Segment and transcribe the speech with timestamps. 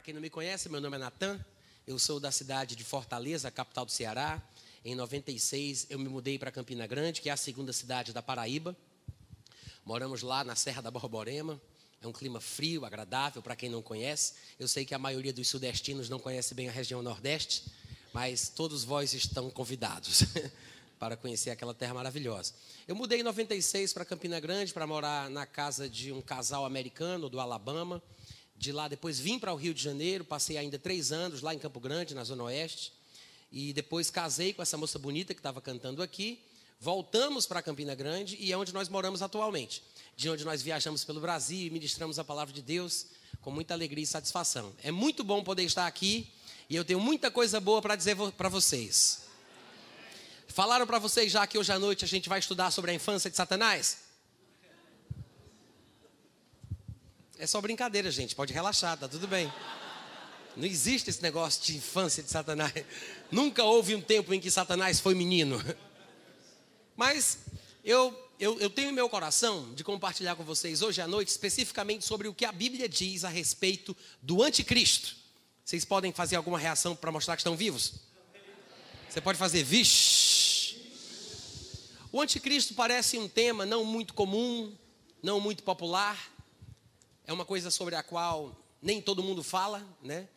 [0.00, 1.38] para quem não me conhece, meu nome é Natan.
[1.86, 4.42] Eu sou da cidade de Fortaleza, capital do Ceará.
[4.82, 8.74] Em 96 eu me mudei para Campina Grande, que é a segunda cidade da Paraíba.
[9.84, 11.60] Moramos lá na Serra da Borborema.
[12.00, 14.32] É um clima frio, agradável para quem não conhece.
[14.58, 17.70] Eu sei que a maioria dos sudestinos não conhece bem a região Nordeste,
[18.10, 20.24] mas todos vós estão convidados
[20.98, 22.54] para conhecer aquela terra maravilhosa.
[22.88, 27.28] Eu mudei em 96 para Campina Grande para morar na casa de um casal americano
[27.28, 28.02] do Alabama.
[28.60, 31.58] De lá depois vim para o Rio de Janeiro, passei ainda três anos lá em
[31.58, 32.92] Campo Grande, na Zona Oeste.
[33.50, 36.38] E depois casei com essa moça bonita que estava cantando aqui.
[36.78, 39.82] Voltamos para Campina Grande e é onde nós moramos atualmente.
[40.14, 43.06] De onde nós viajamos pelo Brasil e ministramos a palavra de Deus
[43.40, 44.74] com muita alegria e satisfação.
[44.82, 46.28] É muito bom poder estar aqui
[46.68, 49.22] e eu tenho muita coisa boa para dizer para vocês.
[50.48, 53.30] Falaram para vocês já que hoje à noite a gente vai estudar sobre a infância
[53.30, 54.09] de Satanás?
[57.40, 58.36] É só brincadeira, gente.
[58.36, 59.50] Pode relaxar, tá tudo bem.
[60.54, 62.70] Não existe esse negócio de infância de Satanás.
[63.32, 65.58] Nunca houve um tempo em que Satanás foi menino.
[66.94, 67.38] Mas
[67.82, 72.04] eu, eu, eu tenho em meu coração de compartilhar com vocês hoje à noite especificamente
[72.04, 75.16] sobre o que a Bíblia diz a respeito do anticristo.
[75.64, 77.94] Vocês podem fazer alguma reação para mostrar que estão vivos?
[79.08, 80.76] Você pode fazer, vixe.
[82.12, 84.76] O anticristo parece um tema não muito comum,
[85.22, 86.29] não muito popular
[87.26, 90.28] é uma coisa sobre a qual nem todo mundo fala, né?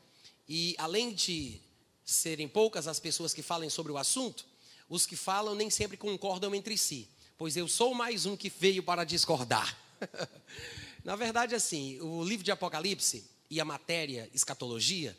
[0.48, 1.60] E além de
[2.04, 4.46] serem poucas as pessoas que falem sobre o assunto,
[4.90, 8.84] os que falam nem sempre concordam entre si, pois eu sou mais um que veio
[8.84, 9.78] para discordar.
[11.04, 15.18] Na verdade, assim, o livro de Apocalipse e a matéria escatologia,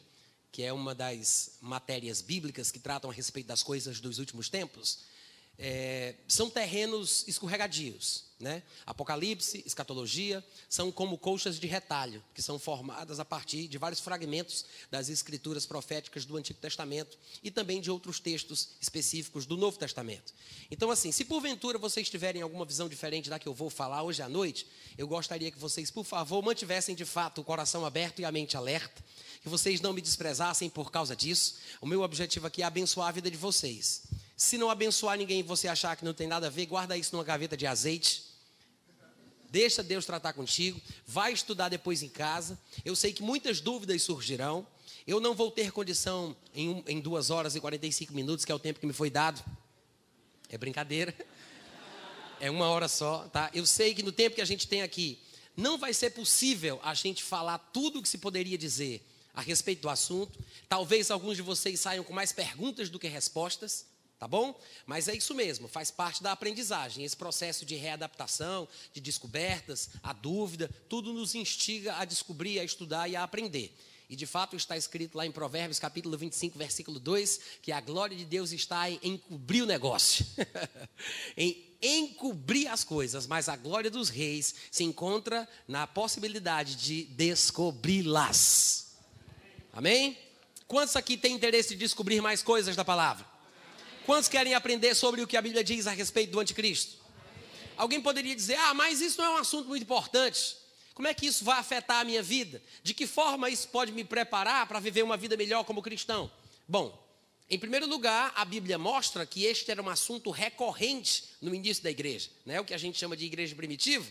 [0.51, 5.01] que é uma das matérias bíblicas que tratam a respeito das coisas dos últimos tempos,
[5.59, 8.25] é, são terrenos escorregadios.
[8.41, 8.63] Né?
[8.85, 14.67] Apocalipse, escatologia, são como colchas de retalho, que são formadas a partir de vários fragmentos
[14.91, 20.35] das escrituras proféticas do Antigo Testamento e também de outros textos específicos do Novo Testamento.
[20.71, 24.21] Então, assim, se porventura vocês tiverem alguma visão diferente da que eu vou falar hoje
[24.21, 24.67] à noite,
[24.99, 28.57] eu gostaria que vocês, por favor, mantivessem de fato o coração aberto e a mente
[28.57, 29.03] alerta,
[29.41, 31.55] que vocês não me desprezassem por causa disso.
[31.81, 34.03] O meu objetivo aqui é abençoar a vida de vocês.
[34.37, 37.15] Se não abençoar ninguém e você achar que não tem nada a ver, guarda isso
[37.15, 38.25] numa gaveta de azeite.
[39.49, 40.81] Deixa Deus tratar contigo.
[41.07, 42.59] Vai estudar depois em casa.
[42.85, 44.67] Eu sei que muitas dúvidas surgirão.
[45.07, 48.55] Eu não vou ter condição em, um, em duas horas e 45 minutos, que é
[48.55, 49.45] o tempo que me foi dado.
[50.49, 51.15] É brincadeira.
[52.41, 53.49] É uma hora só, tá?
[53.55, 55.21] Eu sei que no tempo que a gente tem aqui,
[55.57, 59.83] não vai ser possível a gente falar tudo o que se poderia dizer a respeito
[59.83, 60.39] do assunto.
[60.69, 63.87] Talvez alguns de vocês saiam com mais perguntas do que respostas.
[64.19, 64.59] Tá bom?
[64.87, 67.05] Mas é isso mesmo, faz parte da aprendizagem.
[67.05, 73.09] Esse processo de readaptação, de descobertas, a dúvida, tudo nos instiga a descobrir, a estudar
[73.09, 73.77] e a aprender.
[74.09, 78.17] E de fato está escrito lá em Provérbios, capítulo 25, versículo 2, que a glória
[78.17, 80.25] de Deus está em encobrir o negócio,
[81.37, 88.93] em encobrir as coisas, mas a glória dos reis se encontra na possibilidade de descobri-las.
[89.73, 90.17] Amém?
[90.69, 93.34] Quantos aqui têm interesse de descobrir mais coisas da palavra?
[94.07, 96.97] Quantos querem aprender sobre o que a Bíblia diz a respeito do anticristo?
[97.77, 100.57] Alguém poderia dizer: ah, mas isso não é um assunto muito importante.
[100.95, 102.63] Como é que isso vai afetar a minha vida?
[102.83, 106.31] De que forma isso pode me preparar para viver uma vida melhor como cristão?
[106.69, 107.03] Bom,
[107.51, 111.91] em primeiro lugar, a Bíblia mostra que este era um assunto recorrente no início da
[111.91, 112.61] igreja, né?
[112.61, 114.07] o que a gente chama de igreja primitiva.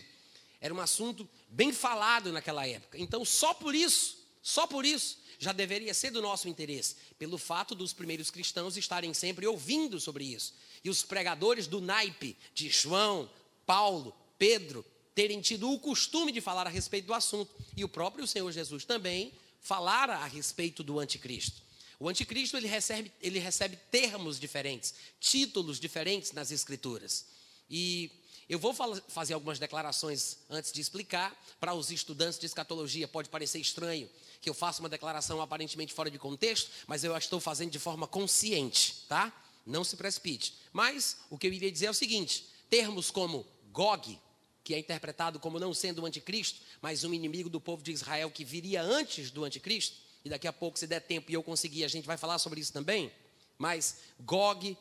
[0.60, 2.98] Era um assunto bem falado naquela época.
[2.98, 7.74] Então, só por isso, só por isso, já deveria ser do nosso interesse, pelo fato
[7.74, 10.54] dos primeiros cristãos estarem sempre ouvindo sobre isso.
[10.82, 13.30] E os pregadores do naipe de João,
[13.66, 14.84] Paulo, Pedro,
[15.14, 17.54] terem tido o costume de falar a respeito do assunto.
[17.76, 21.62] E o próprio Senhor Jesus também falara a respeito do anticristo.
[21.98, 27.26] O anticristo ele recebe, ele recebe termos diferentes, títulos diferentes nas escrituras.
[27.70, 28.10] E
[28.48, 28.74] eu vou
[29.08, 31.34] fazer algumas declarações antes de explicar.
[31.58, 34.08] Para os estudantes de escatologia, pode parecer estranho
[34.44, 37.78] que eu faça uma declaração aparentemente fora de contexto, mas eu a estou fazendo de
[37.78, 39.32] forma consciente, tá?
[39.64, 40.54] Não se precipite.
[40.70, 44.20] Mas o que eu iria dizer é o seguinte: termos como Gog,
[44.62, 48.30] que é interpretado como não sendo o anticristo, mas um inimigo do povo de Israel
[48.30, 51.82] que viria antes do anticristo, e daqui a pouco, se der tempo e eu conseguir,
[51.82, 53.10] a gente vai falar sobre isso também.
[53.56, 54.76] Mas Gog,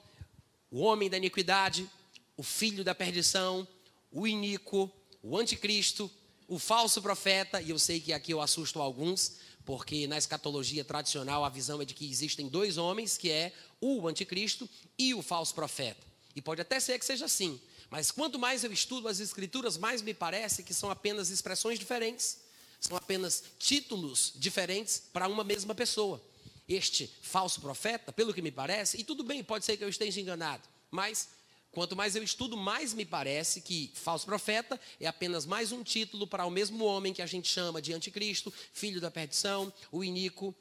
[0.69, 1.89] o homem da iniquidade,
[2.35, 3.65] o filho da perdição,
[4.11, 6.11] o iníquo, o anticristo,
[6.47, 11.45] o falso profeta, e eu sei que aqui eu assusto alguns, porque na escatologia tradicional
[11.45, 15.53] a visão é de que existem dois homens, que é o anticristo e o falso
[15.53, 16.05] profeta.
[16.35, 20.01] E pode até ser que seja assim, mas quanto mais eu estudo as escrituras, mais
[20.01, 22.39] me parece que são apenas expressões diferentes,
[22.79, 26.21] São apenas títulos diferentes para uma mesma pessoa.
[26.67, 30.19] Este falso profeta, pelo que me parece, e tudo bem, pode ser que eu esteja
[30.19, 31.29] enganado, mas
[31.73, 36.27] quanto mais eu estudo, mais me parece que falso profeta é apenas mais um título
[36.27, 40.55] para o mesmo homem que a gente chama de anticristo, filho da perdição, o iníquo,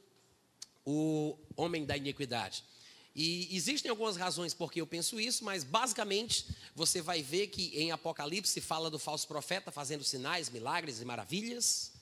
[0.84, 2.64] o homem da iniquidade.
[3.14, 7.78] E existem algumas razões por que eu penso isso, mas basicamente você vai ver que
[7.78, 11.92] em Apocalipse fala do falso profeta fazendo sinais, milagres e maravilhas.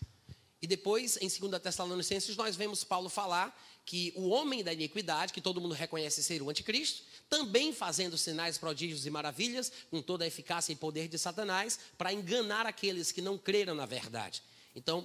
[0.62, 3.59] E depois, em 2 Tessalonicenses, nós vemos Paulo falar
[3.91, 8.57] que o homem da iniquidade, que todo mundo reconhece ser o anticristo, também fazendo sinais,
[8.57, 13.21] prodígios e maravilhas, com toda a eficácia e poder de Satanás, para enganar aqueles que
[13.21, 14.45] não creram na verdade.
[14.77, 15.05] Então,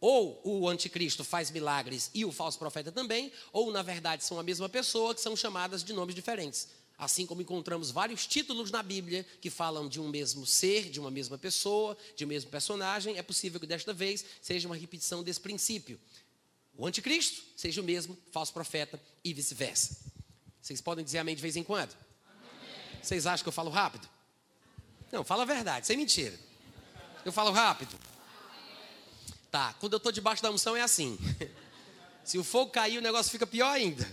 [0.00, 4.42] ou o anticristo faz milagres e o falso profeta também, ou na verdade são a
[4.42, 6.66] mesma pessoa que são chamadas de nomes diferentes.
[6.98, 11.12] Assim como encontramos vários títulos na Bíblia que falam de um mesmo ser, de uma
[11.12, 15.38] mesma pessoa, de um mesmo personagem, é possível que desta vez seja uma repetição desse
[15.38, 16.00] princípio.
[16.78, 19.98] O anticristo seja o mesmo falso profeta e vice-versa.
[20.62, 21.92] Vocês podem dizer amém de vez em quando?
[22.30, 23.02] Amém.
[23.02, 24.08] Vocês acham que eu falo rápido?
[25.10, 26.38] Não, fala a verdade, sem mentira.
[27.24, 27.98] Eu falo rápido.
[29.50, 31.18] Tá, quando eu estou debaixo da unção é assim.
[32.22, 34.08] Se o fogo cair, o negócio fica pior ainda.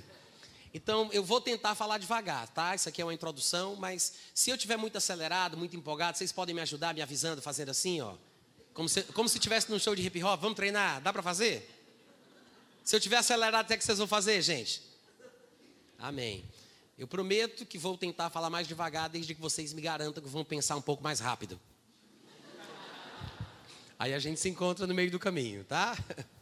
[0.73, 2.73] Então, eu vou tentar falar devagar, tá?
[2.73, 6.55] Isso aqui é uma introdução, mas se eu tiver muito acelerado, muito empolgado, vocês podem
[6.55, 8.15] me ajudar me avisando, fazendo assim, ó.
[8.73, 10.41] Como se, como se tivesse num show de hip hop.
[10.41, 10.99] Vamos treinar?
[11.01, 11.74] Dá para fazer?
[12.85, 14.79] Se eu tiver acelerado, até que vocês vão fazer, gente?
[15.97, 16.45] Amém.
[16.99, 20.45] Eu prometo que vou tentar falar mais devagar, desde que vocês me garantam que vão
[20.45, 21.59] pensar um pouco mais rápido.
[23.97, 25.97] Aí a gente se encontra no meio do caminho, tá?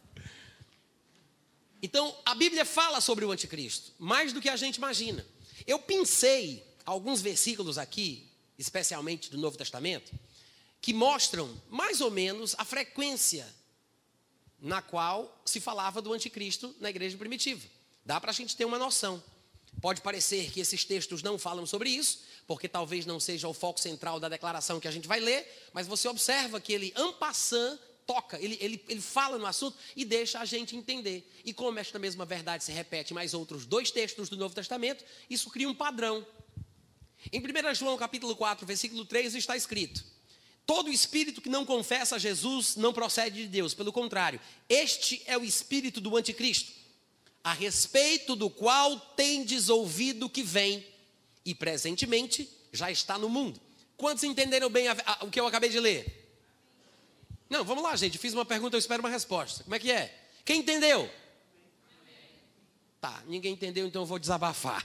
[1.82, 5.22] Então, a Bíblia fala sobre o anticristo, mais do que a gente imagina.
[5.66, 8.26] Eu pensei alguns versículos aqui,
[8.58, 10.10] especialmente do Novo Testamento,
[10.80, 13.46] que mostram mais ou menos a frequência
[14.64, 17.68] na qual se falava do anticristo na igreja primitiva.
[18.02, 19.22] Dá para a gente ter uma noção.
[19.78, 23.78] Pode parecer que esses textos não falam sobre isso, porque talvez não seja o foco
[23.78, 28.40] central da declaração que a gente vai ler, mas você observa que ele, ampassant, toca,
[28.40, 31.30] ele, ele, ele fala no assunto e deixa a gente entender.
[31.44, 35.04] E como esta mesma verdade se repete em mais outros dois textos do Novo Testamento,
[35.28, 36.26] isso cria um padrão.
[37.30, 40.13] Em 1 João capítulo 4, versículo 3, está escrito:
[40.66, 45.36] Todo espírito que não confessa a Jesus não procede de Deus, pelo contrário, este é
[45.36, 46.72] o espírito do anticristo
[47.44, 50.84] a respeito do qual tendes ouvido que vem
[51.44, 53.60] e presentemente já está no mundo.
[53.98, 56.22] Quantos entenderam bem a, a, o que eu acabei de ler?
[57.50, 58.16] Não, vamos lá, gente.
[58.16, 59.62] Fiz uma pergunta, eu espero uma resposta.
[59.62, 60.12] Como é que é?
[60.42, 61.10] Quem entendeu?
[62.98, 64.82] Tá, ninguém entendeu, então eu vou desabafar.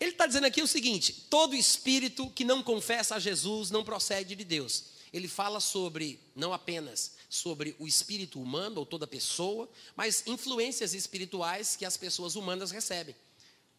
[0.00, 4.36] Ele está dizendo aqui o seguinte: todo espírito que não confessa a Jesus não procede
[4.36, 4.98] de Deus.
[5.12, 11.76] Ele fala sobre não apenas sobre o espírito humano ou toda pessoa, mas influências espirituais
[11.76, 13.14] que as pessoas humanas recebem.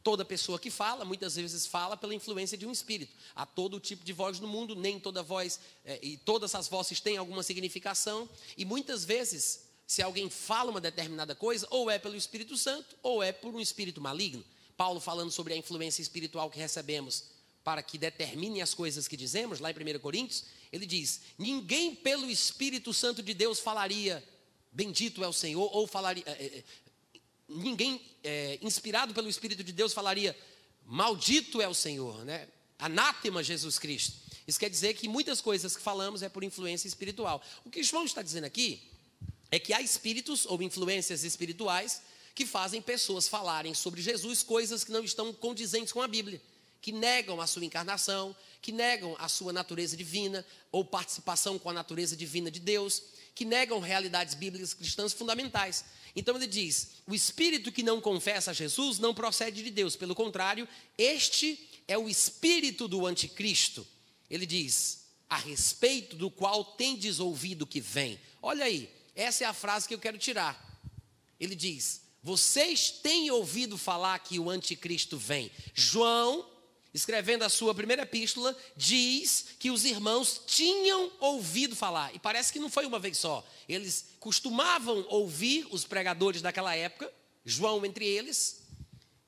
[0.03, 3.13] Toda pessoa que fala, muitas vezes fala pela influência de um espírito.
[3.35, 7.01] Há todo tipo de voz no mundo, nem toda voz, é, e todas as vozes
[7.01, 12.15] têm alguma significação, e muitas vezes, se alguém fala uma determinada coisa, ou é pelo
[12.15, 14.43] Espírito Santo, ou é por um espírito maligno.
[14.79, 17.25] Paulo falando sobre a influência espiritual que recebemos
[17.65, 22.31] para que determine as coisas que dizemos, lá em 1 Coríntios, ele diz: ninguém pelo
[22.31, 24.23] Espírito Santo de Deus falaria,
[24.71, 26.63] bendito é o Senhor, ou falaria, é,
[27.49, 30.33] ninguém é, inspirado pelo Espírito de Deus falaria,
[30.85, 32.47] maldito é o Senhor, né?
[32.79, 34.17] anátema Jesus Cristo.
[34.47, 37.43] Isso quer dizer que muitas coisas que falamos é por influência espiritual.
[37.65, 38.81] O que João está dizendo aqui
[39.51, 42.01] é que há espíritos ou influências espirituais
[42.39, 46.41] que fazem pessoas falarem sobre Jesus coisas que não estão condizentes com a Bíblia
[46.81, 51.73] que negam a sua encarnação, que negam a sua natureza divina ou participação com a
[51.73, 53.03] natureza divina de Deus,
[53.35, 55.83] que negam realidades bíblicas cristãs fundamentais.
[56.15, 60.15] Então ele diz: o espírito que não confessa a Jesus não procede de Deus, pelo
[60.15, 60.65] contrário,
[60.97, 63.85] este é o espírito do anticristo.
[64.29, 68.17] Ele diz: a respeito do qual tendes ouvido que vem.
[68.41, 70.57] Olha aí, essa é a frase que eu quero tirar.
[71.37, 75.51] Ele diz: vocês têm ouvido falar que o anticristo vem.
[75.73, 76.45] João
[76.93, 82.13] escrevendo a sua primeira epístola, diz que os irmãos tinham ouvido falar.
[82.15, 83.45] E parece que não foi uma vez só.
[83.67, 87.11] Eles costumavam ouvir os pregadores daquela época,
[87.45, 88.63] João entre eles,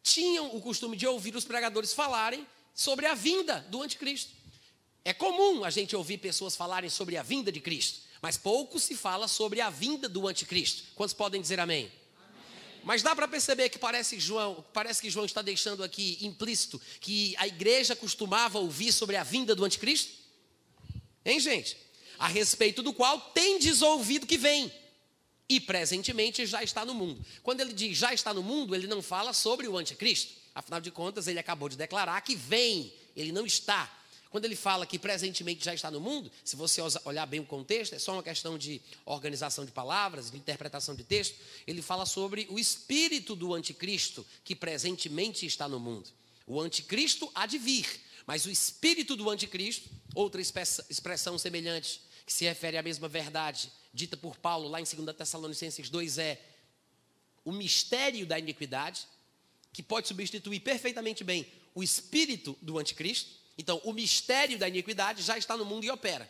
[0.04, 4.32] tinham o costume de ouvir os pregadores falarem sobre a vinda do anticristo.
[5.06, 8.96] É comum a gente ouvir pessoas falarem sobre a vinda de Cristo, mas pouco se
[8.96, 10.84] fala sobre a vinda do anticristo.
[10.96, 11.92] Quantos podem dizer amém?
[12.84, 17.36] Mas dá para perceber que parece João, parece que João está deixando aqui implícito que
[17.38, 20.12] a igreja costumava ouvir sobre a vinda do anticristo?
[21.24, 21.78] Hein, gente?
[22.22, 24.72] a respeito do qual tendes ouvido que vem
[25.50, 27.26] e presentemente já está no mundo.
[27.42, 30.32] Quando ele diz já está no mundo, ele não fala sobre o anticristo.
[30.54, 33.92] Afinal de contas, ele acabou de declarar que vem, ele não está.
[34.32, 37.94] Quando ele fala que presentemente já está no mundo, se você olhar bem o contexto,
[37.94, 41.38] é só uma questão de organização de palavras, de interpretação de texto.
[41.68, 46.10] Ele fala sobre o espírito do anticristo que presentemente está no mundo.
[46.48, 47.86] O anticristo há de vir,
[48.26, 54.16] mas o espírito do anticristo, outra expressão semelhante, que se refere à mesma verdade, dita
[54.16, 56.42] por Paulo lá em 2 Tessalonicenses 2 é
[57.44, 59.06] o mistério da iniquidade,
[59.74, 61.46] que pode substituir perfeitamente bem
[61.76, 63.41] o espírito do anticristo.
[63.62, 66.28] Então, o mistério da iniquidade já está no mundo e opera.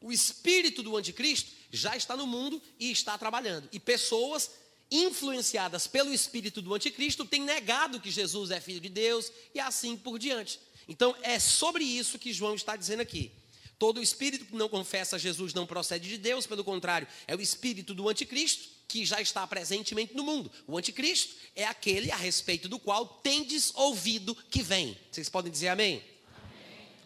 [0.00, 3.68] O espírito do anticristo já está no mundo e está trabalhando.
[3.70, 4.50] E pessoas
[4.90, 9.96] influenciadas pelo espírito do anticristo têm negado que Jesus é filho de Deus e assim
[9.96, 10.58] por diante.
[10.88, 13.30] Então, é sobre isso que João está dizendo aqui.
[13.78, 17.94] Todo espírito que não confessa Jesus não procede de Deus, pelo contrário, é o espírito
[17.94, 20.50] do anticristo que já está presentemente no mundo.
[20.66, 24.98] O anticristo é aquele a respeito do qual tendes ouvido que vem.
[25.08, 26.02] Vocês podem dizer amém?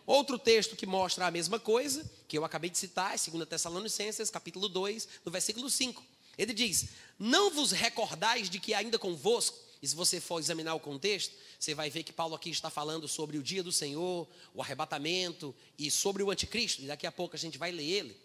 [0.06, 4.30] Outro texto que mostra a mesma coisa, que eu acabei de citar, é 2 Tessalonicenses,
[4.30, 6.02] capítulo 2, no versículo 5.
[6.36, 6.88] Ele diz:
[7.18, 11.74] Não vos recordais de que ainda convosco e se você for examinar o contexto, você
[11.74, 15.90] vai ver que Paulo aqui está falando sobre o dia do Senhor, o arrebatamento e
[15.90, 18.16] sobre o anticristo, e daqui a pouco a gente vai ler ele.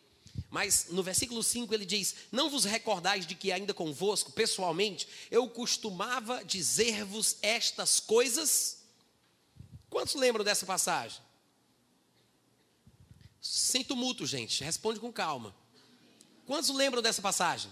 [0.50, 5.48] Mas no versículo 5 ele diz: Não vos recordais de que ainda convosco, pessoalmente, eu
[5.48, 8.80] costumava dizer-vos estas coisas?
[9.90, 11.22] Quantos lembram dessa passagem?
[13.48, 15.56] Sem tumulto, gente, responde com calma.
[16.48, 17.72] Quantos lembram dessa passagem?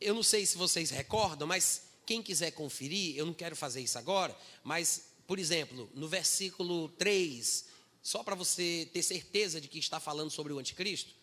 [0.00, 3.98] Eu não sei se vocês recordam, mas quem quiser conferir, eu não quero fazer isso
[3.98, 7.66] agora, mas, por exemplo, no versículo 3,
[8.02, 11.14] só para você ter certeza de que está falando sobre o anticristo,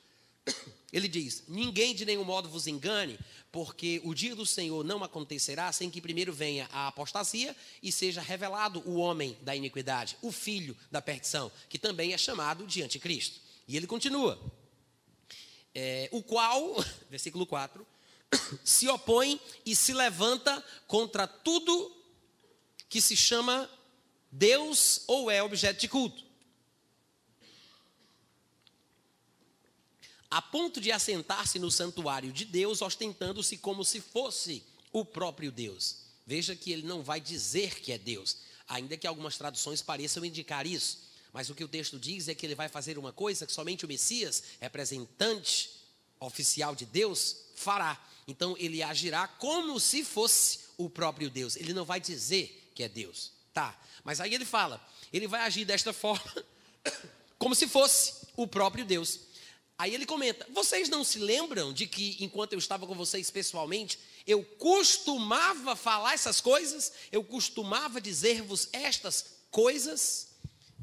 [0.92, 3.20] ele diz: Ninguém de nenhum modo vos engane,
[3.52, 8.22] porque o dia do Senhor não acontecerá sem que primeiro venha a apostasia e seja
[8.22, 13.40] revelado o homem da iniquidade, o filho da perdição, que também é chamado de anticristo.
[13.68, 14.40] E ele continua:
[15.74, 17.86] é, O qual, versículo 4
[18.64, 21.96] se opõe e se levanta contra tudo
[22.90, 23.70] que se chama
[24.32, 26.27] Deus ou é objeto de culto.
[30.30, 35.98] A ponto de assentar-se no santuário de Deus, ostentando-se como se fosse o próprio Deus.
[36.26, 40.68] Veja que ele não vai dizer que é Deus, ainda que algumas traduções pareçam indicar
[40.68, 41.08] isso.
[41.32, 43.86] Mas o que o texto diz é que ele vai fazer uma coisa que somente
[43.86, 45.70] o Messias, representante
[46.20, 48.02] oficial de Deus, fará.
[48.28, 51.56] Então ele agirá como se fosse o próprio Deus.
[51.56, 53.32] Ele não vai dizer que é Deus.
[53.54, 53.80] Tá.
[54.04, 56.46] Mas aí ele fala, ele vai agir desta forma,
[57.40, 59.20] como se fosse o próprio Deus.
[59.78, 64.00] Aí ele comenta: Vocês não se lembram de que enquanto eu estava com vocês pessoalmente,
[64.26, 66.92] eu costumava falar essas coisas?
[67.12, 70.30] Eu costumava dizer-vos estas coisas?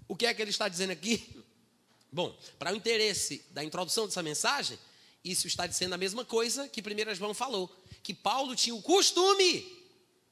[0.06, 1.42] O que é que ele está dizendo aqui?
[2.12, 4.78] Bom, para o interesse da introdução dessa mensagem,
[5.24, 9.84] isso está dizendo a mesma coisa que 1 João falou, que Paulo tinha o costume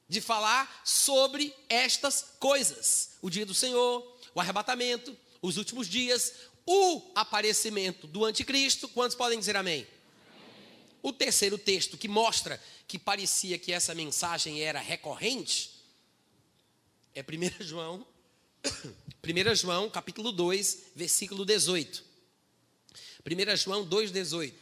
[0.07, 6.31] de falar sobre estas coisas: o dia do Senhor, o arrebatamento, os últimos dias,
[6.65, 8.87] o aparecimento do anticristo.
[8.87, 9.87] Quantos podem dizer amém?
[11.01, 15.71] O terceiro texto que mostra que parecia que essa mensagem era recorrente
[17.15, 18.05] é 1 João,
[18.65, 22.03] 1 João, capítulo 2, versículo 18.
[23.25, 24.53] 1 João 2,18.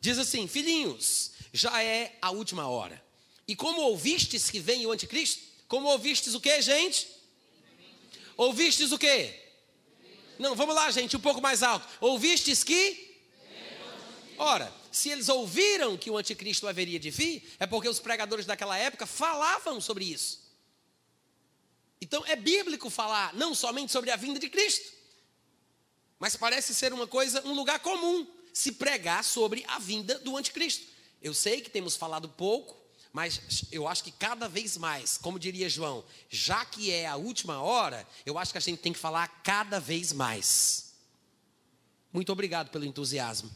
[0.00, 3.02] Diz assim: Filhinhos, já é a última hora.
[3.46, 5.42] E como ouvistes que vem o anticristo?
[5.68, 7.06] Como ouvistes o que, gente?
[8.36, 9.45] Ouvistes o que?
[10.38, 11.86] Não, vamos lá, gente, um pouco mais alto.
[12.00, 13.06] Ouvistes que?
[14.38, 18.76] Ora, se eles ouviram que o anticristo haveria de vir, é porque os pregadores daquela
[18.76, 20.46] época falavam sobre isso.
[22.00, 24.92] Então é bíblico falar não somente sobre a vinda de Cristo,
[26.18, 30.86] mas parece ser uma coisa, um lugar comum se pregar sobre a vinda do anticristo.
[31.20, 32.76] Eu sei que temos falado pouco,
[33.16, 37.62] mas eu acho que cada vez mais, como diria João, já que é a última
[37.62, 40.92] hora, eu acho que a gente tem que falar cada vez mais.
[42.12, 43.50] Muito obrigado pelo entusiasmo.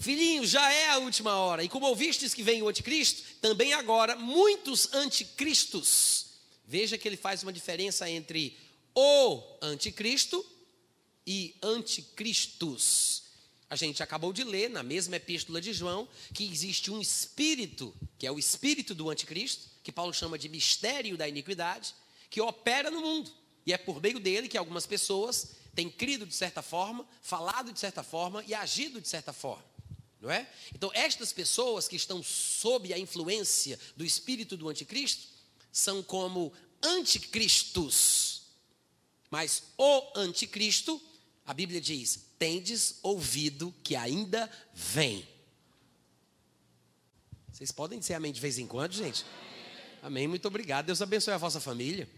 [0.00, 4.16] Filhinho, já é a última hora, e como ouvistes que vem o anticristo, também agora
[4.16, 6.28] muitos anticristos.
[6.66, 8.56] Veja que ele faz uma diferença entre
[8.94, 10.42] o anticristo
[11.26, 13.23] e anticristos.
[13.74, 18.24] A gente acabou de ler na mesma epístola de João que existe um espírito, que
[18.24, 21.92] é o espírito do anticristo, que Paulo chama de mistério da iniquidade,
[22.30, 23.32] que opera no mundo.
[23.66, 27.80] E é por meio dele que algumas pessoas tem crido de certa forma, falado de
[27.80, 29.64] certa forma e agido de certa forma.
[30.20, 30.48] Não é?
[30.72, 35.26] Então, estas pessoas que estão sob a influência do espírito do anticristo
[35.72, 38.42] são como anticristos.
[39.32, 41.02] Mas o anticristo,
[41.46, 45.26] a Bíblia diz: tendes ouvido que ainda vem.
[47.52, 49.24] Vocês podem dizer amém de vez em quando, gente?
[50.02, 50.86] Amém, muito obrigado.
[50.86, 52.08] Deus abençoe a vossa família.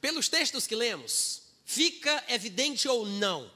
[0.00, 3.50] Pelos textos que lemos, fica evidente ou não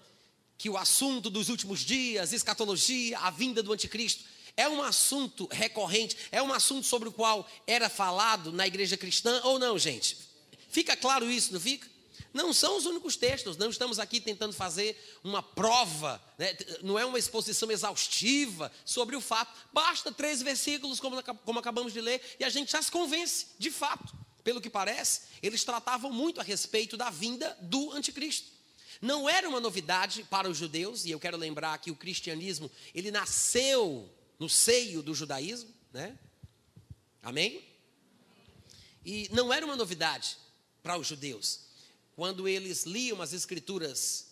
[0.56, 4.25] que o assunto dos últimos dias, escatologia, a vinda do anticristo,
[4.56, 9.40] é um assunto recorrente, é um assunto sobre o qual era falado na igreja cristã
[9.45, 10.16] ou não, gente?
[10.71, 11.96] Fica claro isso, não fica?
[12.37, 16.55] Não são os únicos textos, não estamos aqui tentando fazer uma prova, né?
[16.83, 19.59] não é uma exposição exaustiva sobre o fato.
[19.73, 23.71] Basta três versículos, como, como acabamos de ler, e a gente já se convence, de
[23.71, 24.14] fato
[24.45, 28.49] pelo que parece, eles tratavam muito a respeito da vinda do anticristo.
[29.00, 33.11] Não era uma novidade para os judeus, e eu quero lembrar que o cristianismo, ele
[33.11, 36.16] nasceu no seio do judaísmo, né?
[37.25, 37.61] Amém?
[39.05, 40.37] E não era uma novidade
[40.81, 41.65] para os judeus.
[42.16, 44.26] Quando eles liam as escrituras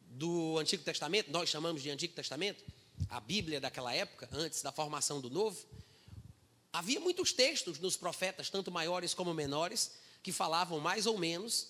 [0.00, 2.64] do Antigo Testamento, nós chamamos de Antigo Testamento,
[3.10, 5.58] a Bíblia daquela época, antes da formação do Novo,
[6.72, 11.68] Havia muitos textos nos profetas, tanto maiores como menores, que falavam mais ou menos,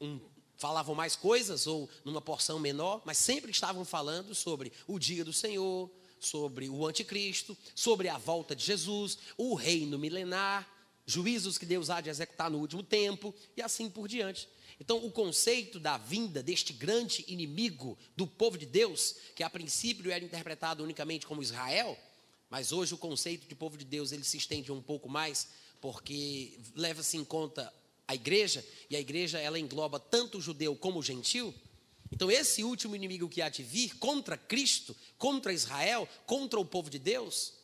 [0.00, 0.18] um,
[0.56, 5.32] falavam mais coisas ou numa porção menor, mas sempre estavam falando sobre o dia do
[5.32, 10.68] Senhor, sobre o anticristo, sobre a volta de Jesus, o reino milenar,
[11.06, 14.48] juízos que Deus há de executar no último tempo e assim por diante.
[14.84, 20.10] Então, o conceito da vinda deste grande inimigo do povo de Deus, que a princípio
[20.10, 21.98] era interpretado unicamente como Israel,
[22.50, 25.48] mas hoje o conceito de povo de Deus ele se estende um pouco mais,
[25.80, 27.72] porque leva-se em conta
[28.06, 31.54] a igreja, e a igreja ela engloba tanto o judeu como o gentil.
[32.12, 36.90] Então, esse último inimigo que há de vir contra Cristo, contra Israel, contra o povo
[36.90, 37.54] de Deus,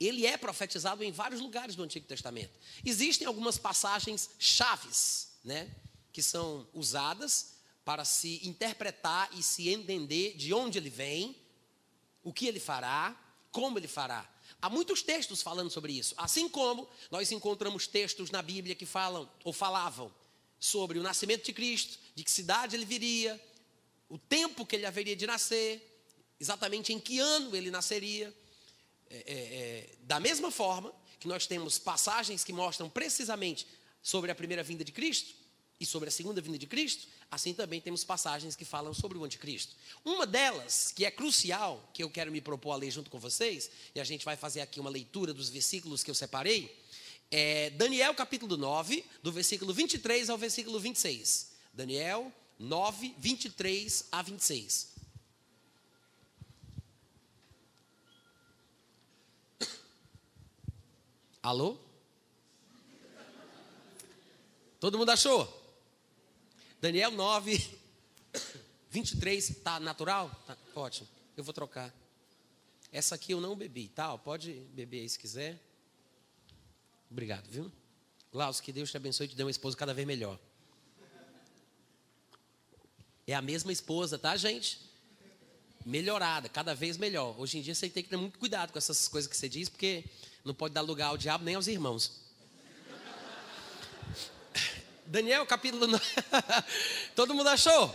[0.00, 2.58] ele é profetizado em vários lugares do Antigo Testamento.
[2.82, 5.74] Existem algumas passagens chaves, né,
[6.12, 11.36] que são usadas para se interpretar e se entender de onde ele vem,
[12.22, 13.18] o que ele fará
[13.52, 14.28] como ele fará.
[14.60, 16.14] Há muitos textos falando sobre isso.
[16.16, 20.12] Assim como nós encontramos textos na Bíblia que falam ou falavam
[20.58, 23.40] sobre o nascimento de Cristo, de que cidade ele viria,
[24.08, 26.04] o tempo que ele haveria de nascer,
[26.40, 28.34] exatamente em que ano ele nasceria.
[29.10, 33.66] É, é, é, da mesma forma que nós temos passagens que mostram precisamente
[34.02, 35.34] sobre a primeira vinda de Cristo
[35.78, 39.24] e sobre a segunda vinda de Cristo, Assim também temos passagens que falam sobre o
[39.24, 39.74] anticristo.
[40.04, 43.70] Uma delas, que é crucial, que eu quero me propor a ler junto com vocês,
[43.94, 46.78] e a gente vai fazer aqui uma leitura dos versículos que eu separei,
[47.30, 51.52] é Daniel capítulo 9, do versículo 23 ao versículo 26.
[51.72, 54.92] Daniel 9, 23 a 26.
[61.42, 61.78] Alô?
[64.82, 65.46] Todo mundo achou?
[66.80, 67.78] Daniel 9,
[68.90, 70.28] 23, tá natural?
[70.44, 71.94] Tá, ótimo, eu vou trocar.
[72.90, 74.18] Essa aqui eu não bebi, tá?
[74.18, 75.56] Pode beber aí se quiser.
[77.08, 77.70] Obrigado, viu?
[78.32, 80.36] Klaus, que Deus te abençoe e te dê uma esposa cada vez melhor.
[83.24, 84.80] É a mesma esposa, tá, gente?
[85.86, 87.38] Melhorada, cada vez melhor.
[87.38, 89.68] Hoje em dia você tem que ter muito cuidado com essas coisas que você diz,
[89.68, 90.04] porque
[90.44, 92.31] não pode dar lugar ao diabo nem aos irmãos.
[95.12, 96.02] Daniel capítulo 9.
[97.14, 97.94] Todo mundo achou?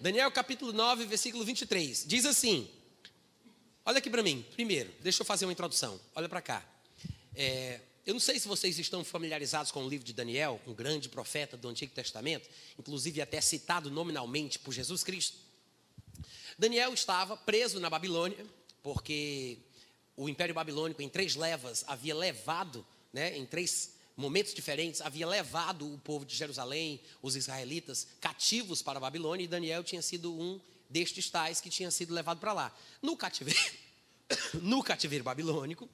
[0.00, 2.04] Daniel capítulo 9, versículo 23.
[2.08, 2.68] Diz assim:
[3.84, 4.44] Olha aqui para mim.
[4.54, 6.00] Primeiro, deixa eu fazer uma introdução.
[6.16, 6.66] Olha para cá.
[7.36, 11.08] É, eu não sei se vocês estão familiarizados com o livro de Daniel, um grande
[11.08, 15.38] profeta do Antigo Testamento, inclusive até citado nominalmente por Jesus Cristo.
[16.58, 18.44] Daniel estava preso na Babilônia,
[18.82, 19.58] porque
[20.16, 25.92] o Império Babilônico, em três levas, havia levado, né, em três momentos diferentes, havia levado
[25.92, 30.60] o povo de Jerusalém, os israelitas, cativos para a Babilônia, e Daniel tinha sido um
[30.88, 32.76] destes tais que tinha sido levado para lá.
[33.02, 33.60] No cativeiro,
[34.62, 35.88] no cativeiro babilônico,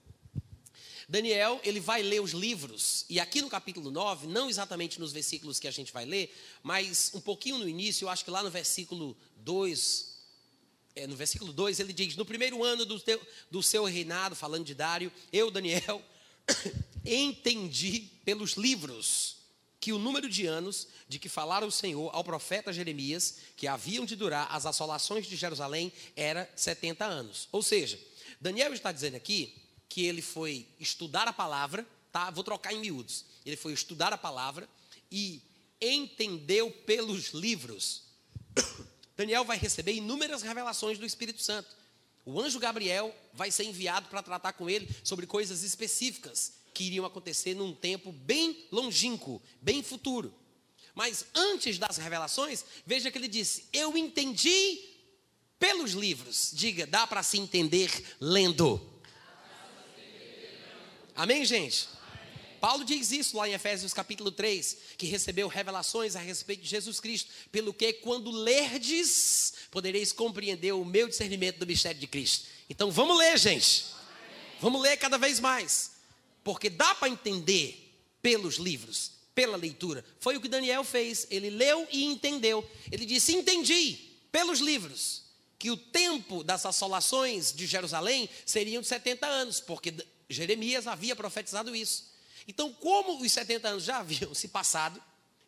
[1.09, 5.59] Daniel, ele vai ler os livros, e aqui no capítulo 9, não exatamente nos versículos
[5.59, 8.51] que a gente vai ler, mas um pouquinho no início, eu acho que lá no
[8.51, 10.11] versículo 2,
[10.95, 14.65] é, no versículo 2, ele diz: No primeiro ano do, teu, do seu reinado, falando
[14.65, 16.01] de Dário, eu, Daniel,
[17.05, 19.41] entendi pelos livros
[19.81, 24.05] que o número de anos de que falara o Senhor ao profeta Jeremias, que haviam
[24.05, 27.49] de durar as assolações de Jerusalém, era 70 anos.
[27.51, 27.99] Ou seja,
[28.39, 29.55] Daniel está dizendo aqui
[29.89, 32.31] que ele foi estudar a palavra, tá?
[32.31, 33.25] Vou trocar em miúdos.
[33.45, 34.69] Ele foi estudar a palavra
[35.11, 35.43] e
[35.81, 38.03] entendeu pelos livros.
[39.17, 41.80] Daniel vai receber inúmeras revelações do Espírito Santo.
[42.25, 47.05] O anjo Gabriel vai ser enviado para tratar com ele sobre coisas específicas que iriam
[47.05, 50.33] acontecer num tempo bem longínquo, bem futuro.
[50.95, 54.79] Mas antes das revelações, veja que ele disse: Eu entendi
[55.59, 56.51] pelos livros.
[56.55, 58.81] Diga, dá para se entender lendo.
[61.15, 61.89] Amém, gente?
[62.61, 67.01] Paulo diz isso lá em Efésios capítulo 3, que recebeu revelações a respeito de Jesus
[67.01, 72.47] Cristo, pelo que quando lerdes, podereis compreender o meu discernimento do mistério de Cristo.
[72.69, 73.87] Então vamos ler, gente.
[74.61, 75.93] Vamos ler cada vez mais.
[76.45, 80.05] Porque dá para entender pelos livros, pela leitura.
[80.19, 81.27] Foi o que Daniel fez.
[81.31, 82.69] Ele leu e entendeu.
[82.93, 83.99] Ele disse: Entendi
[84.31, 85.23] pelos livros
[85.59, 89.95] que o tempo das assolações de Jerusalém seriam de 70 anos, porque
[90.29, 92.10] Jeremias havia profetizado isso.
[92.47, 95.03] Então, como os 70 anos já haviam se passado,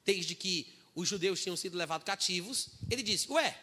[0.04, 3.58] desde que os judeus tinham sido levados cativos, ele disse: Ué,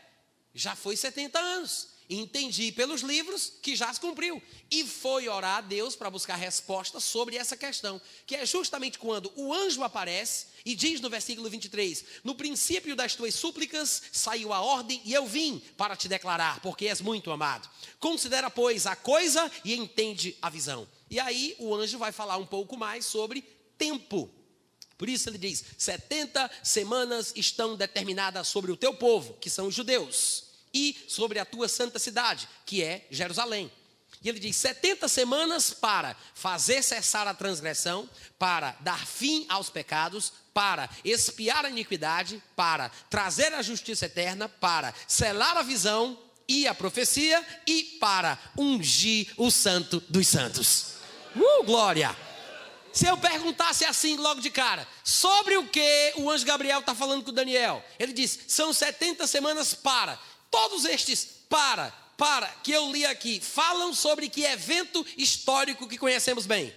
[0.54, 1.99] já foi 70 anos.
[2.10, 4.42] Entendi pelos livros que já se cumpriu.
[4.72, 9.32] E foi orar a Deus para buscar resposta sobre essa questão, que é justamente quando
[9.36, 14.60] o anjo aparece e diz no versículo 23: No princípio das tuas súplicas saiu a
[14.60, 17.70] ordem e eu vim para te declarar, porque és muito amado.
[18.00, 20.88] Considera, pois, a coisa e entende a visão.
[21.12, 23.44] E aí o anjo vai falar um pouco mais sobre
[23.78, 24.32] tempo.
[24.98, 29.76] Por isso ele diz: 70 semanas estão determinadas sobre o teu povo, que são os
[29.76, 33.72] judeus, e sobre a tua santa cidade, que é Jerusalém.
[34.22, 40.34] E ele diz: 70 semanas para fazer cessar a transgressão, para dar fim aos pecados,
[40.54, 46.74] para expiar a iniquidade, para trazer a justiça eterna, para selar a visão e a
[46.74, 50.96] profecia e para ungir o santo dos santos.
[51.36, 52.16] Uh, glória!
[52.92, 57.24] Se eu perguntasse assim logo de cara, sobre o que o anjo Gabriel está falando
[57.24, 60.20] com Daniel, ele diz: são 70 semanas para.
[60.50, 66.46] Todos estes para, para, que eu li aqui, falam sobre que evento histórico que conhecemos
[66.46, 66.74] bem.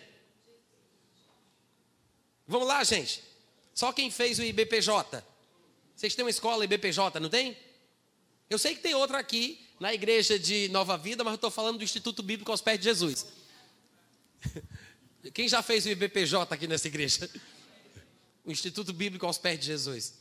[2.47, 3.23] Vamos lá, gente.
[3.75, 5.25] Só quem fez o IBPJ.
[5.97, 7.57] Vocês têm uma escola IBPJ, não tem?
[8.51, 11.79] Eu sei que tem outra aqui na igreja de Nova Vida, mas eu estou falando
[11.79, 13.27] do Instituto Bíblico aos pés de Jesus.
[15.33, 17.31] Quem já fez o IBPJ aqui nessa igreja?
[18.45, 20.15] O Instituto Bíblico aos pés de Jesus.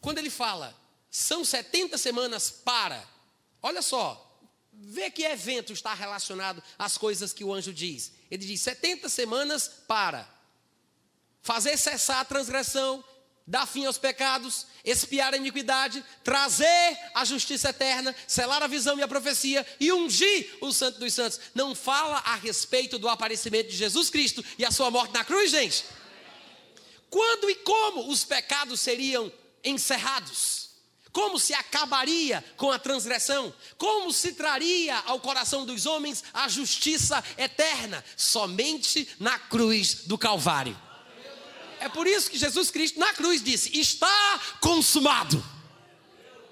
[0.00, 0.74] Quando ele fala,
[1.16, 3.06] são 70 semanas para,
[3.62, 4.36] olha só,
[4.72, 8.10] vê que evento está relacionado às coisas que o anjo diz.
[8.28, 10.28] Ele diz 70 semanas para
[11.40, 13.04] fazer cessar a transgressão,
[13.46, 19.02] dar fim aos pecados, expiar a iniquidade, trazer a justiça eterna, selar a visão e
[19.02, 21.38] a profecia e ungir o Santo dos Santos.
[21.54, 25.52] Não fala a respeito do aparecimento de Jesus Cristo e a sua morte na cruz,
[25.52, 25.84] gente?
[27.08, 30.63] Quando e como os pecados seriam encerrados?
[31.14, 33.54] Como se acabaria com a transgressão?
[33.78, 38.04] Como se traria ao coração dos homens a justiça eterna?
[38.16, 40.76] Somente na cruz do Calvário.
[41.78, 45.42] É por isso que Jesus Cristo na cruz disse: Está consumado.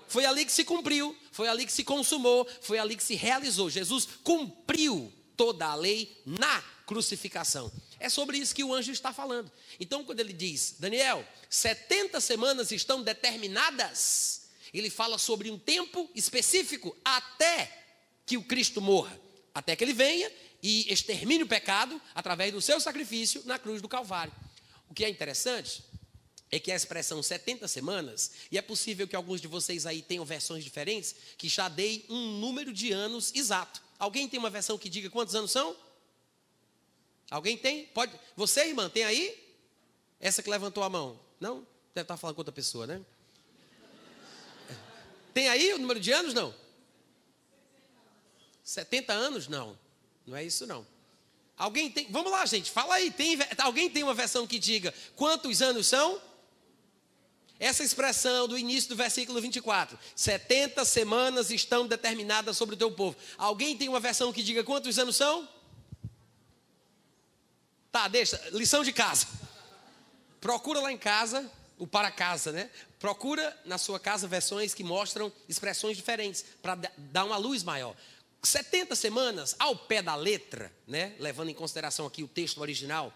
[0.06, 3.68] Foi ali que se cumpriu, foi ali que se consumou, foi ali que se realizou.
[3.68, 7.72] Jesus cumpriu toda a lei na crucificação.
[7.98, 9.50] É sobre isso que o anjo está falando.
[9.80, 14.41] Então, quando ele diz, Daniel, 70 semanas estão determinadas,
[14.78, 17.84] ele fala sobre um tempo específico até
[18.24, 19.20] que o Cristo morra,
[19.54, 20.30] até que ele venha
[20.62, 24.32] e extermine o pecado através do seu sacrifício na cruz do Calvário.
[24.88, 25.82] O que é interessante
[26.50, 30.24] é que a expressão 70 semanas, e é possível que alguns de vocês aí tenham
[30.24, 33.82] versões diferentes, que já dei um número de anos exato.
[33.98, 35.74] Alguém tem uma versão que diga quantos anos são?
[37.30, 37.86] Alguém tem?
[37.86, 38.12] Pode.
[38.36, 39.34] Você, irmã, tem aí?
[40.20, 41.18] Essa que levantou a mão.
[41.40, 41.66] Não?
[41.94, 43.00] Deve estar falando com outra pessoa, né?
[45.32, 46.34] Tem aí o número de anos?
[46.34, 46.54] Não.
[48.62, 49.48] 70 anos?
[49.48, 49.78] Não.
[50.26, 50.86] Não é isso, não.
[51.56, 52.06] Alguém tem.
[52.10, 53.10] Vamos lá, gente, fala aí.
[53.10, 56.20] Tem, alguém tem uma versão que diga quantos anos são?
[57.58, 63.16] Essa expressão do início do versículo 24: 70 semanas estão determinadas sobre o teu povo.
[63.38, 65.48] Alguém tem uma versão que diga quantos anos são?
[67.92, 68.42] Tá, deixa.
[68.50, 69.28] Lição de casa.
[70.40, 72.70] Procura lá em casa, o para casa, né?
[73.02, 77.96] Procura na sua casa versões que mostram expressões diferentes, para dar uma luz maior.
[78.40, 83.12] 70 semanas, ao pé da letra, né, levando em consideração aqui o texto original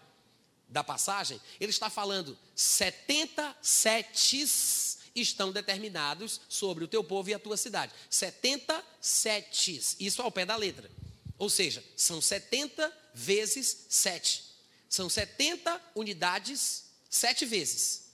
[0.67, 7.39] da passagem, ele está falando 70 setes estão determinados sobre o teu povo e a
[7.39, 7.93] tua cidade.
[8.09, 10.91] 70 setes, isso ao pé da letra.
[11.39, 14.43] Ou seja, são 70 vezes 7.
[14.89, 18.06] São 70 unidades, 7 vezes.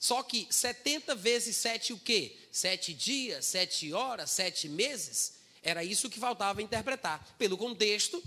[0.00, 2.34] Só que 70 vezes 7 o quê?
[2.50, 5.34] Sete dias, sete horas, sete meses?
[5.62, 7.36] Era isso que faltava interpretar.
[7.38, 8.20] Pelo contexto,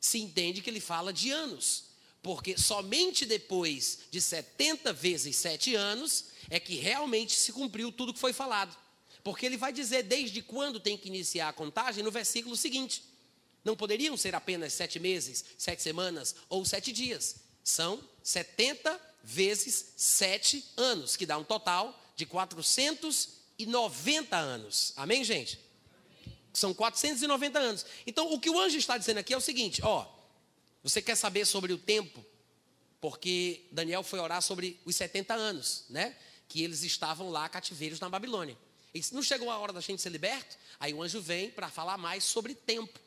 [0.00, 1.84] se entende que ele fala de anos.
[2.22, 8.18] Porque somente depois de 70 vezes 7 anos é que realmente se cumpriu tudo que
[8.18, 8.74] foi falado.
[9.22, 13.04] Porque ele vai dizer desde quando tem que iniciar a contagem no versículo seguinte.
[13.62, 17.36] Não poderiam ser apenas sete meses, sete semanas ou sete dias.
[17.62, 24.92] São 70 vezes sete anos, que dá um total de 490 anos.
[24.96, 25.60] Amém, gente?
[26.52, 27.86] São 490 anos.
[28.06, 30.06] Então, o que o anjo está dizendo aqui é o seguinte: ó,
[30.82, 32.24] você quer saber sobre o tempo?
[33.00, 36.16] Porque Daniel foi orar sobre os 70 anos, né?
[36.48, 38.58] Que eles estavam lá cativeiros na Babilônia.
[38.94, 40.56] E não chegou a hora da gente ser liberto?
[40.80, 42.98] Aí o anjo vem para falar mais sobre tempo.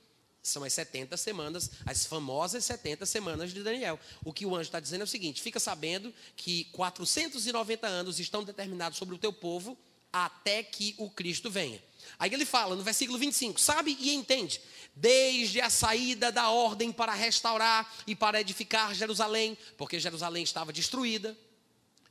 [0.43, 3.99] São as 70 semanas, as famosas 70 semanas de Daniel.
[4.23, 8.43] O que o anjo está dizendo é o seguinte: fica sabendo que 490 anos estão
[8.43, 9.77] determinados sobre o teu povo
[10.11, 11.81] até que o Cristo venha.
[12.19, 14.59] Aí ele fala no versículo 25: sabe e entende,
[14.95, 21.37] desde a saída da ordem para restaurar e para edificar Jerusalém, porque Jerusalém estava destruída,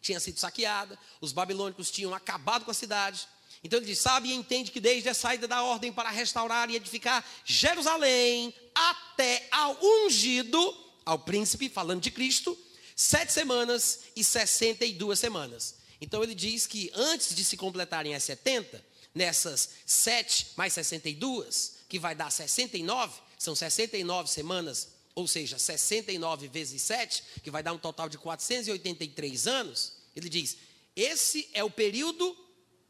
[0.00, 3.28] tinha sido saqueada, os babilônicos tinham acabado com a cidade
[3.62, 6.76] então ele diz: sabe e entende que desde a saída da ordem para restaurar e
[6.76, 12.56] edificar Jerusalém até ao ungido, ao príncipe, falando de Cristo,
[12.96, 15.76] sete semanas e sessenta e duas semanas.
[16.00, 18.82] Então ele diz que antes de se completarem as 70,
[19.14, 26.80] nessas sete mais 62, que vai dar 69, são 69 semanas, ou seja, 69 vezes
[26.80, 29.92] 7, que vai dar um total de 483 anos.
[30.16, 30.56] Ele diz:
[30.96, 32.36] esse é o período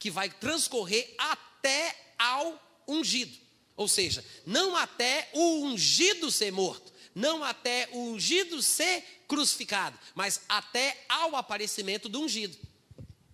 [0.00, 3.38] que vai transcorrer até ao ungido.
[3.76, 10.40] Ou seja, não até o ungido ser morto, não até o ungido ser crucificado, mas
[10.48, 12.56] até ao aparecimento do ungido.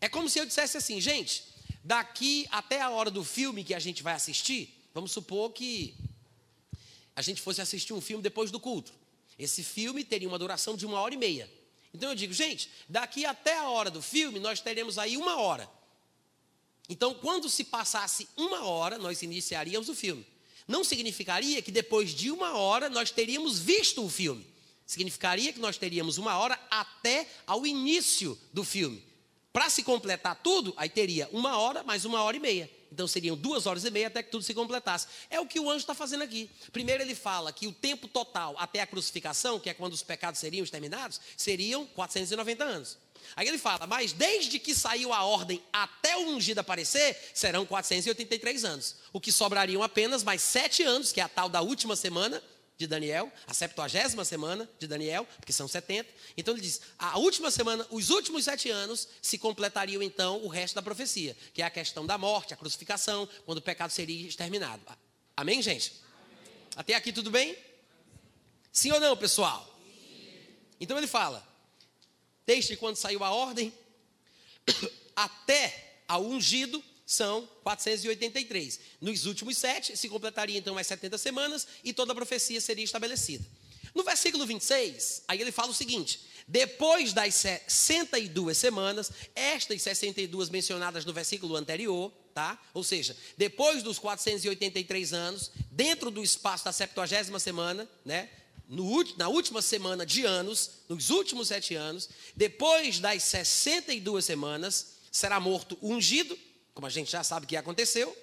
[0.01, 1.45] É como se eu dissesse assim, gente,
[1.83, 5.95] daqui até a hora do filme que a gente vai assistir, vamos supor que
[7.15, 8.93] a gente fosse assistir um filme depois do culto.
[9.39, 11.51] Esse filme teria uma duração de uma hora e meia.
[11.95, 15.76] Então eu digo, gente, daqui até a hora do filme, nós teremos aí uma hora.
[16.89, 20.25] Então, quando se passasse uma hora, nós iniciaríamos o filme.
[20.69, 24.47] Não significaria que depois de uma hora nós teríamos visto o filme.
[24.87, 29.03] Significaria que nós teríamos uma hora até ao início do filme.
[29.53, 32.71] Para se completar tudo, aí teria uma hora mais uma hora e meia.
[32.93, 35.07] Então seriam duas horas e meia até que tudo se completasse.
[35.29, 36.51] É o que o anjo está fazendo aqui.
[36.73, 40.41] Primeiro ele fala que o tempo total até a crucificação, que é quando os pecados
[40.41, 42.99] seriam exterminados, seriam 490 anos.
[43.35, 48.65] Aí ele fala, mas desde que saiu a ordem até o ungido aparecer, serão 483
[48.65, 48.97] anos.
[49.13, 52.43] O que sobrariam apenas mais sete anos, que é a tal da última semana
[52.79, 56.09] de Daniel, a septuagésima semana de Daniel, porque são 70.
[56.37, 60.75] Então ele diz, a última semana, os últimos sete anos, se completariam então o resto
[60.75, 64.83] da profecia, que é a questão da morte, a crucificação, quando o pecado seria exterminado.
[65.35, 65.95] Amém, gente?
[66.03, 66.53] Amém.
[66.77, 67.57] Até aqui tudo bem?
[68.71, 69.67] Sim ou não, pessoal?
[69.83, 70.29] Sim.
[70.79, 71.47] Então ele fala,
[72.47, 73.73] desde quando saiu a ordem
[75.15, 78.81] até ao ungido, são 483.
[79.01, 83.45] Nos últimos sete, se completaria então as 70 semanas e toda a profecia seria estabelecida.
[83.95, 91.05] No versículo 26, aí ele fala o seguinte: depois das 62 semanas, estas 62 mencionadas
[91.05, 92.61] no versículo anterior, tá?
[92.75, 98.29] Ou seja, depois dos 483 anos, dentro do espaço da 70 semana, né?
[98.69, 105.39] No, na última semana de anos, nos últimos sete anos, depois das 62 semanas, será
[105.39, 106.39] morto ungido,
[106.75, 108.17] como a gente já sabe que aconteceu,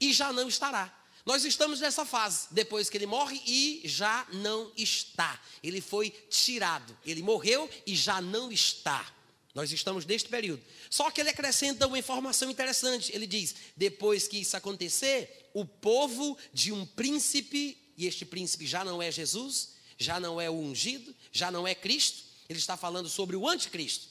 [0.00, 0.94] e já não estará.
[1.24, 5.40] Nós estamos nessa fase, depois que ele morre e já não está.
[5.62, 9.10] Ele foi tirado, ele morreu e já não está.
[9.54, 10.62] Nós estamos neste período.
[10.90, 13.14] Só que ele acrescenta uma informação interessante.
[13.14, 18.84] Ele diz: depois que isso acontecer, o povo de um príncipe e este príncipe já
[18.84, 23.08] não é Jesus, já não é o ungido, já não é Cristo, ele está falando
[23.08, 24.08] sobre o anticristo.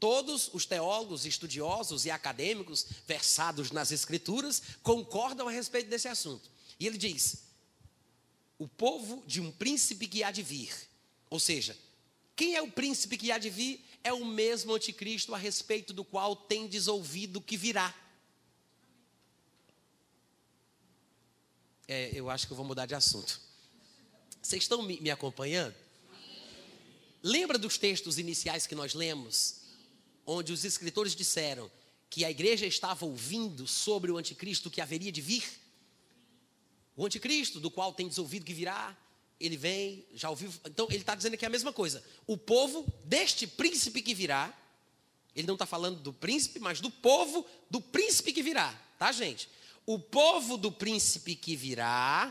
[0.00, 6.48] Todos os teólogos, estudiosos e acadêmicos versados nas Escrituras concordam a respeito desse assunto.
[6.78, 7.48] E ele diz:
[8.58, 10.72] o povo de um príncipe que há de vir.
[11.28, 11.76] Ou seja,
[12.36, 13.84] quem é o príncipe que há de vir?
[14.04, 17.94] É o mesmo anticristo a respeito do qual tendes ouvido que virá.
[21.88, 23.40] É, eu acho que eu vou mudar de assunto.
[24.42, 25.74] Vocês estão me, me acompanhando?
[27.22, 29.62] Lembra dos textos iniciais que nós lemos,
[30.26, 31.70] onde os escritores disseram
[32.10, 35.44] que a igreja estava ouvindo sobre o anticristo que haveria de vir?
[36.94, 38.94] O anticristo, do qual tem ouvido que virá,
[39.40, 40.52] ele vem, já ouviu.
[40.66, 42.04] Então, ele está dizendo aqui a mesma coisa.
[42.26, 44.52] O povo deste príncipe que virá,
[45.34, 49.48] Ele não está falando do príncipe, mas do povo do príncipe que virá, tá, gente?
[49.88, 52.30] O povo do príncipe que virá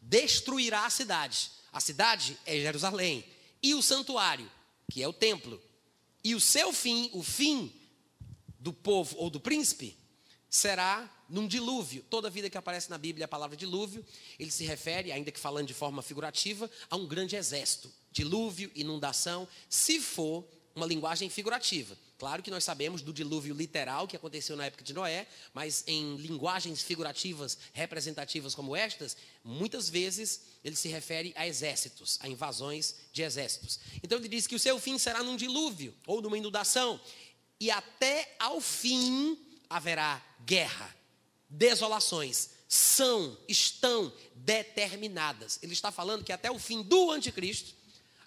[0.00, 1.50] destruirá a cidade.
[1.72, 3.24] A cidade é Jerusalém.
[3.60, 4.48] E o santuário,
[4.88, 5.60] que é o templo.
[6.22, 7.72] E o seu fim, o fim
[8.56, 9.98] do povo ou do príncipe,
[10.48, 12.04] será num dilúvio.
[12.08, 14.06] Toda vida que aparece na Bíblia a palavra dilúvio,
[14.38, 17.92] ele se refere, ainda que falando de forma figurativa, a um grande exército.
[18.12, 21.98] Dilúvio, inundação, se for uma linguagem figurativa.
[22.22, 26.14] Claro que nós sabemos do dilúvio literal que aconteceu na época de Noé, mas em
[26.18, 33.22] linguagens figurativas representativas como estas, muitas vezes ele se refere a exércitos, a invasões de
[33.22, 33.80] exércitos.
[34.04, 37.00] Então ele diz que o seu fim será num dilúvio ou numa inundação,
[37.58, 39.36] e até ao fim
[39.68, 40.94] haverá guerra
[41.50, 45.58] desolações são, estão determinadas.
[45.60, 47.74] Ele está falando que até o fim do anticristo,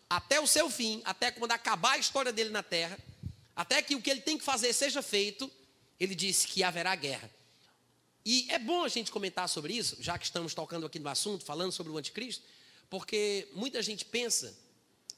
[0.09, 2.99] até o seu fim, até quando acabar a história dele na terra,
[3.55, 5.49] até que o que ele tem que fazer seja feito,
[5.99, 7.29] ele disse que haverá guerra.
[8.25, 11.45] E é bom a gente comentar sobre isso, já que estamos tocando aqui no assunto,
[11.45, 12.43] falando sobre o anticristo,
[12.89, 14.57] porque muita gente pensa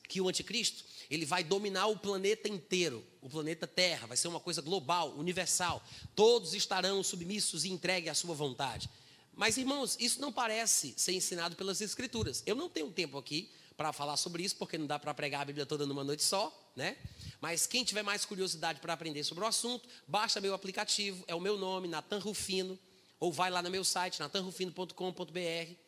[0.08, 4.40] que o anticristo ele vai dominar o planeta inteiro, o planeta Terra, vai ser uma
[4.40, 5.82] coisa global, universal.
[6.16, 8.90] Todos estarão submissos e entregues à sua vontade.
[9.34, 12.44] Mas, irmãos, isso não parece ser ensinado pelas Escrituras.
[12.46, 15.46] Eu não tenho tempo aqui para falar sobre isso, porque não dá para pregar a
[15.46, 16.98] Bíblia toda numa noite só, né?
[17.40, 21.40] Mas quem tiver mais curiosidade para aprender sobre o assunto, baixa meu aplicativo, é o
[21.40, 22.78] meu nome, Natan Rufino,
[23.20, 25.88] ou vai lá no meu site, natanrufino.com.br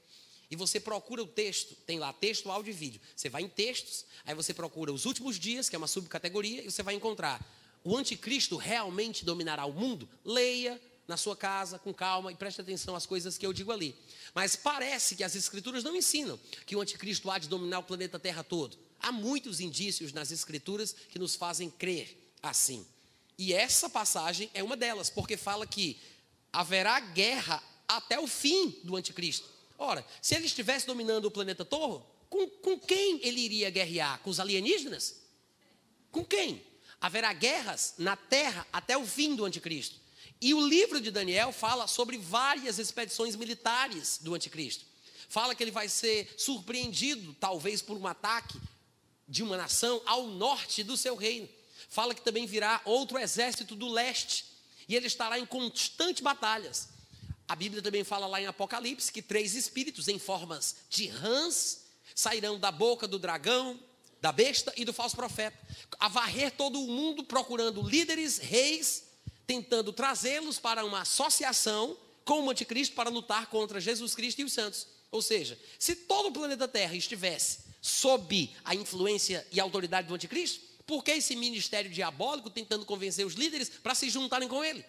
[0.51, 3.01] e você procura o texto, tem lá texto, áudio e vídeo.
[3.15, 6.71] Você vai em textos, aí você procura os últimos dias, que é uma subcategoria, e
[6.71, 7.39] você vai encontrar
[7.83, 10.09] o anticristo realmente dominará o mundo?
[10.25, 13.95] Leia na sua casa com calma e preste atenção às coisas que eu digo ali.
[14.33, 18.19] Mas parece que as escrituras não ensinam que o anticristo há de dominar o planeta
[18.19, 18.77] Terra todo.
[18.99, 22.85] Há muitos indícios nas escrituras que nos fazem crer assim.
[23.39, 25.99] E essa passagem é uma delas, porque fala que
[26.53, 29.49] haverá guerra até o fim do anticristo.
[29.79, 34.19] Ora, se ele estivesse dominando o planeta Torre, com, com quem ele iria guerrear?
[34.19, 35.23] Com os alienígenas?
[36.11, 36.61] Com quem?
[37.01, 39.99] Haverá guerras na terra até o fim do anticristo.
[40.41, 44.85] E o livro de Daniel fala sobre várias expedições militares do anticristo.
[45.27, 48.59] Fala que ele vai ser surpreendido, talvez, por um ataque
[49.27, 51.47] de uma nação ao norte do seu reino.
[51.89, 54.45] Fala que também virá outro exército do leste.
[54.87, 56.89] E ele estará em constantes batalhas.
[57.47, 62.59] A Bíblia também fala lá em Apocalipse que três espíritos em formas de rãs sairão
[62.59, 63.79] da boca do dragão,
[64.21, 65.57] da besta e do falso profeta,
[65.99, 69.08] a varrer todo o mundo procurando líderes, reis,
[69.49, 74.53] tentando trazê-los para uma associação com o anticristo para lutar contra Jesus Cristo e os
[74.53, 74.85] santos.
[75.09, 80.63] Ou seja, se todo o planeta Terra estivesse sob a influência e autoridade do anticristo,
[80.85, 84.85] por que esse ministério diabólico tentando convencer os líderes para se juntarem com ele?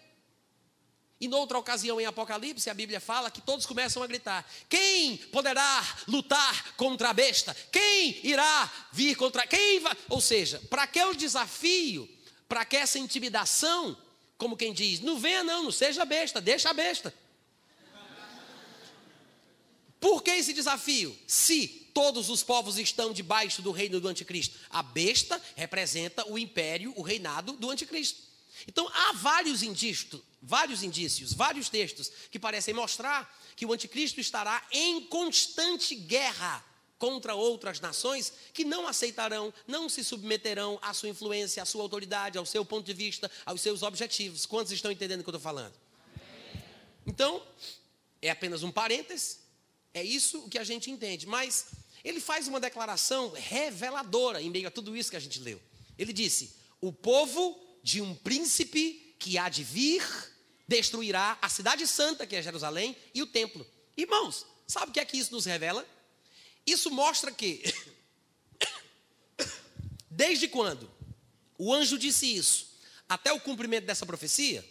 [1.19, 5.83] E noutra ocasião em Apocalipse, a Bíblia fala que todos começam a gritar: Quem poderá
[6.07, 7.57] lutar contra a besta?
[7.71, 9.47] Quem irá vir contra.
[9.47, 9.81] Quem.
[10.07, 12.07] Ou seja, para que o desafio,
[12.47, 13.97] para que essa intimidação,
[14.41, 17.13] como quem diz: Não venha, não, não seja besta, deixa a besta.
[19.99, 21.15] Por que esse desafio?
[21.27, 26.91] Se todos os povos estão debaixo do reino do anticristo, a besta representa o império,
[26.95, 28.19] o reinado do anticristo.
[28.67, 34.65] Então há vários indícios, vários indícios, vários textos que parecem mostrar que o anticristo estará
[34.71, 36.65] em constante guerra
[37.01, 42.37] contra outras nações que não aceitarão, não se submeterão à sua influência, à sua autoridade,
[42.37, 44.45] ao seu ponto de vista, aos seus objetivos.
[44.45, 45.73] Quantos estão entendendo o que eu estou falando?
[47.03, 47.41] Então,
[48.21, 49.39] é apenas um parênteses,
[49.95, 51.69] é isso o que a gente entende, mas
[52.03, 55.59] ele faz uma declaração reveladora em meio a tudo isso que a gente leu.
[55.97, 60.03] Ele disse: O povo de um príncipe que há de vir,
[60.67, 63.65] destruirá a cidade santa, que é Jerusalém, e o templo.
[63.97, 65.83] Irmãos, sabe o que é que isso nos revela?
[66.65, 67.63] Isso mostra que,
[70.09, 70.89] desde quando
[71.57, 72.71] o anjo disse isso,
[73.07, 74.67] até o cumprimento dessa profecia,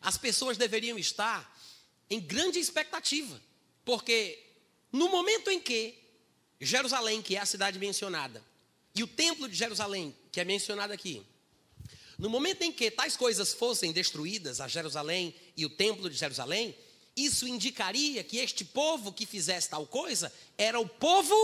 [0.00, 1.56] as pessoas deveriam estar
[2.08, 3.40] em grande expectativa,
[3.84, 4.42] porque
[4.92, 5.98] no momento em que
[6.60, 8.42] Jerusalém, que é a cidade mencionada,
[8.94, 11.24] e o templo de Jerusalém, que é mencionado aqui,
[12.18, 16.76] no momento em que tais coisas fossem destruídas, a Jerusalém e o templo de Jerusalém,
[17.24, 21.34] isso indicaria que este povo que fizesse tal coisa era o povo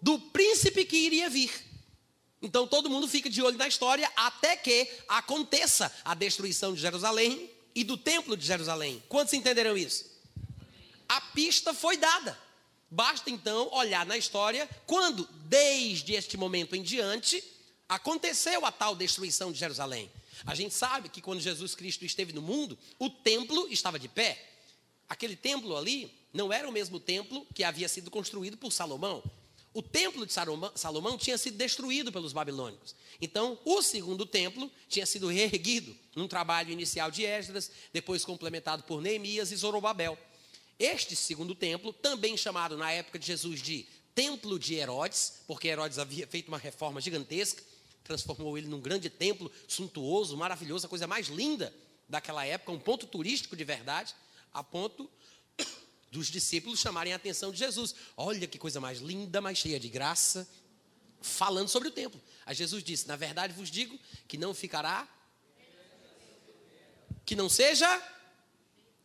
[0.00, 1.52] do príncipe que iria vir.
[2.40, 7.50] Então todo mundo fica de olho na história até que aconteça a destruição de Jerusalém
[7.74, 9.02] e do templo de Jerusalém.
[9.08, 10.04] Quantos entenderam isso?
[11.08, 12.38] A pista foi dada.
[12.90, 17.42] Basta então olhar na história quando, desde este momento em diante,
[17.88, 20.10] aconteceu a tal destruição de Jerusalém.
[20.44, 24.55] A gente sabe que quando Jesus Cristo esteve no mundo, o templo estava de pé.
[25.08, 29.22] Aquele templo ali não era o mesmo templo que havia sido construído por Salomão.
[29.72, 32.94] O templo de Salomão tinha sido destruído pelos babilônicos.
[33.20, 39.02] Então, o segundo templo tinha sido reerguido num trabalho inicial de Esdras, depois complementado por
[39.02, 40.18] Neemias e Zorobabel.
[40.78, 45.98] Este segundo templo, também chamado na época de Jesus de Templo de Herodes, porque Herodes
[45.98, 47.62] havia feito uma reforma gigantesca,
[48.02, 51.74] transformou ele num grande templo suntuoso, maravilhoso, a coisa mais linda
[52.08, 54.14] daquela época, um ponto turístico de verdade,
[54.56, 55.08] a ponto
[56.10, 57.94] dos discípulos chamarem a atenção de Jesus.
[58.16, 60.48] Olha que coisa mais linda, mais cheia de graça,
[61.20, 62.18] falando sobre o templo.
[62.46, 65.06] Aí Jesus disse: Na verdade vos digo que não ficará,
[67.26, 68.02] que não seja,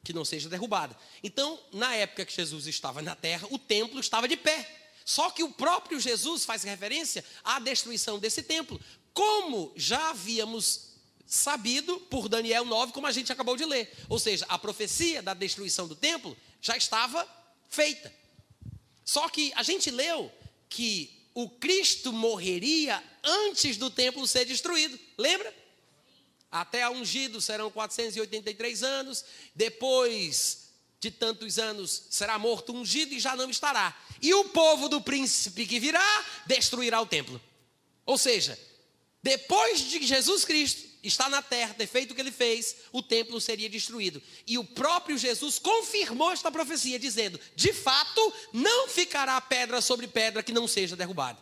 [0.02, 0.98] que não seja derrubada.
[1.22, 4.78] Então, na época que Jesus estava na terra, o templo estava de pé.
[5.04, 8.80] Só que o próprio Jesus faz referência à destruição desse templo,
[9.14, 10.91] como já havíamos
[11.32, 13.90] sabido por Daniel 9, como a gente acabou de ler.
[14.10, 17.26] Ou seja, a profecia da destruição do templo já estava
[17.70, 18.14] feita.
[19.06, 20.30] Só que a gente leu
[20.68, 25.00] que o Cristo morreria antes do templo ser destruído.
[25.18, 25.56] Lembra?
[26.52, 29.24] Até a ungido serão 483 anos,
[29.56, 30.68] depois
[31.00, 33.98] de tantos anos será morto ungido e já não estará.
[34.22, 37.42] E o povo do príncipe que virá destruirá o templo.
[38.06, 38.60] Ou seja,
[39.24, 43.40] depois de Jesus Cristo estar na terra, ter feito o que ele fez, o templo
[43.42, 44.22] seria destruído.
[44.46, 50.44] E o próprio Jesus confirmou esta profecia, dizendo: de fato, não ficará pedra sobre pedra
[50.44, 51.40] que não seja derrubada.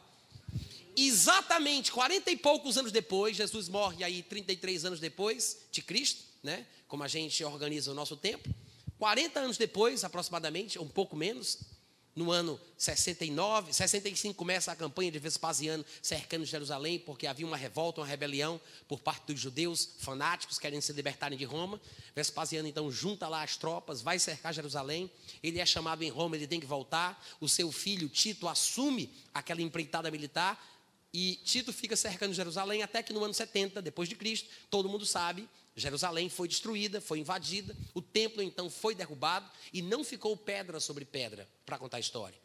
[0.96, 6.66] Exatamente 40 e poucos anos depois, Jesus morre aí 33 anos depois de Cristo, né?
[6.88, 8.50] Como a gente organiza o nosso tempo.
[8.98, 11.60] 40 anos depois, aproximadamente, um pouco menos,
[12.20, 18.02] no ano 69, 65 começa a campanha de Vespasiano cercando Jerusalém, porque havia uma revolta,
[18.02, 18.60] uma rebelião
[18.90, 21.80] por parte dos judeus fanáticos querendo se libertarem de Roma.
[22.14, 25.10] Vespasiano então junta lá as tropas, vai cercar Jerusalém.
[25.42, 27.26] Ele é chamado em Roma, ele tem que voltar.
[27.40, 30.62] O seu filho Tito assume aquela empreitada militar
[31.14, 35.06] e Tito fica cercando Jerusalém até que no ano 70 depois de Cristo, todo mundo
[35.06, 35.48] sabe,
[35.80, 41.06] Jerusalém foi destruída, foi invadida, o templo então foi derrubado e não ficou pedra sobre
[41.06, 42.38] pedra para contar a história.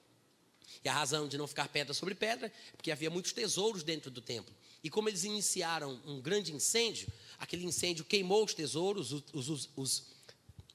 [0.85, 4.11] E a razão de não ficar pedra sobre pedra é porque havia muitos tesouros dentro
[4.11, 4.55] do templo.
[4.83, 7.09] E como eles iniciaram um grande incêndio,
[7.39, 10.03] aquele incêndio queimou os tesouros, os, os, os,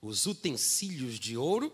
[0.01, 1.71] os utensílios de ouro,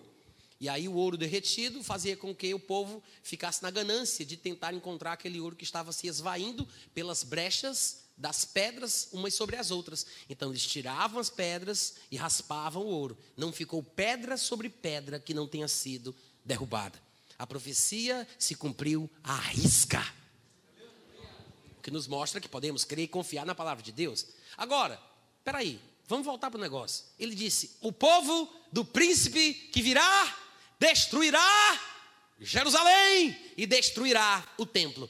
[0.60, 4.74] e aí o ouro derretido fazia com que o povo ficasse na ganância de tentar
[4.74, 10.06] encontrar aquele ouro que estava se esvaindo pelas brechas das pedras umas sobre as outras.
[10.30, 13.18] Então eles tiravam as pedras e raspavam o ouro.
[13.36, 17.02] Não ficou pedra sobre pedra que não tenha sido derrubada.
[17.38, 20.02] A profecia se cumpriu à risca.
[21.78, 24.26] O que nos mostra que podemos crer e confiar na palavra de Deus.
[24.58, 25.00] Agora,
[25.44, 27.06] peraí, vamos voltar para o negócio.
[27.20, 30.38] Ele disse: O povo do príncipe que virá
[30.80, 31.96] destruirá
[32.40, 35.10] Jerusalém e destruirá o templo.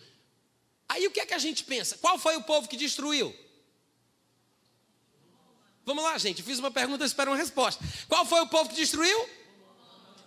[0.87, 1.97] Aí o que é que a gente pensa?
[1.97, 3.35] Qual foi o povo que destruiu?
[5.85, 6.41] Vamos lá, gente.
[6.41, 7.83] fiz uma pergunta, espero uma resposta.
[8.07, 9.29] Qual foi o povo que destruiu?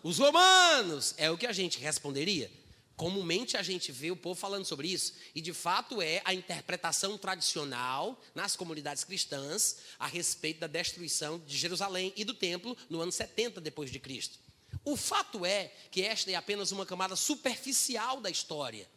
[0.03, 1.15] Os romanos.
[1.17, 2.51] É o que a gente responderia.
[2.99, 7.17] Comumente a gente vê o povo falando sobre isso, e de fato é a interpretação
[7.17, 13.13] tradicional nas comunidades cristãs a respeito da destruição de Jerusalém e do templo no ano
[13.13, 14.41] 70 depois de Cristo.
[14.85, 18.91] O fato é que esta é apenas uma camada superficial da história.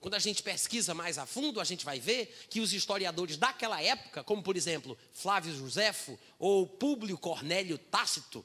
[0.00, 3.82] Quando a gente pesquisa mais a fundo, a gente vai ver que os historiadores daquela
[3.82, 8.44] época, como por exemplo Flávio Josefo ou Públio Cornélio Tácito,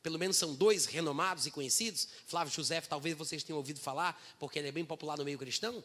[0.00, 2.08] pelo menos são dois renomados e conhecidos.
[2.26, 5.82] Flávio Josefo, talvez vocês tenham ouvido falar, porque ele é bem popular no meio cristão,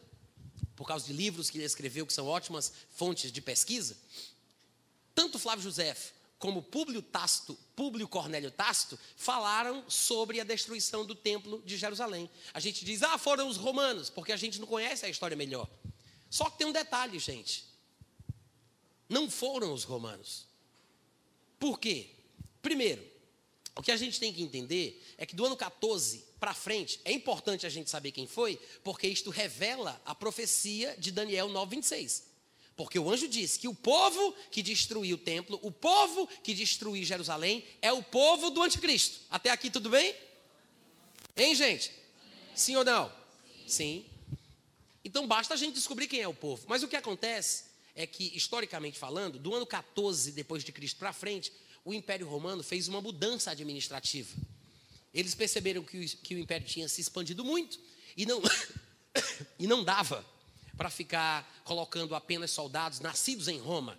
[0.76, 3.96] por causa de livros que ele escreveu, que são ótimas fontes de pesquisa.
[5.16, 11.62] Tanto Flávio Josefo como Públio Tácito, Públio Cornélio Tácito, falaram sobre a destruição do templo
[11.64, 12.30] de Jerusalém.
[12.54, 15.68] A gente diz, ah, foram os romanos, porque a gente não conhece a história melhor.
[16.30, 17.64] Só que tem um detalhe, gente.
[19.08, 20.46] Não foram os romanos.
[21.58, 22.10] Por quê?
[22.62, 23.04] Primeiro,
[23.74, 27.12] o que a gente tem que entender é que do ano 14 para frente, é
[27.12, 32.27] importante a gente saber quem foi, porque isto revela a profecia de Daniel 9:26.
[32.78, 37.04] Porque o anjo disse que o povo que destruiu o templo, o povo que destruiu
[37.04, 39.18] Jerusalém, é o povo do anticristo.
[39.28, 40.14] Até aqui tudo bem?
[41.36, 41.92] Hein, gente?
[42.54, 43.12] Sim ou não?
[43.66, 44.06] Sim.
[45.04, 46.66] Então basta a gente descobrir quem é o povo.
[46.68, 47.64] Mas o que acontece
[47.96, 51.52] é que, historicamente falando, do ano 14 depois de Cristo para frente,
[51.84, 54.32] o Império Romano fez uma mudança administrativa.
[55.12, 57.76] Eles perceberam que o, que o império tinha se expandido muito
[58.16, 58.40] e não,
[59.58, 60.24] e não dava
[60.78, 63.98] para ficar colocando apenas soldados nascidos em Roma,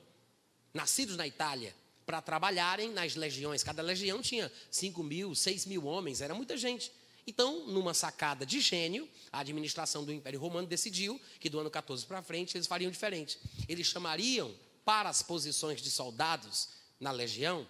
[0.74, 1.76] nascidos na Itália,
[2.06, 3.64] para trabalharem nas legiões.
[3.64, 6.92] Cada legião tinha 5 mil, 6 mil homens, era muita gente.
[7.28, 12.04] Então, numa sacada de gênio, a administração do Império Romano decidiu que do ano 14
[12.08, 13.38] para frente eles fariam diferente.
[13.68, 14.52] Eles chamariam
[14.84, 16.70] para as posições de soldados
[17.00, 17.68] na legião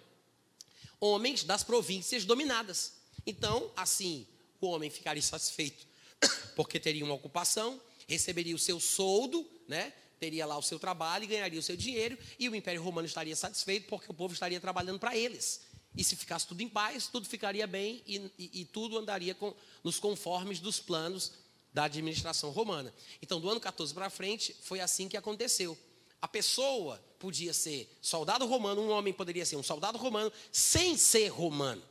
[1.00, 2.92] homens das províncias dominadas.
[3.26, 4.26] Então, assim,
[4.60, 5.86] o homem ficaria satisfeito
[6.54, 7.80] porque teria uma ocupação,
[8.10, 9.92] receberia o seu soldo, né?
[10.18, 13.36] teria lá o seu trabalho e ganharia o seu dinheiro, e o Império Romano estaria
[13.36, 15.62] satisfeito porque o povo estaria trabalhando para eles.
[15.96, 19.54] E se ficasse tudo em paz, tudo ficaria bem e, e, e tudo andaria com,
[19.82, 21.32] nos conformes dos planos
[21.72, 22.92] da administração romana.
[23.22, 25.78] Então, do ano 14 para frente, foi assim que aconteceu.
[26.20, 31.28] A pessoa podia ser soldado romano, um homem poderia ser um soldado romano sem ser
[31.28, 31.82] romano.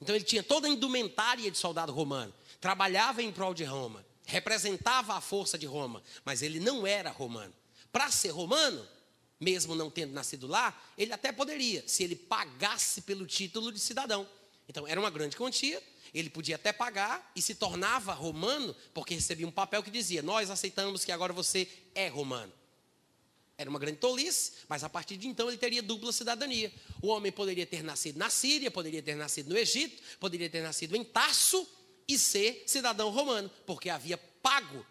[0.00, 5.14] Então, ele tinha toda a indumentária de soldado romano, trabalhava em prol de Roma, representava
[5.14, 7.54] a força de Roma, mas ele não era romano.
[7.92, 8.86] Para ser romano,
[9.38, 14.26] mesmo não tendo nascido lá, ele até poderia, se ele pagasse pelo título de cidadão.
[14.68, 19.46] Então, era uma grande quantia, ele podia até pagar e se tornava romano, porque recebia
[19.46, 22.52] um papel que dizia: Nós aceitamos que agora você é romano.
[23.56, 26.72] Era uma grande tolice, mas a partir de então ele teria dupla cidadania.
[27.00, 30.96] O homem poderia ter nascido na Síria, poderia ter nascido no Egito, poderia ter nascido
[30.96, 31.64] em Tarso
[32.08, 34.84] e ser cidadão romano, porque havia pago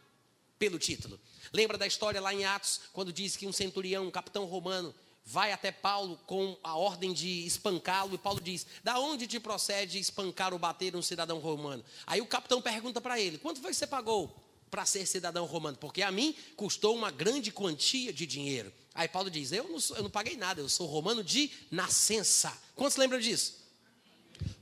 [0.58, 1.20] pelo título.
[1.52, 4.94] Lembra da história lá em Atos, quando diz que um centurião, um capitão romano,
[5.26, 10.00] vai até Paulo com a ordem de espancá-lo, e Paulo diz: Da onde te procede
[10.00, 11.84] espancar ou bater um cidadão romano?
[12.06, 14.36] Aí o capitão pergunta para ele: Quanto foi que você pagou
[14.70, 15.78] para ser cidadão romano?
[15.78, 18.72] Porque a mim custou uma grande quantia de dinheiro.
[18.94, 22.56] Aí Paulo diz: Eu não, eu não paguei nada, eu sou romano de nascença.
[22.76, 23.63] Quantos lembram disso?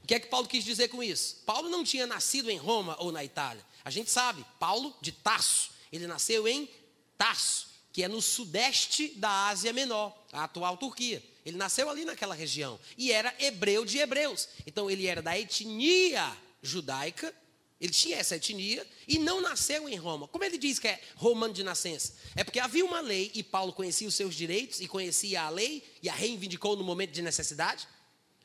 [0.04, 1.38] O que é que Paulo quis dizer com isso?
[1.46, 3.64] Paulo não tinha nascido em Roma ou na Itália.
[3.84, 5.72] A gente sabe, Paulo de Tarso.
[5.92, 6.70] Ele nasceu em
[7.18, 11.22] Tarso, que é no sudeste da Ásia Menor, a atual Turquia.
[11.46, 14.48] Ele nasceu ali naquela região e era hebreu de hebreus.
[14.66, 17.34] Então ele era da etnia judaica,
[17.80, 20.28] ele tinha essa etnia e não nasceu em Roma.
[20.28, 22.14] Como ele diz que é romano de nascença?
[22.36, 25.84] É porque havia uma lei e Paulo conhecia os seus direitos e conhecia a lei
[26.02, 27.88] e a reivindicou no momento de necessidade.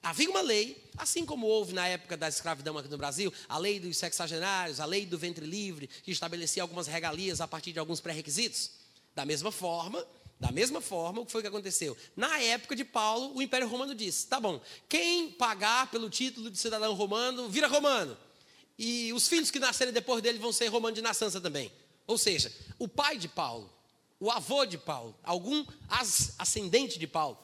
[0.07, 3.81] Havia uma lei, assim como houve na época da escravidão aqui no Brasil, a lei
[3.81, 8.01] dos sexagenários, a lei do ventre livre, que estabelecia algumas regalias a partir de alguns
[8.01, 8.71] pré-requisitos.
[9.17, 10.07] Da mesma forma,
[10.39, 11.97] da mesma forma, o que foi que aconteceu?
[12.15, 16.57] Na época de Paulo, o Império Romano disse: tá bom, quem pagar pelo título de
[16.57, 18.17] cidadão romano, vira romano.
[18.79, 21.73] E os filhos que nascerem depois dele vão ser romanos de nascença também.
[22.07, 23.69] Ou seja, o pai de Paulo,
[24.21, 25.67] o avô de Paulo, algum
[26.39, 27.37] ascendente de Paulo,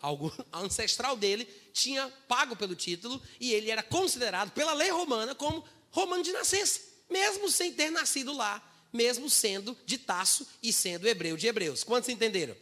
[0.00, 5.64] algum ancestral dele tinha pago pelo título e ele era considerado pela lei romana como
[5.90, 8.62] romano de nascença, mesmo sem ter nascido lá,
[8.92, 11.82] mesmo sendo de Taço e sendo hebreu de hebreus.
[11.84, 12.56] Quantos entenderam?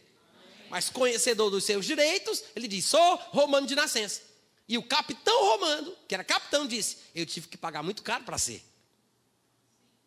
[0.69, 4.21] Mas conhecedor dos seus direitos, ele diz: sou romano de nascença.
[4.67, 8.37] E o capitão romano, que era capitão, disse: eu tive que pagar muito caro para
[8.37, 8.63] ser.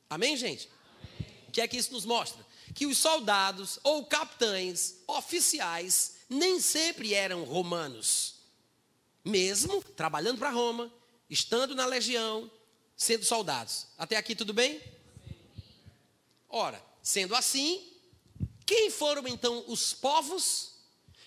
[0.09, 0.71] Amém, gente?
[1.49, 2.45] O que é que isso nos mostra?
[2.75, 8.35] Que os soldados ou capitães oficiais nem sempre eram romanos
[9.25, 10.93] mesmo trabalhando para Roma,
[11.31, 12.51] estando na legião,
[12.97, 13.87] sendo soldados.
[13.97, 14.81] Até aqui tudo bem?
[16.49, 17.83] Ora, sendo assim,
[18.67, 20.75] quem foram então os povos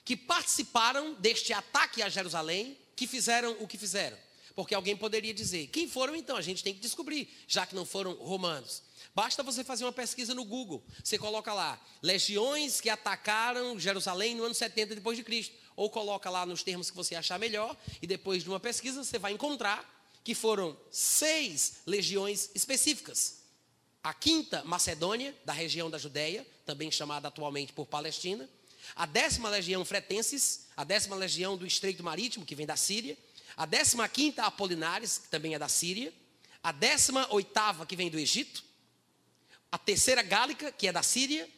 [0.05, 4.17] que participaram deste ataque a Jerusalém, que fizeram o que fizeram?
[4.55, 6.37] Porque alguém poderia dizer: quem foram então?
[6.37, 8.83] A gente tem que descobrir, já que não foram romanos.
[9.17, 10.83] Basta você fazer uma pesquisa no Google.
[11.03, 16.29] Você coloca lá: legiões que atacaram Jerusalém no ano 70 depois de Cristo ou coloca
[16.29, 19.83] lá nos termos que você achar melhor, e depois de uma pesquisa você vai encontrar
[20.23, 23.39] que foram seis legiões específicas.
[24.03, 28.47] A quinta Macedônia, da região da Judéia, também chamada atualmente por Palestina.
[28.95, 33.17] A décima legião Fretenses, a décima legião do Estreito Marítimo, que vem da Síria.
[33.55, 36.13] A décima quinta Apolinares, que também é da Síria.
[36.61, 38.66] A décima oitava, que vem do Egito.
[39.71, 41.49] A terceira Gálica, que é da Síria.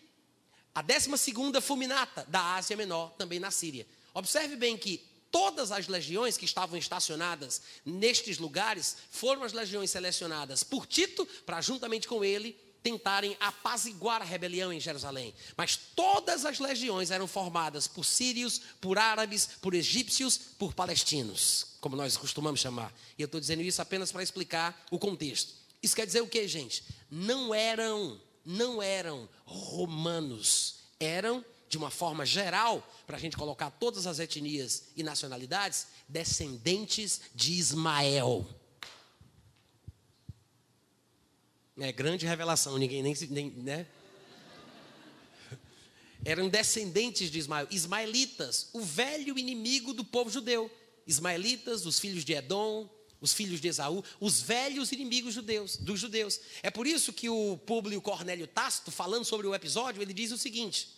[0.73, 3.87] A décima segunda Fulminata, da Ásia Menor, também na Síria.
[4.13, 10.63] Observe bem que todas as legiões que estavam estacionadas nestes lugares foram as legiões selecionadas
[10.63, 15.33] por Tito para, juntamente com ele, tentarem apaziguar a rebelião em Jerusalém.
[15.57, 21.95] Mas todas as legiões eram formadas por sírios, por árabes, por egípcios, por palestinos, como
[21.95, 22.93] nós costumamos chamar.
[23.17, 25.58] E eu estou dizendo isso apenas para explicar o contexto.
[25.81, 26.83] Isso quer dizer o que, gente?
[27.09, 34.07] Não eram, não eram romanos, eram de uma forma geral, para a gente colocar todas
[34.07, 38.47] as etnias e nacionalidades, descendentes de Ismael.
[41.77, 43.87] É grande revelação, ninguém nem, nem né?
[46.25, 50.69] eram descendentes de Ismael, ismaelitas, o velho inimigo do povo judeu.
[51.07, 52.89] Ismaelitas, os filhos de Edom,
[53.21, 56.39] os filhos de Esaú, os velhos inimigos judeus, dos judeus.
[56.63, 60.37] É por isso que o Públio Cornélio Tácito, falando sobre o episódio, ele diz o
[60.37, 60.89] seguinte: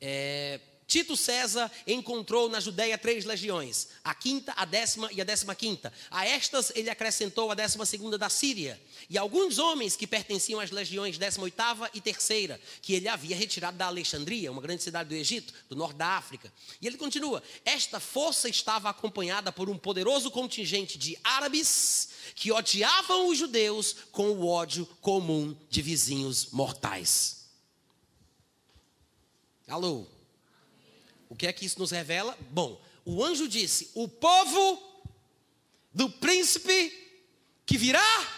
[0.00, 5.54] é, Tito César encontrou na Judéia três legiões, a quinta, a décima e a décima
[5.54, 5.92] quinta.
[6.10, 10.70] A estas ele acrescentou a décima segunda da Síria e alguns homens que pertenciam às
[10.70, 15.14] legiões décima oitava e terceira, que ele havia retirado da Alexandria, uma grande cidade do
[15.14, 16.52] Egito, do norte da África.
[16.80, 23.28] E ele continua: esta força estava acompanhada por um poderoso contingente de árabes que odiavam
[23.28, 27.44] os judeus com o ódio comum de vizinhos mortais.
[29.66, 30.13] Alô?
[31.28, 32.36] O que é que isso nos revela?
[32.50, 34.82] Bom, o anjo disse: O povo
[35.92, 36.92] do príncipe
[37.66, 38.28] que virá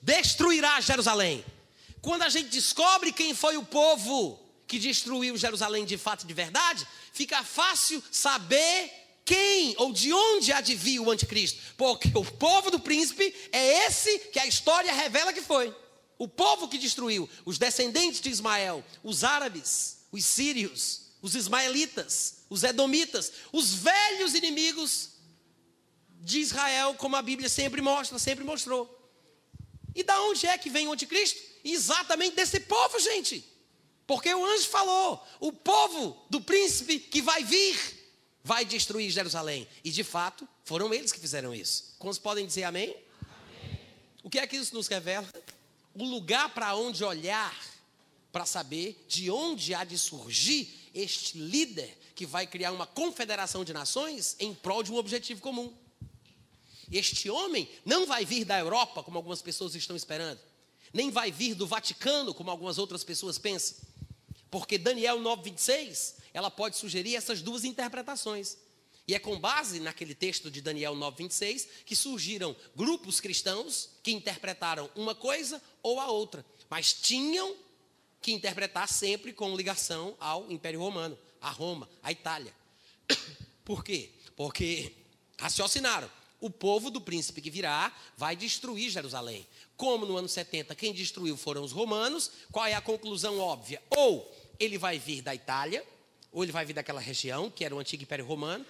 [0.00, 1.44] destruirá Jerusalém.
[2.00, 6.34] Quando a gente descobre quem foi o povo que destruiu Jerusalém de fato e de
[6.34, 8.92] verdade, fica fácil saber
[9.24, 11.60] quem ou de onde vir o anticristo.
[11.76, 15.74] Porque o povo do príncipe é esse que a história revela que foi.
[16.18, 22.62] O povo que destruiu, os descendentes de Ismael, os árabes, os sírios, os ismaelitas, os
[22.62, 25.10] edomitas, os velhos inimigos
[26.20, 28.94] de Israel, como a Bíblia sempre mostra, sempre mostrou.
[29.94, 31.40] E da onde é que vem o anticristo?
[31.64, 33.44] Exatamente desse povo, gente.
[34.06, 37.98] Porque o anjo falou: o povo do príncipe que vai vir
[38.42, 39.68] vai destruir Jerusalém.
[39.84, 41.94] E de fato, foram eles que fizeram isso.
[41.98, 42.90] Quantos podem dizer amém?
[42.90, 43.80] amém.
[44.22, 45.28] O que é que isso nos revela?
[45.94, 47.54] O lugar para onde olhar
[48.32, 53.72] para saber de onde há de surgir este líder que vai criar uma confederação de
[53.72, 55.72] nações em prol de um objetivo comum.
[56.90, 60.40] Este homem não vai vir da Europa, como algumas pessoas estão esperando,
[60.92, 63.76] nem vai vir do Vaticano, como algumas outras pessoas pensam,
[64.50, 68.56] porque Daniel 9,26 ela pode sugerir essas duas interpretações.
[69.06, 74.90] E é com base naquele texto de Daniel 9,26 que surgiram grupos cristãos que interpretaram
[74.94, 77.56] uma coisa ou a outra, mas tinham
[78.20, 82.52] que interpretar sempre com ligação ao Império Romano, a Roma, a Itália.
[83.64, 84.10] Por quê?
[84.36, 84.92] Porque
[85.38, 86.10] raciocinaram.
[86.40, 89.44] O povo do príncipe que virá vai destruir Jerusalém.
[89.76, 93.82] Como no ano 70 quem destruiu foram os romanos, qual é a conclusão óbvia?
[93.90, 95.84] Ou ele vai vir da Itália,
[96.30, 98.64] ou ele vai vir daquela região, que era o antigo Império Romano,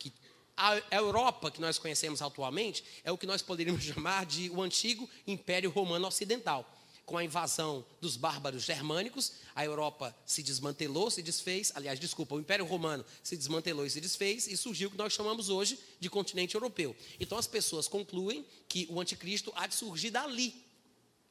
[0.00, 0.12] que
[0.56, 5.08] a Europa que nós conhecemos atualmente é o que nós poderíamos chamar de o antigo
[5.24, 6.68] Império Romano Ocidental
[7.04, 12.40] com a invasão dos bárbaros germânicos, a Europa se desmantelou, se desfez, aliás, desculpa, o
[12.40, 16.08] Império Romano se desmantelou e se desfez, e surgiu o que nós chamamos hoje de
[16.08, 16.96] continente europeu.
[17.18, 20.54] Então as pessoas concluem que o anticristo há de surgir dali,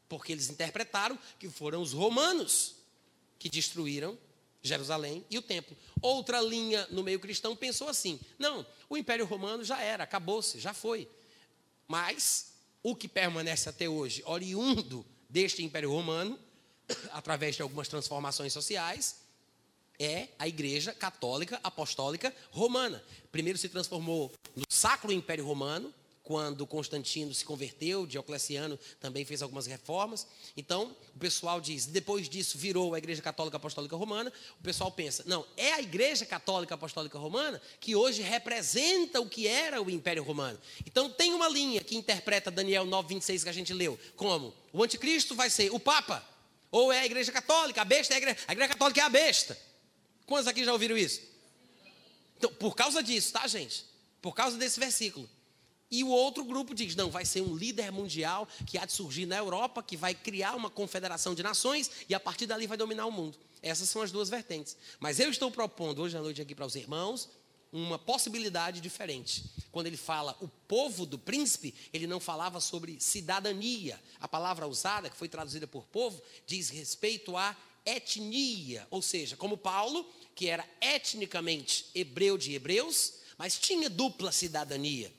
[0.10, 2.76] porque eles interpretaram que foram os romanos
[3.40, 4.18] que destruíram
[4.62, 5.76] Jerusalém e o templo.
[6.02, 10.74] Outra linha no meio cristão pensou assim: não, o Império Romano já era, acabou-se, já
[10.74, 11.08] foi.
[11.88, 12.54] Mas
[12.84, 16.38] o que permanece até hoje, oriundo deste Império Romano,
[17.12, 19.22] através de algumas transformações sociais,
[20.00, 23.04] é a Igreja Católica Apostólica Romana.
[23.32, 25.94] Primeiro se transformou no Sacro Império Romano,
[26.32, 30.26] quando Constantino se converteu, Diocleciano também fez algumas reformas.
[30.56, 34.32] Então, o pessoal diz, depois disso virou a Igreja Católica Apostólica Romana.
[34.58, 39.46] O pessoal pensa, não, é a Igreja Católica Apostólica Romana que hoje representa o que
[39.46, 40.58] era o Império Romano.
[40.86, 45.36] Então, tem uma linha que interpreta Daniel 9:26 que a gente leu, como o anticristo
[45.36, 46.26] vai ser o Papa,
[46.72, 49.10] ou é a Igreja Católica, a besta é a Igreja, a igreja Católica é a
[49.10, 49.60] besta.
[50.26, 51.22] Quantos aqui já ouviram isso?
[52.38, 53.86] Então, por causa disso, tá, gente?
[54.22, 55.30] Por causa desse versículo.
[55.92, 59.26] E o outro grupo diz: não, vai ser um líder mundial que há de surgir
[59.26, 63.06] na Europa, que vai criar uma confederação de nações e a partir dali vai dominar
[63.06, 63.38] o mundo.
[63.62, 64.78] Essas são as duas vertentes.
[65.00, 67.30] Mas eu estou propondo hoje à noite aqui para os irmãos
[67.72, 69.46] uma possibilidade diferente.
[69.72, 74.00] Quando ele fala o povo do príncipe, ele não falava sobre cidadania.
[74.20, 78.88] A palavra usada, que foi traduzida por povo, diz respeito à etnia.
[78.90, 85.12] Ou seja, como Paulo, que era etnicamente hebreu de hebreus, mas tinha dupla cidadania.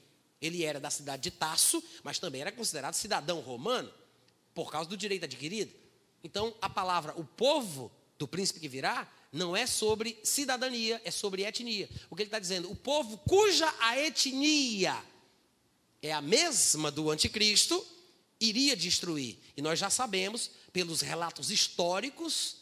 [0.42, 3.90] Ele era da cidade de Tasso, mas também era considerado cidadão romano,
[4.52, 5.72] por causa do direito adquirido.
[6.24, 11.44] Então, a palavra o povo do príncipe que virá não é sobre cidadania, é sobre
[11.44, 11.88] etnia.
[12.10, 12.70] O que ele está dizendo?
[12.70, 15.02] O povo cuja a etnia
[16.02, 17.86] é a mesma do anticristo,
[18.40, 19.38] iria destruir.
[19.56, 22.56] E nós já sabemos, pelos relatos históricos,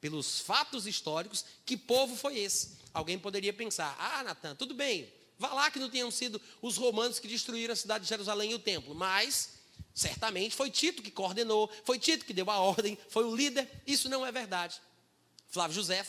[0.00, 2.78] pelos fatos históricos, que povo foi esse.
[2.92, 7.18] Alguém poderia pensar: ah, Natan, tudo bem, Vá lá que não tenham sido os romanos
[7.18, 9.50] que destruíram a cidade de Jerusalém e o templo, mas
[9.94, 13.68] certamente foi Tito que coordenou, foi Tito que deu a ordem, foi o líder.
[13.86, 14.80] Isso não é verdade.
[15.48, 16.06] Flávio José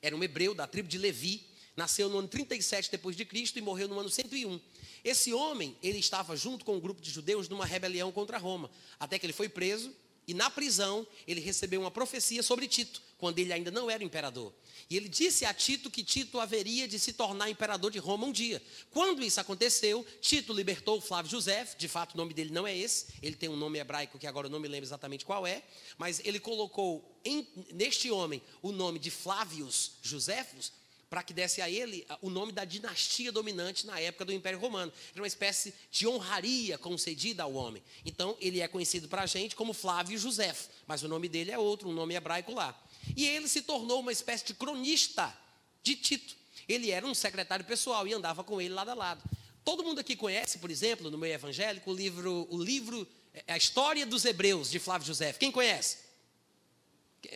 [0.00, 1.46] era um hebreu da tribo de Levi,
[1.76, 4.60] nasceu no ano 37 depois de Cristo e morreu no ano 101.
[5.04, 9.18] Esse homem, ele estava junto com um grupo de judeus numa rebelião contra Roma, até
[9.18, 9.94] que ele foi preso
[10.26, 14.52] e na prisão ele recebeu uma profecia sobre Tito, quando ele ainda não era imperador.
[14.88, 18.32] E ele disse a Tito que Tito haveria de se tornar imperador de Roma um
[18.32, 18.62] dia.
[18.90, 23.06] Quando isso aconteceu, Tito libertou Flávio José, de fato o nome dele não é esse,
[23.22, 25.62] ele tem um nome hebraico que agora eu não me lembro exatamente qual é,
[25.96, 30.72] mas ele colocou em, neste homem o nome de Flávios Joséfos,
[31.12, 34.90] para que desse a ele o nome da dinastia dominante na época do Império Romano.
[35.12, 37.82] Era uma espécie de honraria concedida ao homem.
[38.02, 40.56] Então, ele é conhecido para a gente como Flávio José,
[40.86, 42.74] mas o nome dele é outro, um nome hebraico lá.
[43.14, 45.38] E ele se tornou uma espécie de cronista
[45.82, 46.34] de Tito.
[46.66, 49.22] Ele era um secretário pessoal e andava com ele lado a lado.
[49.62, 53.06] Todo mundo aqui conhece, por exemplo, no meio evangélico, o livro, o livro
[53.46, 55.34] A História dos Hebreus, de Flávio José.
[55.34, 55.98] Quem conhece?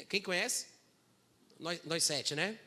[0.09, 0.65] Quem conhece?
[1.61, 2.59] Nós, nós sete, né?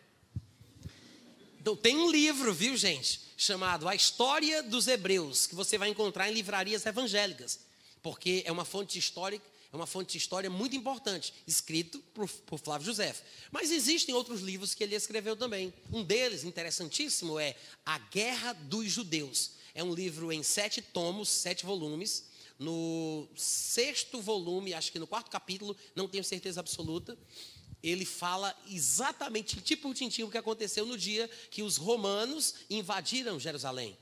[1.60, 6.30] Então, tem um livro, viu, gente, chamado A História dos Hebreus, que você vai encontrar
[6.30, 7.60] em livrarias evangélicas,
[8.02, 12.60] porque é uma fonte histórica, é uma fonte de história muito importante, escrito por, por
[12.60, 13.14] Flávio José.
[13.52, 15.74] Mas existem outros livros que ele escreveu também.
[15.92, 17.56] Um deles, interessantíssimo, é
[17.86, 19.52] A Guerra dos Judeus.
[19.76, 22.24] É um livro em sete tomos, sete volumes.
[22.58, 27.18] No sexto volume, acho que no quarto capítulo, não tenho certeza absoluta,
[27.82, 33.40] ele fala exatamente, tipo por tintim, o que aconteceu no dia que os romanos invadiram
[33.40, 33.98] Jerusalém.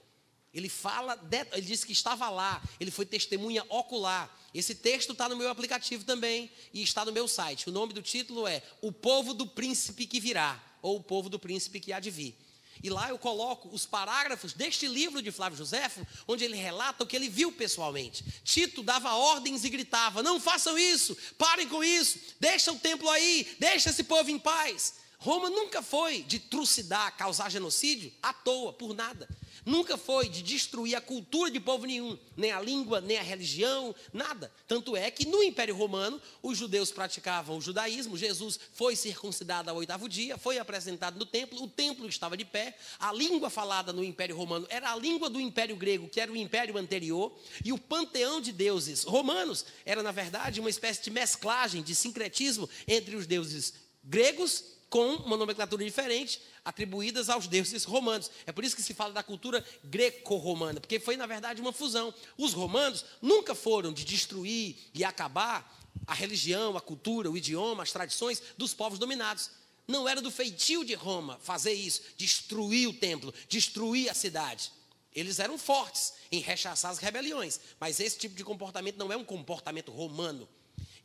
[0.53, 1.19] Ele fala,
[1.51, 4.35] ele disse que estava lá, ele foi testemunha ocular.
[4.53, 7.69] Esse texto está no meu aplicativo também e está no meu site.
[7.69, 11.37] O nome do título é O Povo do Príncipe que Virá, ou O Povo do
[11.37, 12.35] Príncipe que Há de Vir.
[12.83, 17.07] E lá eu coloco os parágrafos deste livro de Flávio Joséfo, onde ele relata o
[17.07, 18.23] que ele viu pessoalmente.
[18.43, 23.47] Tito dava ordens e gritava: Não façam isso, parem com isso, deixa o templo aí,
[23.59, 24.95] deixa esse povo em paz.
[25.19, 29.27] Roma nunca foi de trucidar, causar genocídio à toa, por nada
[29.67, 33.93] nunca foi de destruir a cultura de povo nenhum, nem a língua, nem a religião,
[34.13, 34.49] nada.
[34.65, 39.75] Tanto é que no Império Romano, os judeus praticavam o judaísmo, Jesus foi circuncidado ao
[39.75, 44.03] oitavo dia, foi apresentado no templo, o templo estava de pé, a língua falada no
[44.03, 47.77] Império Romano era a língua do Império Grego, que era o império anterior, e o
[47.77, 53.27] panteão de deuses romanos era, na verdade, uma espécie de mesclagem, de sincretismo entre os
[53.27, 58.31] deuses gregos com uma nomenclatura diferente, atribuídas aos deuses romanos.
[58.45, 62.13] É por isso que se fala da cultura greco-romana, porque foi, na verdade, uma fusão.
[62.37, 65.75] Os romanos nunca foram de destruir e acabar
[66.05, 69.49] a religião, a cultura, o idioma, as tradições dos povos dominados.
[69.87, 74.71] Não era do feitio de Roma fazer isso, destruir o templo, destruir a cidade.
[75.13, 79.23] Eles eram fortes em rechaçar as rebeliões, mas esse tipo de comportamento não é um
[79.23, 80.47] comportamento romano.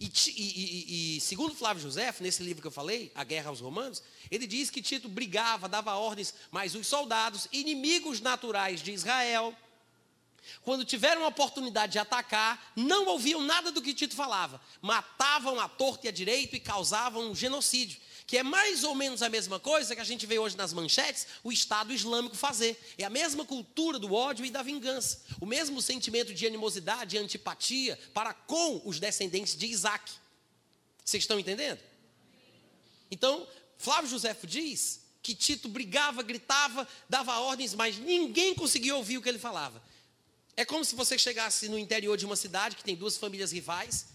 [0.02, 4.02] E, e, e, segundo Flávio José, nesse livro que eu falei, A Guerra aos Romanos,
[4.32, 9.56] ele diz que Tito brigava, dava ordens, mas os soldados, inimigos naturais de Israel,
[10.62, 15.68] quando tiveram a oportunidade de atacar, não ouviam nada do que Tito falava, matavam a
[15.68, 18.00] torta e a direito e causavam um genocídio
[18.32, 21.26] que é mais ou menos a mesma coisa que a gente vê hoje nas manchetes
[21.44, 22.82] o Estado Islâmico fazer.
[22.96, 27.18] É a mesma cultura do ódio e da vingança, o mesmo sentimento de animosidade e
[27.18, 30.10] antipatia para com os descendentes de Isaac.
[31.04, 31.78] Vocês estão entendendo?
[33.10, 39.22] Então, Flávio Josefo diz que Tito brigava, gritava, dava ordens, mas ninguém conseguia ouvir o
[39.22, 39.82] que ele falava.
[40.56, 44.06] É como se você chegasse no interior de uma cidade que tem duas famílias rivais,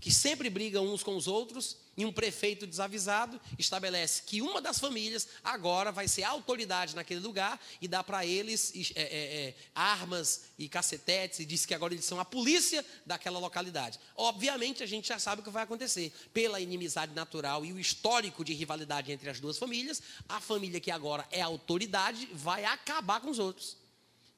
[0.00, 4.78] que sempre brigam uns com os outros, e um prefeito desavisado estabelece que uma das
[4.78, 10.42] famílias agora vai ser autoridade naquele lugar e dá para eles é, é, é, armas
[10.58, 13.98] e cacetetes e diz que agora eles são a polícia daquela localidade.
[14.16, 16.12] Obviamente a gente já sabe o que vai acontecer.
[16.32, 20.90] Pela inimizade natural e o histórico de rivalidade entre as duas famílias, a família que
[20.90, 23.76] agora é autoridade vai acabar com os outros.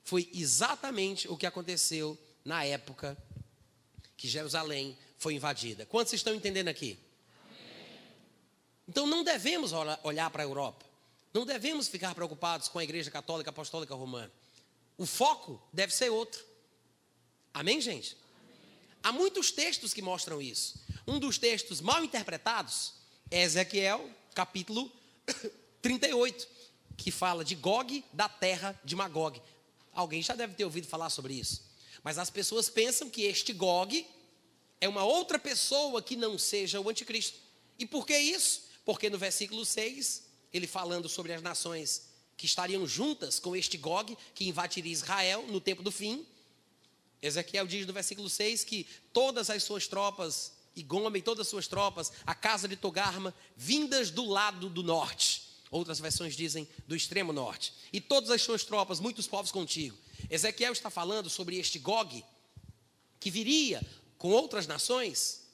[0.05, 3.17] Foi exatamente o que aconteceu na época
[4.17, 5.85] que Jerusalém foi invadida.
[5.87, 6.99] Quantos estão entendendo aqui?
[8.89, 9.73] Então não devemos
[10.03, 10.85] olhar para a Europa.
[11.33, 14.33] Não devemos ficar preocupados com a Igreja Católica Apostólica Romana.
[14.97, 16.43] O foco deve ser outro.
[17.53, 18.17] Amém, gente?
[19.03, 20.81] Há muitos textos que mostram isso.
[21.07, 22.95] Um dos textos mal interpretados
[23.31, 24.91] é Ezequiel, capítulo
[25.83, 26.49] 38,
[26.97, 29.41] que fala de Gog da terra de Magog.
[29.93, 31.63] Alguém já deve ter ouvido falar sobre isso.
[32.03, 34.07] Mas as pessoas pensam que este Gog
[34.81, 37.39] é uma outra pessoa que não seja o anticristo.
[37.79, 38.66] E por que isso?
[38.87, 44.17] Porque no versículo 6, ele falando sobre as nações que estariam juntas com este Gog,
[44.35, 46.27] que invadiria Israel no tempo do fim,
[47.21, 51.51] Ezequiel diz no versículo 6 que todas as suas tropas e Goma e todas as
[51.51, 55.43] suas tropas, a casa de Togarma, vindas do lado do norte.
[55.71, 57.73] Outras versões dizem do extremo norte.
[57.93, 59.97] E todas as suas tropas, muitos povos contigo.
[60.31, 62.25] Ezequiel está falando sobre este Gog,
[63.19, 63.83] que viria
[64.19, 65.47] com outras nações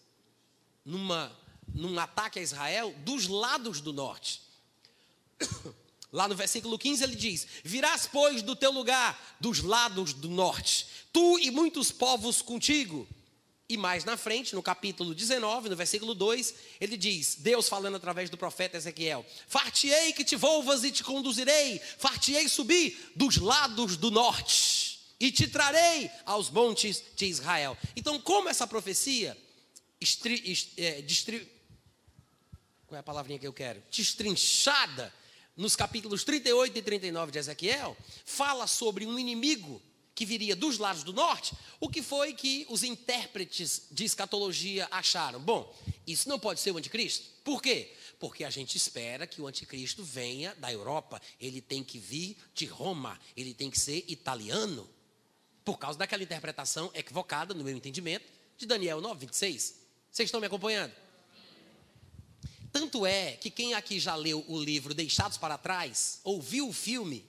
[0.84, 1.34] numa,
[1.66, 4.42] num ataque a Israel dos lados do norte.
[6.12, 10.86] Lá no versículo 15 ele diz: Virás, pois, do teu lugar, dos lados do norte,
[11.12, 13.08] tu e muitos povos contigo.
[13.68, 18.28] E mais na frente, no capítulo 19, no versículo 2, ele diz: Deus falando através
[18.28, 24.10] do profeta Ezequiel: Fartiei que te volvas e te conduzirei, fartiei subir dos lados do
[24.10, 27.74] norte, e te trarei aos montes de Israel.
[27.96, 29.34] Então, como essa profecia,
[30.02, 31.02] estri, é,
[32.86, 33.82] qual é a palavrinha que eu quero?
[33.90, 35.12] Destrinchada
[35.56, 39.82] nos capítulos 38 e 39 de Ezequiel, fala sobre um inimigo
[40.14, 45.40] que viria dos lados do norte, o que foi que os intérpretes de escatologia acharam?
[45.40, 45.74] Bom,
[46.06, 47.26] isso não pode ser o anticristo.
[47.42, 47.94] Por quê?
[48.18, 52.66] Porque a gente espera que o anticristo venha da Europa, ele tem que vir de
[52.66, 54.88] Roma, ele tem que ser italiano.
[55.64, 58.26] Por causa daquela interpretação equivocada, no meu entendimento,
[58.58, 59.81] de Daniel 9, 26.
[60.12, 60.92] Vocês estão me acompanhando?
[62.70, 67.24] Tanto é que quem aqui já leu o livro Deixados para Trás, ouviu o filme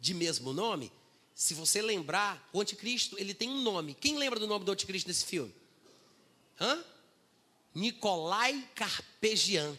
[0.00, 0.90] de mesmo nome,
[1.34, 3.94] se você lembrar, o anticristo, ele tem um nome.
[3.94, 5.54] Quem lembra do nome do anticristo nesse filme?
[6.60, 6.82] Hã?
[7.74, 9.76] Nicolai Carpegian.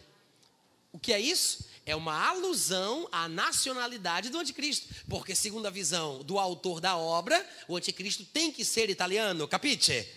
[0.94, 1.66] O que é isso?
[1.86, 4.88] É uma alusão à nacionalidade do anticristo.
[5.10, 10.08] Porque, segundo a visão do autor da obra, o anticristo tem que ser italiano, capite?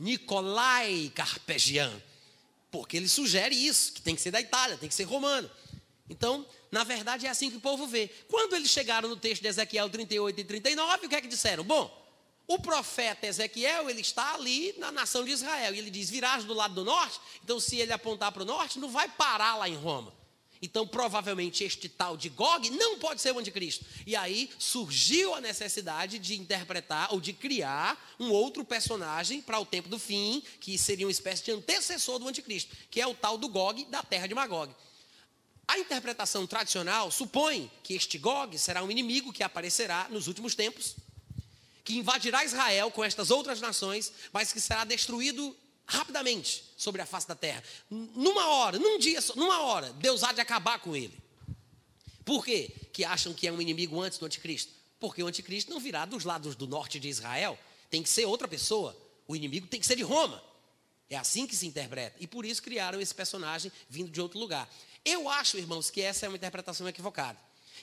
[0.00, 1.92] Nicolai Carpegian.
[2.70, 5.50] Porque ele sugere isso, que tem que ser da Itália, tem que ser romano.
[6.08, 8.08] Então, na verdade, é assim que o povo vê.
[8.28, 11.62] Quando eles chegaram no texto de Ezequiel 38 e 39, o que é que disseram?
[11.62, 11.96] Bom,
[12.46, 15.74] o profeta Ezequiel, ele está ali na nação de Israel.
[15.74, 17.20] E ele diz: virás do lado do norte.
[17.44, 20.12] Então, se ele apontar para o norte, não vai parar lá em Roma.
[20.62, 23.84] Então, provavelmente, este tal de Gog não pode ser o anticristo.
[24.06, 29.64] E aí surgiu a necessidade de interpretar ou de criar um outro personagem para o
[29.64, 33.38] tempo do fim, que seria uma espécie de antecessor do anticristo, que é o tal
[33.38, 34.74] do Gog da terra de Magog.
[35.66, 40.96] A interpretação tradicional supõe que este Gog será um inimigo que aparecerá nos últimos tempos,
[41.84, 45.56] que invadirá Israel com estas outras nações, mas que será destruído
[45.90, 47.62] rapidamente sobre a face da terra.
[47.90, 51.18] Numa hora, num dia, numa hora, Deus há de acabar com ele.
[52.24, 52.70] Por quê?
[52.92, 54.72] Que acham que é um inimigo antes do anticristo?
[55.00, 57.58] Porque o anticristo não virá dos lados do norte de Israel,
[57.90, 58.96] tem que ser outra pessoa.
[59.26, 60.42] O inimigo tem que ser de Roma.
[61.08, 62.16] É assim que se interpreta.
[62.20, 64.70] E por isso criaram esse personagem vindo de outro lugar.
[65.04, 67.38] Eu acho, irmãos, que essa é uma interpretação equivocada.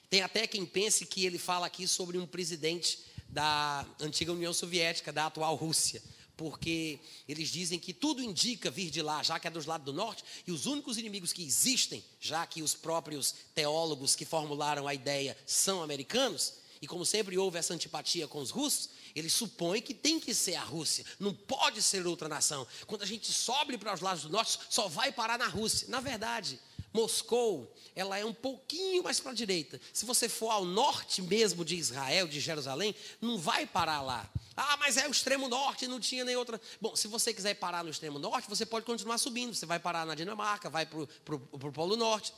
[0.10, 5.12] Tem até quem pense que ele fala aqui sobre um presidente da antiga União Soviética,
[5.12, 6.02] da atual Rússia
[6.38, 9.92] porque eles dizem que tudo indica vir de lá, já que é dos lados do
[9.92, 14.94] norte, e os únicos inimigos que existem, já que os próprios teólogos que formularam a
[14.94, 19.96] ideia são americanos, e como sempre houve essa antipatia com os russos, eles supõem que
[19.96, 22.68] tem que ser a Rússia, não pode ser outra nação.
[22.86, 25.88] Quando a gente sobe para os lados do norte, só vai parar na Rússia.
[25.90, 26.60] Na verdade,
[26.94, 29.82] Moscou, ela é um pouquinho mais para a direita.
[29.92, 34.32] Se você for ao norte mesmo de Israel, de Jerusalém, não vai parar lá.
[34.60, 36.60] Ah, mas é o extremo norte, não tinha nem outra.
[36.82, 39.54] Bom, se você quiser parar no extremo norte, você pode continuar subindo.
[39.54, 41.00] Você vai parar na Dinamarca, vai para
[41.36, 42.34] o Polo Norte.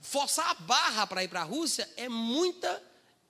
[0.00, 2.82] Forçar a barra para ir para a Rússia é muita,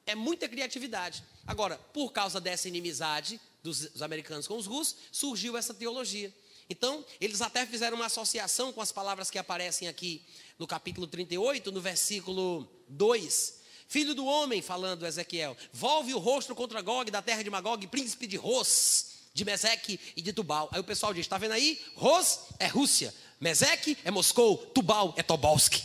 [0.07, 1.23] é muita criatividade.
[1.47, 6.35] Agora, por causa dessa inimizade dos, dos americanos com os russos, surgiu essa teologia.
[6.71, 10.25] Então, eles até fizeram uma associação com as palavras que aparecem aqui
[10.59, 16.81] no capítulo 38, no versículo 2 Filho do homem, falando Ezequiel, volve o rosto contra
[16.81, 20.69] Gog, da terra de Magog, príncipe de Ros, de Meseque e de Tubal.
[20.73, 21.81] Aí o pessoal diz: está vendo aí?
[21.95, 25.83] Ros é Rússia, Meseque é Moscou, Tubal é Tobolsk.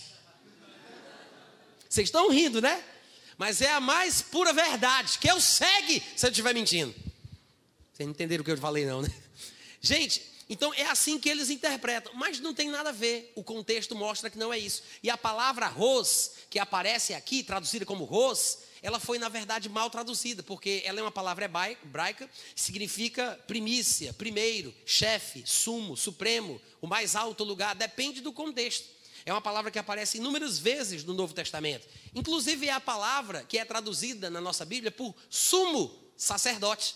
[1.90, 2.84] Vocês estão rindo, né?
[3.38, 6.94] Mas é a mais pura verdade, que eu segue se eu estiver mentindo.
[7.94, 9.10] Vocês não entenderam o que eu falei, não, né?
[9.82, 13.32] Gente, então é assim que eles interpretam, mas não tem nada a ver.
[13.36, 14.82] O contexto mostra que não é isso.
[15.04, 19.90] E a palavra ros, que aparece aqui, traduzida como ros, ela foi na verdade mal
[19.92, 27.16] traduzida, porque ela é uma palavra hebraica, significa primícia, primeiro, chefe, sumo, supremo, o mais
[27.16, 28.88] alto lugar, depende do contexto.
[29.26, 31.88] É uma palavra que aparece inúmeras vezes no Novo Testamento.
[32.16, 36.96] Inclusive é a palavra que é traduzida na nossa Bíblia por sumo sacerdote.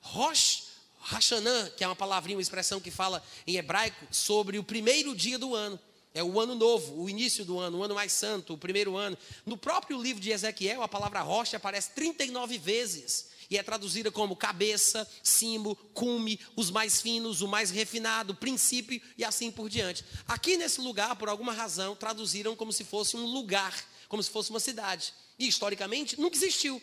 [0.00, 0.69] Rosh
[1.00, 5.38] Hashanah, que é uma palavrinha, uma expressão que fala em hebraico sobre o primeiro dia
[5.38, 5.78] do ano.
[6.12, 9.16] É o ano novo, o início do ano, o ano mais santo, o primeiro ano.
[9.46, 13.30] No próprio livro de Ezequiel, a palavra rocha aparece 39 vezes.
[13.48, 19.24] e é traduzida como cabeça, cimo, cume, os mais finos, o mais refinado, princípio e
[19.24, 20.04] assim por diante.
[20.28, 23.74] Aqui nesse lugar, por alguma razão, traduziram como se fosse um lugar,
[24.08, 25.12] como se fosse uma cidade.
[25.36, 26.80] E historicamente nunca existiu.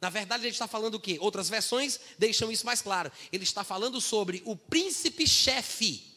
[0.00, 1.18] Na verdade, ele está falando o quê?
[1.20, 3.12] Outras versões deixam isso mais claro.
[3.30, 6.10] Ele está falando sobre o príncipe-chefe.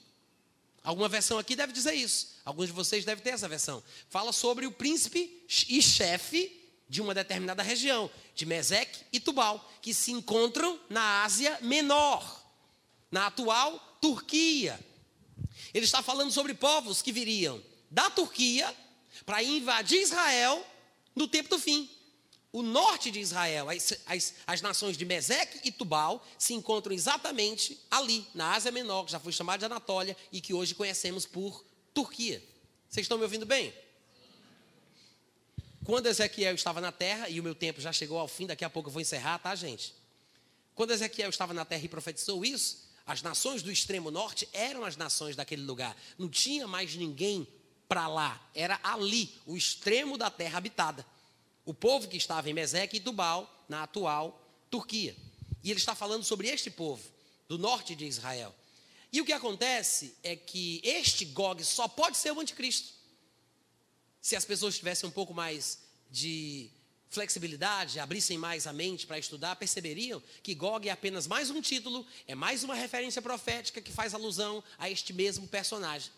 [0.83, 2.35] Alguma versão aqui deve dizer isso.
[2.45, 3.83] Alguns de vocês devem ter essa versão.
[4.09, 9.93] Fala sobre o príncipe e chefe de uma determinada região, de Meseque e Tubal, que
[9.93, 12.43] se encontram na Ásia Menor,
[13.09, 14.79] na atual Turquia.
[15.73, 18.73] Ele está falando sobre povos que viriam da Turquia
[19.25, 20.65] para invadir Israel
[21.15, 21.89] no tempo do fim.
[22.53, 27.79] O norte de Israel, as, as, as, nações de Meseque e Tubal, se encontram exatamente
[27.89, 31.65] ali, na Ásia Menor, que já foi chamada de Anatólia e que hoje conhecemos por
[31.95, 32.43] Turquia.
[32.87, 33.73] Vocês estão me ouvindo bem?
[35.83, 38.69] Quando Ezequiel estava na terra, e o meu tempo já chegou ao fim, daqui a
[38.69, 39.95] pouco eu vou encerrar, tá, gente?
[40.75, 44.95] Quando Ezequiel estava na terra e profetizou isso, as nações do extremo norte eram as
[44.95, 45.97] nações daquele lugar.
[46.19, 47.47] Não tinha mais ninguém
[47.87, 51.03] para lá, era ali, o extremo da terra habitada.
[51.65, 54.39] O povo que estava em Meseque e Tubal, na atual
[54.69, 55.15] Turquia.
[55.63, 57.03] E ele está falando sobre este povo,
[57.47, 58.53] do norte de Israel.
[59.11, 62.93] E o que acontece é que este Gog só pode ser o anticristo.
[64.19, 66.69] Se as pessoas tivessem um pouco mais de
[67.09, 72.05] flexibilidade, abrissem mais a mente para estudar, perceberiam que Gog é apenas mais um título,
[72.27, 76.11] é mais uma referência profética que faz alusão a este mesmo personagem.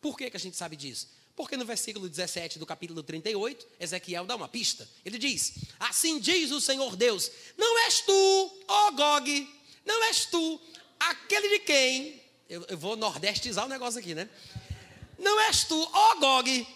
[0.00, 1.08] Por que, que a gente sabe disso?
[1.34, 4.88] Porque no versículo 17 do capítulo 38, Ezequiel dá uma pista.
[5.04, 9.48] Ele diz: Assim diz o Senhor Deus: Não és tu, ó Gog,
[9.84, 10.60] não és tu,
[11.00, 12.22] aquele de quem.
[12.48, 14.28] Eu, eu vou nordestizar o negócio aqui, né?
[15.18, 16.66] Não és tu, ó Gog,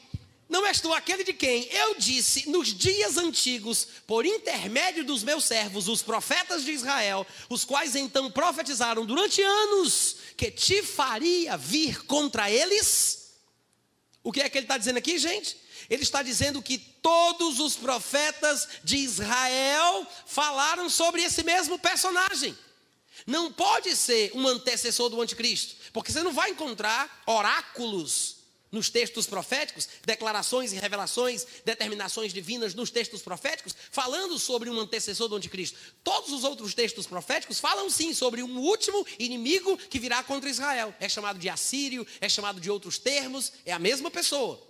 [0.48, 5.44] não és tu aquele de quem eu disse nos dias antigos, por intermédio dos meus
[5.44, 12.04] servos, os profetas de Israel, os quais então profetizaram durante anos que te faria vir
[12.04, 13.25] contra eles?
[14.26, 15.56] O que é que ele está dizendo aqui, gente?
[15.88, 22.58] Ele está dizendo que todos os profetas de Israel falaram sobre esse mesmo personagem.
[23.24, 28.35] Não pode ser um antecessor do anticristo, porque você não vai encontrar oráculos
[28.76, 35.28] nos textos proféticos, declarações e revelações, determinações divinas nos textos proféticos, falando sobre um antecessor
[35.28, 35.78] do anticristo.
[36.04, 40.94] Todos os outros textos proféticos falam sim sobre um último inimigo que virá contra Israel.
[41.00, 44.62] É chamado de assírio, é chamado de outros termos, é a mesma pessoa.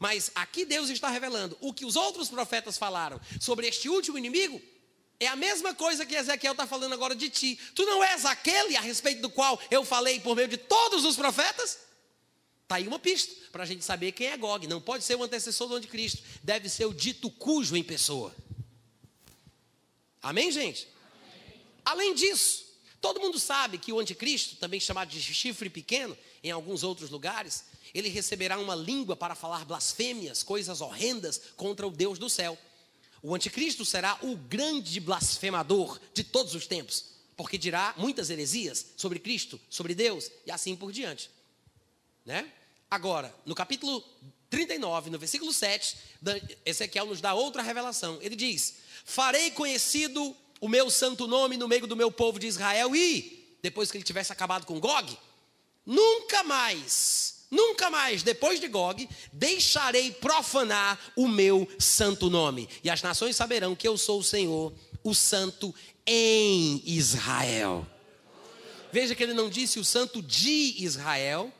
[0.00, 4.60] Mas aqui Deus está revelando o que os outros profetas falaram sobre este último inimigo.
[5.20, 7.58] É a mesma coisa que Ezequiel está falando agora de ti.
[7.76, 11.14] Tu não és aquele a respeito do qual eu falei por meio de todos os
[11.14, 11.85] profetas?
[12.66, 14.66] Está aí uma pista para a gente saber quem é Gog.
[14.66, 16.20] Não pode ser o antecessor do anticristo.
[16.42, 18.34] Deve ser o dito cujo em pessoa.
[20.20, 20.88] Amém, gente?
[21.12, 21.62] Amém.
[21.84, 22.64] Além disso,
[23.00, 27.66] todo mundo sabe que o anticristo, também chamado de chifre pequeno, em alguns outros lugares,
[27.94, 32.58] ele receberá uma língua para falar blasfêmias, coisas horrendas contra o Deus do céu.
[33.22, 37.04] O anticristo será o grande blasfemador de todos os tempos,
[37.36, 41.30] porque dirá muitas heresias sobre Cristo, sobre Deus e assim por diante.
[42.26, 42.50] Né?
[42.90, 44.02] Agora, no capítulo
[44.50, 45.96] 39, no versículo 7,
[46.64, 48.18] Ezequiel nos dá outra revelação.
[48.20, 48.74] Ele diz:
[49.04, 53.90] Farei conhecido o meu santo nome no meio do meu povo de Israel, e, depois
[53.90, 55.16] que ele tivesse acabado com Gog,
[55.84, 62.68] nunca mais, nunca mais, depois de Gog, deixarei profanar o meu santo nome.
[62.82, 64.72] E as nações saberão que eu sou o Senhor,
[65.04, 65.72] o santo
[66.04, 67.86] em Israel.
[68.92, 71.52] Veja que ele não disse o santo de Israel,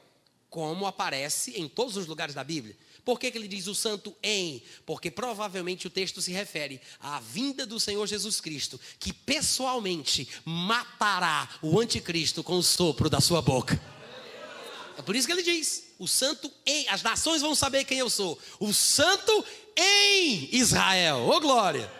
[0.57, 2.75] como aparece em todos os lugares da Bíblia.
[3.05, 4.63] Por que, que, ele diz o santo em?
[4.87, 11.47] Porque provavelmente o texto se refere à vinda do Senhor Jesus Cristo, que pessoalmente matará
[11.61, 13.79] o anticristo com o sopro da sua boca.
[14.97, 16.89] É por isso que ele diz: o santo em.
[16.89, 18.39] As nações vão saber quem eu sou.
[18.59, 19.45] O santo
[19.77, 21.19] em Israel.
[21.19, 21.93] Ô oh, glória!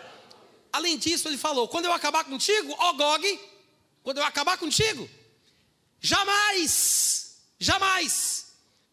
[0.73, 3.39] Além disso, ele falou: quando eu acabar contigo, ó oh, Gog,
[4.01, 5.07] quando eu acabar contigo,
[6.01, 8.36] jamais, jamais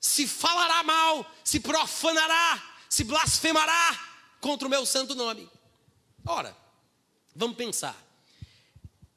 [0.04, 5.48] se falará mal, se profanará, se blasfemará contra o meu santo nome.
[6.26, 6.54] Ora,
[7.34, 7.96] vamos pensar.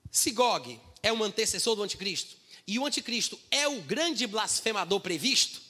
[0.10, 5.62] Se Gog é um antecessor do anticristo, e o anticristo é o grande blasfemador previsto,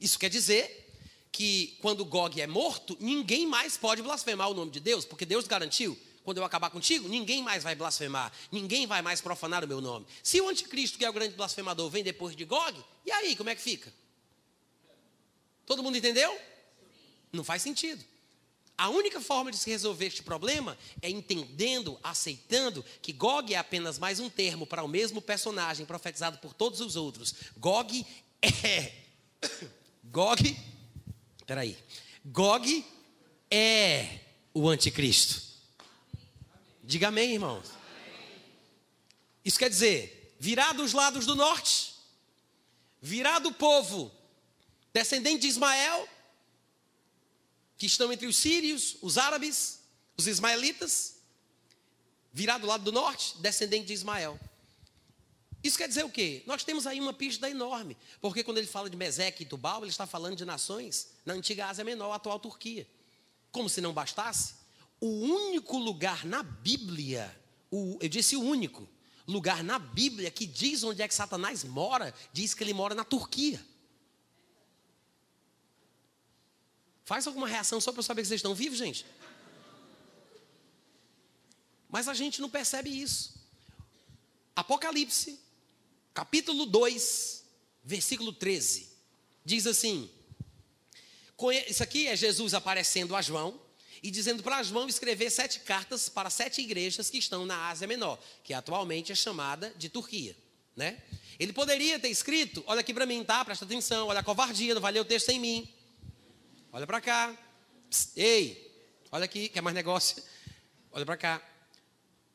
[0.00, 0.92] isso quer dizer
[1.30, 5.46] que quando Gog é morto, ninguém mais pode blasfemar o nome de Deus, porque Deus
[5.46, 9.80] garantiu quando eu acabar contigo, ninguém mais vai blasfemar, ninguém vai mais profanar o meu
[9.80, 10.06] nome.
[10.22, 13.50] Se o anticristo, que é o grande blasfemador, vem depois de Gog, e aí, como
[13.50, 13.92] é que fica?
[15.66, 16.36] Todo mundo entendeu?
[17.30, 18.02] Não faz sentido.
[18.76, 23.98] A única forma de se resolver este problema é entendendo, aceitando que Gog é apenas
[23.98, 27.34] mais um termo para o mesmo personagem profetizado por todos os outros.
[27.56, 28.04] Gog
[28.42, 28.92] é.
[30.04, 30.56] Gog.
[31.46, 31.76] Peraí.
[32.24, 32.84] Gog
[33.50, 34.20] é
[34.52, 35.43] o anticristo.
[36.86, 37.70] Diga amém, irmãos.
[39.42, 41.94] Isso quer dizer, virar dos lados do norte,
[43.00, 44.12] virar do povo
[44.92, 46.08] descendente de Ismael,
[47.78, 49.80] que estão entre os sírios, os árabes,
[50.16, 51.16] os ismaelitas,
[52.32, 54.38] virar do lado do norte, descendente de Ismael.
[55.62, 56.42] Isso quer dizer o quê?
[56.46, 59.90] Nós temos aí uma pista enorme, porque quando ele fala de Meseque e Tubal, ele
[59.90, 62.86] está falando de nações na antiga Ásia Menor, atual Turquia.
[63.50, 64.54] Como se não bastasse,
[65.04, 67.38] o único lugar na Bíblia,
[67.70, 68.88] o, eu disse o único,
[69.26, 73.04] lugar na Bíblia que diz onde é que Satanás mora, diz que ele mora na
[73.04, 73.62] Turquia.
[77.04, 79.04] Faz alguma reação só para eu saber que vocês estão vivos, gente.
[81.90, 83.34] Mas a gente não percebe isso.
[84.56, 85.38] Apocalipse,
[86.14, 87.44] capítulo 2,
[87.84, 88.88] versículo 13,
[89.44, 90.10] diz assim:
[91.68, 93.63] Isso aqui é Jesus aparecendo a João
[94.04, 98.18] e dizendo para João escrever sete cartas para sete igrejas que estão na Ásia Menor,
[98.44, 100.36] que atualmente é chamada de Turquia,
[100.76, 101.02] né?
[101.38, 103.42] Ele poderia ter escrito, olha aqui para mim, tá?
[103.42, 105.66] Presta atenção, olha a covardia, não vai ler o texto sem mim.
[106.70, 107.34] Olha para cá.
[107.88, 108.70] Psst, ei,
[109.10, 110.22] olha aqui, quer mais negócio?
[110.92, 111.42] Olha para cá.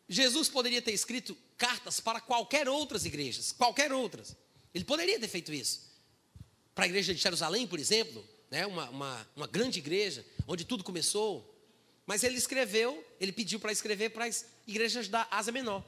[0.07, 4.35] Jesus poderia ter escrito cartas para qualquer outras igrejas, qualquer outras.
[4.73, 5.87] Ele poderia ter feito isso.
[6.73, 10.83] Para a igreja de Jerusalém, por exemplo, né, uma, uma, uma grande igreja, onde tudo
[10.83, 11.48] começou.
[12.09, 15.85] Mas ele escreveu, ele pediu para escrever para as igrejas da Ásia Menor.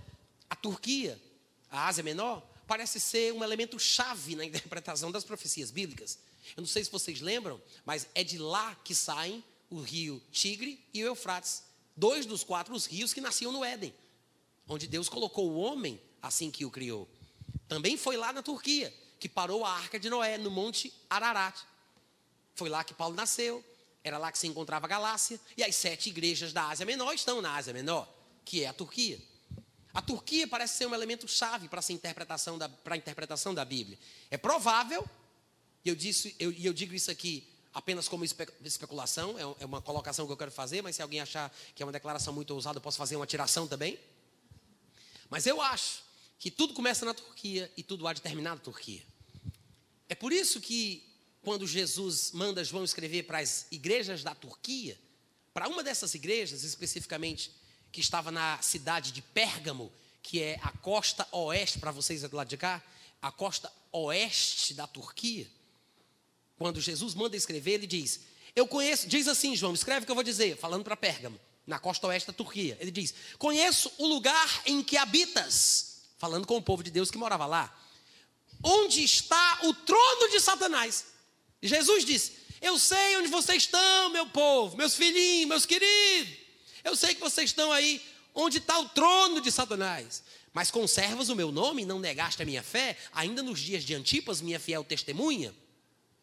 [0.48, 1.20] A Turquia,
[1.72, 6.20] a Ásia Menor, parece ser um elemento chave na interpretação das profecias bíblicas.
[6.56, 10.80] Eu não sei se vocês lembram, mas é de lá que saem o rio Tigre
[10.94, 11.64] e o Eufrates,
[11.98, 13.92] dois dos quatro rios que nasciam no Éden
[14.68, 17.10] onde Deus colocou o homem assim que o criou.
[17.68, 21.60] Também foi lá na Turquia, que parou a arca de Noé no Monte Ararat.
[22.56, 23.64] Foi lá que Paulo nasceu,
[24.04, 27.42] era lá que se encontrava a Galácia, e as sete igrejas da Ásia Menor estão
[27.42, 28.08] na Ásia Menor,
[28.44, 29.20] que é a Turquia.
[29.94, 33.66] A Turquia parece ser um elemento chave para a interpretação da, para a interpretação da
[33.66, 34.00] Bíblia.
[34.30, 35.08] É provável,
[35.84, 39.82] e eu, disse, eu, eu digo isso aqui apenas como espe, especulação, é, é uma
[39.82, 42.78] colocação que eu quero fazer, mas se alguém achar que é uma declaração muito ousada,
[42.78, 44.00] eu posso fazer uma tiração também.
[45.30, 46.04] Mas eu acho
[46.38, 49.02] que tudo começa na Turquia e tudo há de terminar na Turquia.
[50.10, 51.04] É por isso que,
[51.42, 54.98] quando Jesus manda João escrever para as igrejas da Turquia,
[55.54, 57.52] para uma dessas igrejas especificamente,
[57.92, 62.48] que estava na cidade de Pérgamo, que é a costa oeste, para vocês do lado
[62.48, 62.82] de cá,
[63.22, 65.48] a costa oeste da Turquia,
[66.62, 68.20] quando Jesus manda escrever, ele diz:
[68.56, 71.80] Eu conheço, diz assim, João, escreve o que eu vou dizer, falando para Pérgamo na
[71.80, 72.78] costa oeste da Turquia.
[72.80, 77.18] Ele diz: Conheço o lugar em que habitas, falando com o povo de Deus que
[77.18, 77.76] morava lá,
[78.64, 81.06] onde está o trono de Satanás.
[81.62, 86.34] Jesus disse: Eu sei onde vocês estão, meu povo, meus filhinhos, meus queridos.
[86.84, 88.02] Eu sei que vocês estão aí
[88.34, 90.24] onde está o trono de Satanás.
[90.54, 93.96] Mas conservas o meu nome e não negaste a minha fé, ainda nos dias de
[93.96, 95.56] Antipas, minha fiel testemunha.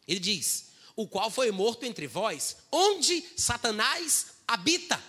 [0.07, 5.01] Ele diz: O qual foi morto entre vós, onde Satanás habita.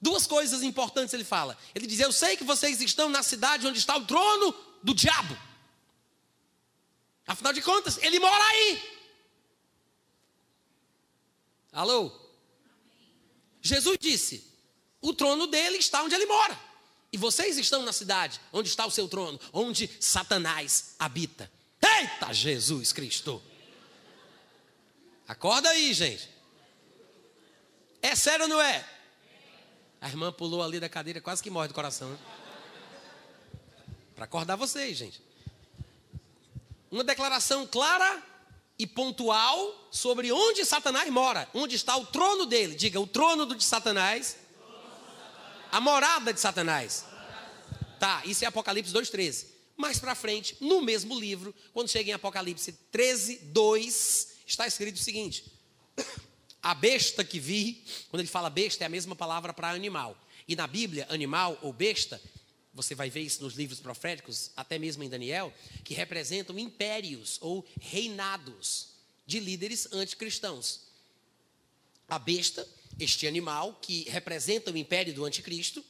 [0.00, 1.56] Duas coisas importantes ele fala.
[1.74, 5.36] Ele diz: Eu sei que vocês estão na cidade onde está o trono do diabo.
[7.26, 8.82] Afinal de contas, ele mora aí.
[11.74, 12.12] Alô?
[13.60, 14.46] Jesus disse:
[15.02, 16.58] O trono dele está onde ele mora.
[17.12, 21.50] E vocês estão na cidade onde está o seu trono, onde Satanás habita.
[21.82, 23.42] Eita Jesus Cristo!
[25.26, 26.28] Acorda aí, gente.
[28.00, 28.86] É sério ou não é?
[30.00, 32.10] A irmã pulou ali da cadeira, quase que morre do coração.
[32.10, 32.18] Né?
[34.14, 35.22] Para acordar vocês, gente.
[36.90, 38.22] Uma declaração clara
[38.78, 42.74] e pontual sobre onde Satanás mora, onde está o trono dele.
[42.74, 44.36] Diga, o trono de Satanás,
[45.70, 47.04] a morada de Satanás.
[47.98, 49.46] Tá, isso é Apocalipse 2,13.
[49.76, 55.00] Mais para frente, no mesmo livro, quando chega em Apocalipse 13, 2, está escrito o
[55.00, 55.44] seguinte:
[56.62, 60.16] a besta que vi, quando ele fala besta, é a mesma palavra para animal.
[60.46, 62.20] E na Bíblia, animal ou besta,
[62.74, 65.52] você vai ver isso nos livros proféticos, até mesmo em Daniel,
[65.84, 68.88] que representam impérios ou reinados
[69.26, 70.80] de líderes anticristãos.
[72.08, 72.68] A besta,
[72.98, 75.84] este animal que representa o império do anticristo,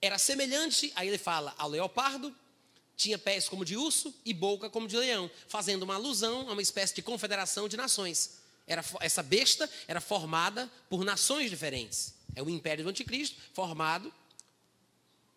[0.00, 2.34] era semelhante, aí ele fala, ao leopardo,
[2.96, 6.62] tinha pés como de urso e boca como de leão, fazendo uma alusão a uma
[6.62, 12.14] espécie de confederação de nações era, essa besta era formada por nações diferentes.
[12.34, 14.12] É o império do anticristo formado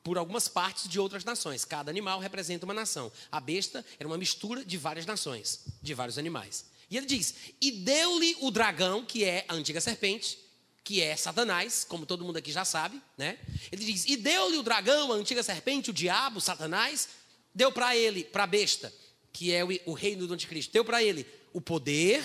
[0.05, 1.65] por algumas partes de outras nações.
[1.65, 3.11] Cada animal representa uma nação.
[3.31, 6.63] A besta era uma mistura de várias nações, de vários animais.
[6.91, 10.37] E ele diz: E deu-lhe o dragão, que é a antiga serpente,
[10.83, 13.39] que é Satanás, como todo mundo aqui já sabe, né?
[13.71, 17.09] Ele diz: E deu-lhe o dragão, a antiga serpente, o diabo, Satanás,
[17.51, 18.93] deu para ele, para a besta,
[19.33, 22.23] que é o, reino do anticristo, deu para ele o poder,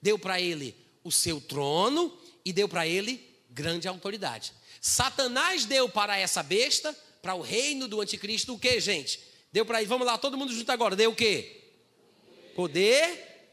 [0.00, 0.72] deu para ele
[1.02, 4.52] o seu trono e deu para ele grande autoridade.
[4.80, 6.96] Satanás deu para essa besta,
[7.28, 9.22] para o reino do anticristo, o que, gente?
[9.52, 11.62] Deu para ele, vamos lá, todo mundo junto agora, deu o quê?
[12.56, 13.52] Poder,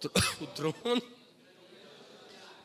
[0.40, 1.02] o trono,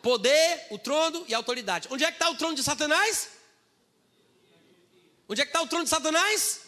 [0.02, 1.90] poder, o trono e autoridade.
[1.92, 3.32] Onde é que está o trono de Satanás?
[5.28, 6.62] Onde é que está o trono de Satanás?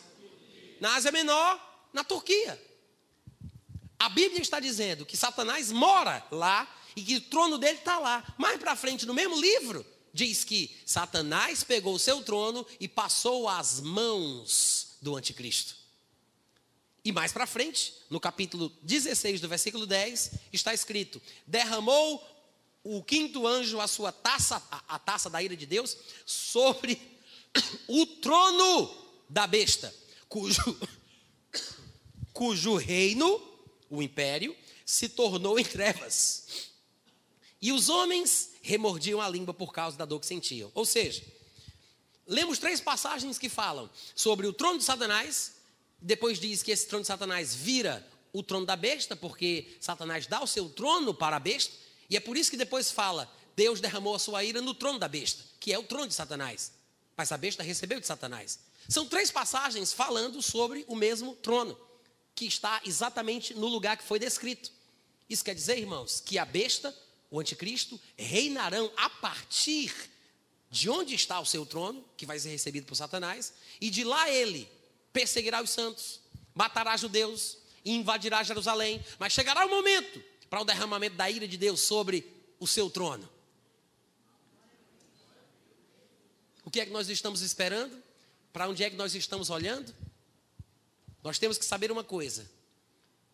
[0.81, 2.61] Na Ásia Menor, na Turquia.
[3.97, 8.21] A Bíblia está dizendo que Satanás mora lá e que o trono dele está lá.
[8.37, 13.47] Mais para frente, no mesmo livro, diz que Satanás pegou o seu trono e passou
[13.47, 15.75] às mãos do anticristo.
[17.03, 22.23] E mais para frente, no capítulo 16 do versículo 10, está escrito: derramou
[22.83, 27.01] o quinto anjo a sua taça, a, a taça da ira de Deus, sobre
[27.87, 28.95] o trono
[29.27, 29.93] da besta,
[30.29, 30.79] cujo,
[32.33, 33.41] cujo reino
[33.89, 34.55] o império,
[34.85, 36.71] se tornou em trevas.
[37.59, 40.71] E os homens remordiam a língua por causa da dor que sentiam.
[40.73, 41.23] Ou seja,
[42.27, 45.53] lemos três passagens que falam sobre o trono de Satanás,
[45.99, 50.41] depois diz que esse trono de Satanás vira o trono da besta, porque Satanás dá
[50.41, 51.73] o seu trono para a besta,
[52.09, 55.07] e é por isso que depois fala: Deus derramou a sua ira no trono da
[55.07, 56.71] besta, que é o trono de Satanás.
[57.15, 58.59] Mas a besta recebeu de Satanás.
[58.87, 61.77] São três passagens falando sobre o mesmo trono
[62.33, 64.71] que está exatamente no lugar que foi descrito.
[65.29, 66.95] Isso quer dizer, irmãos, que a besta,
[67.31, 69.91] o anticristo, reinarão a partir
[70.69, 74.29] de onde está o seu trono, que vai ser recebido por Satanás, e de lá
[74.29, 74.69] ele
[75.11, 76.19] perseguirá os santos,
[76.53, 79.03] matará judeus invadirá Jerusalém.
[79.19, 82.25] Mas chegará o momento para o derramamento da ira de Deus sobre
[82.59, 83.27] o seu trono.
[86.63, 88.01] O que é que nós estamos esperando?
[88.53, 89.93] Para onde é que nós estamos olhando?
[91.23, 92.49] Nós temos que saber uma coisa: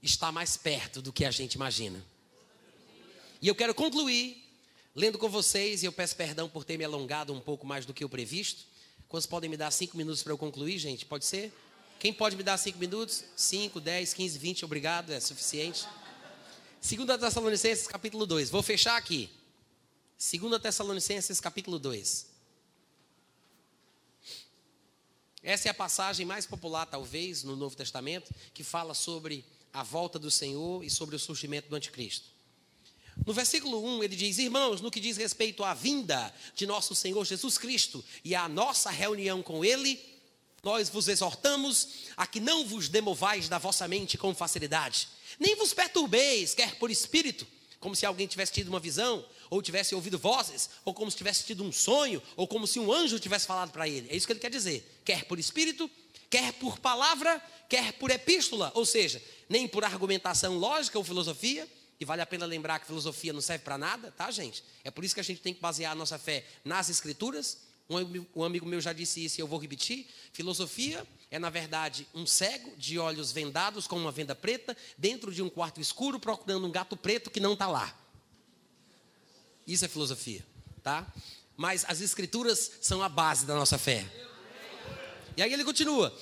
[0.02, 2.04] está mais perto do que a gente imagina.
[3.42, 4.44] E eu quero concluir
[4.98, 7.94] lendo com vocês, e eu peço perdão por ter me alongado um pouco mais do
[7.94, 8.66] que o previsto.
[9.08, 11.06] Quantos podem me dar cinco minutos para eu concluir, gente?
[11.06, 11.54] Pode ser?
[12.00, 13.24] Quem pode me dar cinco minutos?
[13.36, 15.86] Cinco, dez, quinze, vinte, obrigado, é suficiente.
[16.82, 18.50] Segunda Tessalonicenses, capítulo 2.
[18.50, 19.30] Vou fechar aqui.
[20.18, 22.28] Segunda Tessalonicenses, capítulo 2.
[25.44, 30.18] Essa é a passagem mais popular, talvez, no Novo Testamento, que fala sobre a volta
[30.18, 32.37] do Senhor e sobre o surgimento do anticristo.
[33.26, 37.26] No versículo 1, ele diz: Irmãos, no que diz respeito à vinda de nosso Senhor
[37.26, 40.00] Jesus Cristo e à nossa reunião com Ele,
[40.64, 45.08] nós vos exortamos a que não vos demovais da vossa mente com facilidade,
[45.40, 47.48] nem vos perturbeis, quer por espírito,
[47.80, 51.46] como se alguém tivesse tido uma visão, ou tivesse ouvido vozes, ou como se tivesse
[51.46, 54.08] tido um sonho, ou como se um anjo tivesse falado para ele.
[54.10, 55.00] É isso que ele quer dizer.
[55.06, 55.90] Quer por espírito,
[56.30, 61.68] quer por palavra, quer por epístola, ou seja, nem por argumentação lógica ou filosofia.
[62.00, 64.64] E vale a pena lembrar que filosofia não serve para nada, tá, gente?
[64.84, 67.66] É por isso que a gente tem que basear a nossa fé nas escrituras.
[68.36, 70.08] Um amigo meu já disse isso e eu vou repetir.
[70.34, 75.42] Filosofia é, na verdade, um cego de olhos vendados com uma venda preta dentro de
[75.42, 77.98] um quarto escuro procurando um gato preto que não está lá.
[79.66, 80.46] Isso é filosofia,
[80.82, 81.06] tá?
[81.56, 84.06] Mas as escrituras são a base da nossa fé.
[85.36, 86.18] E aí ele continua: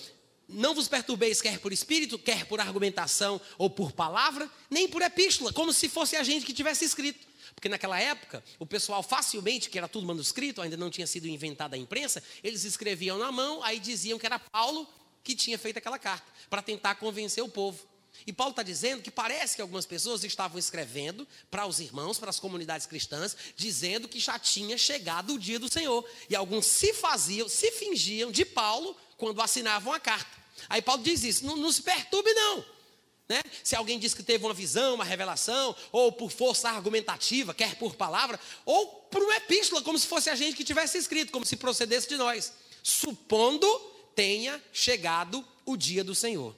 [0.48, 5.52] Não vos perturbeis, quer por espírito, quer por argumentação ou por palavra, nem por epístola,
[5.52, 7.28] como se fosse a gente que tivesse escrito.
[7.56, 11.76] Porque naquela época, o pessoal facilmente, que era tudo manuscrito, ainda não tinha sido inventada
[11.76, 14.88] a imprensa, eles escreviam na mão, aí diziam que era Paulo
[15.24, 17.80] que tinha feito aquela carta, para tentar convencer o povo.
[18.26, 22.30] E Paulo está dizendo que parece que algumas pessoas estavam escrevendo para os irmãos, para
[22.30, 26.08] as comunidades cristãs, dizendo que já tinha chegado o dia do Senhor.
[26.30, 30.32] E alguns se faziam, se fingiam de Paulo quando assinavam a carta.
[30.70, 32.66] Aí Paulo diz isso: não, não se perturbe, não.
[33.28, 33.42] Né?
[33.64, 37.96] Se alguém diz que teve uma visão, uma revelação, ou por força argumentativa, quer por
[37.96, 41.56] palavra, ou por uma epístola, como se fosse a gente que tivesse escrito, como se
[41.56, 43.68] procedesse de nós, supondo
[44.16, 46.56] tenha chegado o dia do Senhor.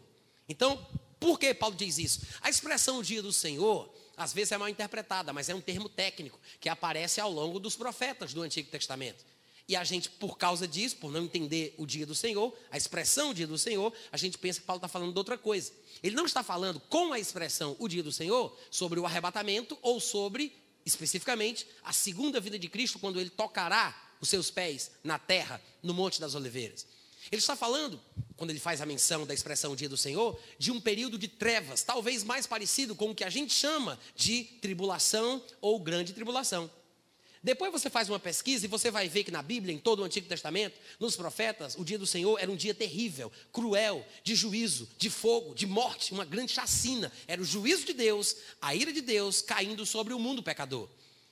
[0.49, 0.85] Então,
[1.19, 2.21] por que Paulo diz isso?
[2.41, 6.39] A expressão dia do Senhor, às vezes é mal interpretada, mas é um termo técnico
[6.59, 9.23] que aparece ao longo dos profetas do Antigo Testamento.
[9.67, 13.33] E a gente, por causa disso, por não entender o dia do Senhor, a expressão
[13.33, 15.73] dia do Senhor, a gente pensa que Paulo está falando de outra coisa.
[16.01, 19.99] Ele não está falando com a expressão o dia do Senhor sobre o arrebatamento ou
[19.99, 20.53] sobre
[20.85, 25.93] especificamente a segunda vida de Cristo, quando ele tocará os seus pés na terra, no
[25.93, 26.87] Monte das Oliveiras.
[27.29, 27.99] Ele está falando,
[28.37, 31.83] quando ele faz a menção da expressão dia do Senhor, de um período de trevas,
[31.83, 36.71] talvez mais parecido com o que a gente chama de tribulação ou grande tribulação.
[37.47, 40.03] Depois você faz uma pesquisa e você vai ver que na Bíblia, em todo o
[40.03, 44.85] Antigo Testamento, nos profetas, o dia do Senhor era um dia terrível, cruel, de juízo,
[44.97, 47.09] de fogo, de morte, uma grande chacina.
[47.25, 50.89] Era o juízo de Deus, a ira de Deus caindo sobre o mundo pecador.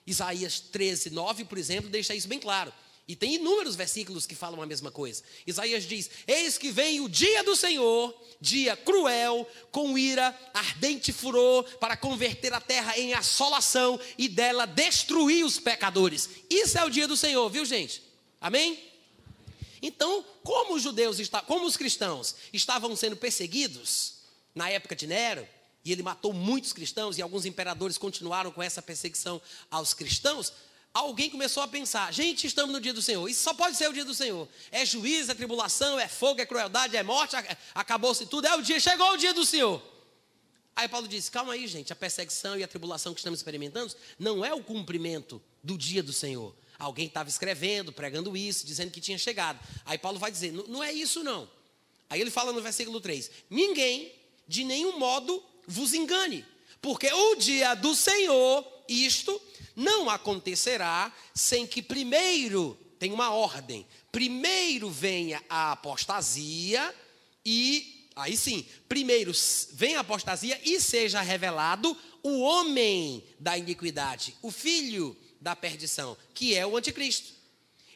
[0.07, 2.71] Isaías 13, 9, por exemplo, deixa isso bem claro.
[3.07, 5.22] E tem inúmeros versículos que falam a mesma coisa.
[5.45, 11.64] Isaías diz: Eis que vem o dia do Senhor, dia cruel, com ira, ardente furor,
[11.77, 16.30] para converter a terra em assolação e dela destruir os pecadores.
[16.49, 18.02] Isso é o dia do Senhor, viu, gente?
[18.41, 18.84] Amém?
[19.82, 24.15] Então, como os judeus, como os cristãos estavam sendo perseguidos
[24.56, 25.48] na época de Nero,
[25.84, 30.52] e ele matou muitos cristãos, e alguns imperadores continuaram com essa perseguição aos cristãos,
[30.95, 33.27] alguém começou a pensar: gente, estamos no dia do Senhor.
[33.27, 34.47] Isso só pode ser o dia do Senhor.
[34.72, 37.35] É juízo, é tribulação, é fogo, é crueldade, é morte,
[37.76, 38.47] acabou-se tudo.
[38.47, 39.84] É o dia, chegou o dia do Senhor.
[40.73, 44.43] Aí Paulo disse: calma aí, gente, a perseguição e a tribulação que estamos experimentando não
[44.43, 46.55] é o cumprimento do dia do Senhor.
[46.80, 49.59] Alguém estava escrevendo, pregando isso, dizendo que tinha chegado.
[49.84, 51.49] Aí Paulo vai dizer: não é isso não.
[52.09, 54.13] Aí ele fala no versículo 3: Ninguém
[54.47, 56.45] de nenhum modo vos engane,
[56.81, 59.41] porque o dia do Senhor, isto
[59.76, 66.93] não acontecerá sem que primeiro, tem uma ordem, primeiro venha a apostasia
[67.45, 69.31] e, aí sim, primeiro
[69.73, 76.56] venha a apostasia e seja revelado o homem da iniquidade, o filho da perdição, que
[76.56, 77.35] é o anticristo.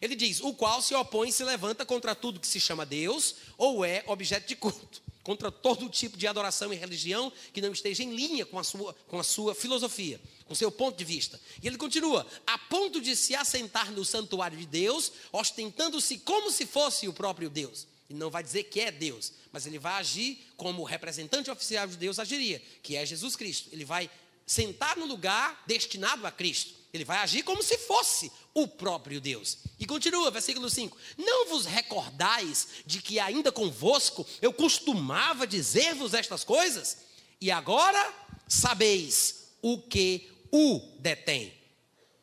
[0.01, 3.35] Ele diz: o qual se opõe e se levanta contra tudo que se chama Deus
[3.57, 8.03] ou é objeto de culto contra todo tipo de adoração e religião que não esteja
[8.03, 10.19] em linha com a sua, com a sua filosofia,
[10.49, 11.39] o seu ponto de vista.
[11.61, 16.65] E ele continua: a ponto de se assentar no santuário de Deus, ostentando-se como se
[16.65, 17.87] fosse o próprio Deus.
[18.09, 21.87] Ele não vai dizer que é Deus, mas ele vai agir como o representante oficial
[21.87, 23.69] de Deus agiria, que é Jesus Cristo.
[23.71, 24.09] Ele vai
[24.47, 26.73] sentar no lugar destinado a Cristo.
[26.91, 29.59] Ele vai agir como se fosse o próprio Deus.
[29.79, 36.43] E continua, versículo 5: Não vos recordais de que ainda convosco eu costumava dizer-vos estas
[36.43, 36.97] coisas?
[37.39, 38.11] E agora
[38.47, 41.53] sabeis o que o detém.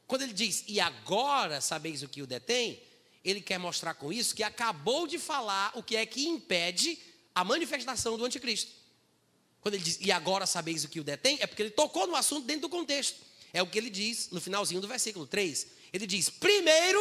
[0.07, 2.81] Quando ele diz, e agora sabeis o que o detém,
[3.25, 6.99] ele quer mostrar com isso que acabou de falar o que é que impede
[7.35, 8.71] a manifestação do anticristo.
[9.61, 12.15] Quando ele diz, e agora sabeis o que o detém, é porque ele tocou no
[12.15, 13.21] assunto dentro do contexto.
[13.53, 15.67] É o que ele diz no finalzinho do versículo 3.
[15.93, 17.01] Ele diz: primeiro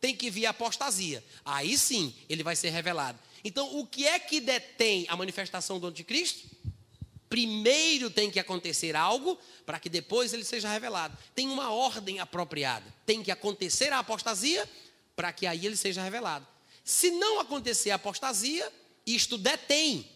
[0.00, 1.22] tem que vir a apostasia.
[1.44, 3.18] Aí sim ele vai ser revelado.
[3.44, 6.48] Então, o que é que detém a manifestação do anticristo?
[7.30, 11.16] Primeiro tem que acontecer algo para que depois ele seja revelado.
[11.32, 12.92] Tem uma ordem apropriada.
[13.06, 14.68] Tem que acontecer a apostasia
[15.14, 16.44] para que aí ele seja revelado.
[16.84, 18.70] Se não acontecer a apostasia,
[19.06, 20.10] isto detém.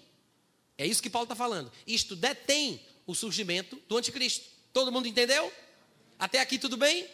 [0.77, 1.71] É isso que Paulo está falando.
[1.87, 4.45] Isto detém o surgimento do anticristo.
[4.73, 5.53] Todo mundo entendeu?
[6.19, 7.09] Até aqui tudo bem?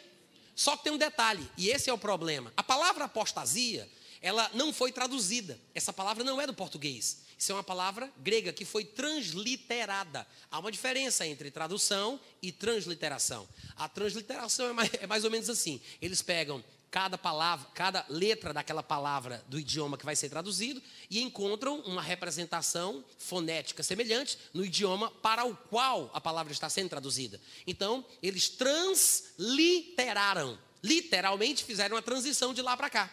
[0.56, 2.52] Só que tem um detalhe, e esse é o problema.
[2.56, 3.89] A palavra apostasia,
[4.20, 5.59] ela não foi traduzida.
[5.74, 7.22] Essa palavra não é do português.
[7.40, 10.26] Isso é uma palavra grega que foi transliterada.
[10.50, 13.48] Há uma diferença entre tradução e transliteração.
[13.76, 18.52] A transliteração é mais, é mais ou menos assim: eles pegam cada palavra, cada letra
[18.52, 24.62] daquela palavra do idioma que vai ser traduzido e encontram uma representação fonética semelhante no
[24.62, 27.40] idioma para o qual a palavra está sendo traduzida.
[27.66, 33.10] Então, eles transliteraram, literalmente fizeram a transição de lá para cá.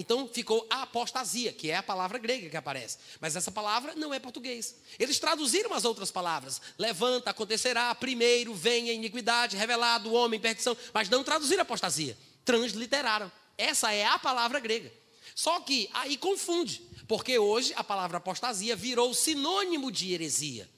[0.00, 2.98] Então ficou a apostasia, que é a palavra grega que aparece.
[3.20, 4.76] Mas essa palavra não é português.
[4.98, 6.60] Eles traduziram as outras palavras.
[6.78, 10.76] Levanta, acontecerá, primeiro, venha iniquidade, revelado, homem, perdição.
[10.92, 13.30] Mas não traduziram apostasia transliteraram.
[13.56, 14.92] Essa é a palavra grega.
[15.34, 20.68] Só que aí confunde, porque hoje a palavra apostasia virou sinônimo de heresia,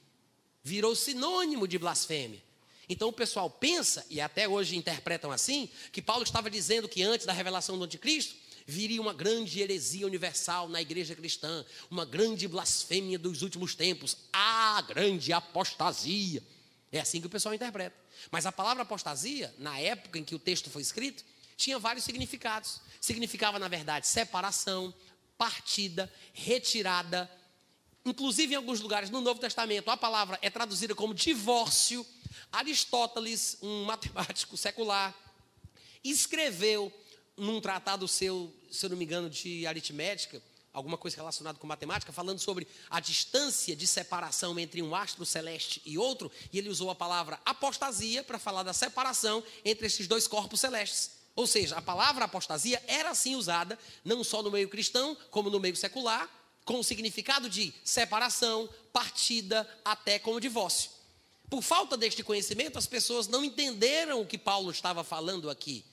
[0.63, 2.43] virou sinônimo de blasfêmia.
[2.89, 7.25] Então o pessoal pensa, e até hoje interpretam assim, que Paulo estava dizendo que antes
[7.25, 8.35] da revelação do anticristo,
[8.67, 14.83] viria uma grande heresia universal na igreja cristã, uma grande blasfêmia dos últimos tempos, a
[14.83, 16.43] grande apostasia.
[16.91, 17.97] É assim que o pessoal interpreta.
[18.31, 21.25] Mas a palavra apostasia, na época em que o texto foi escrito,
[21.57, 22.81] tinha vários significados.
[23.01, 24.95] Significava, na verdade, separação,
[25.39, 27.31] partida, retirada.
[28.05, 32.07] Inclusive, em alguns lugares no Novo Testamento, a palavra é traduzida como divórcio.
[32.51, 35.15] Aristóteles, um matemático secular,
[36.05, 36.93] escreveu
[37.37, 40.43] num tratado seu, se eu não me engano, de aritmética,
[40.73, 45.83] alguma coisa relacionada com matemática, falando sobre a distância de separação entre um astro celeste
[45.85, 50.27] e outro, e ele usou a palavra apostasia para falar da separação entre esses dois
[50.27, 51.23] corpos celestes.
[51.35, 55.61] Ou seja, a palavra apostasia era assim usada, não só no meio cristão, como no
[55.61, 56.29] meio secular,
[56.65, 60.91] com o significado de separação, partida, até como divórcio.
[61.49, 65.85] Por falta deste conhecimento, as pessoas não entenderam o que Paulo estava falando aqui.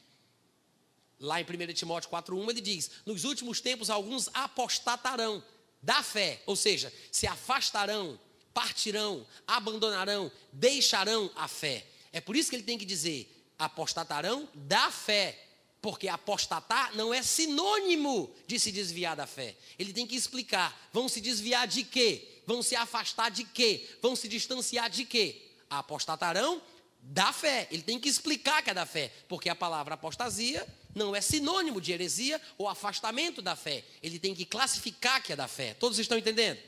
[1.20, 5.44] Lá em 1 Timóteo 4,1 ele diz: Nos últimos tempos alguns apostatarão
[5.82, 8.20] da fé, ou seja, se afastarão,
[8.54, 11.86] partirão, abandonarão, deixarão a fé.
[12.12, 15.38] É por isso que ele tem que dizer: apostatarão da fé,
[15.82, 19.56] porque apostatar não é sinônimo de se desviar da fé.
[19.78, 22.42] Ele tem que explicar: vão se desviar de quê?
[22.46, 23.88] Vão se afastar de quê?
[24.02, 25.42] Vão se distanciar de quê?
[25.70, 26.62] Apostatarão
[27.02, 27.68] da fé.
[27.72, 30.68] Ele tem que explicar que é da fé, porque a palavra apostasia
[31.06, 33.84] não é sinônimo de heresia ou afastamento da fé.
[34.04, 35.74] Ele tem que classificar que é da fé.
[35.74, 36.60] Todos estão entendendo?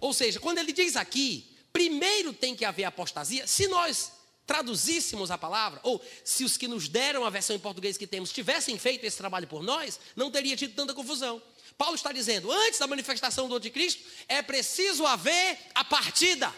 [0.00, 4.12] Ou seja, quando ele diz aqui, primeiro tem que haver apostasia, se nós
[4.44, 8.32] traduzíssemos a palavra, ou se os que nos deram a versão em português que temos
[8.32, 11.40] tivessem feito esse trabalho por nós, não teria tido tanta confusão.
[11.78, 16.52] Paulo está dizendo, antes da manifestação do anticristo, é preciso haver a partida,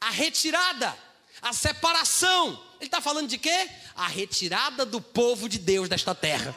[0.00, 0.96] a retirada,
[1.44, 2.58] a separação.
[2.80, 3.70] Ele está falando de quê?
[3.94, 6.56] A retirada do povo de Deus desta terra.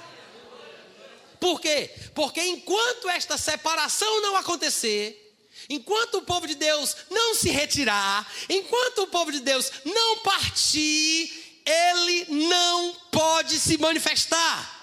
[1.42, 1.94] Por quê?
[2.16, 5.38] Porque enquanto esta separação não acontecer,
[5.70, 11.62] enquanto o povo de Deus não se retirar, enquanto o povo de Deus não partir,
[11.66, 14.74] ele não pode se manifestar.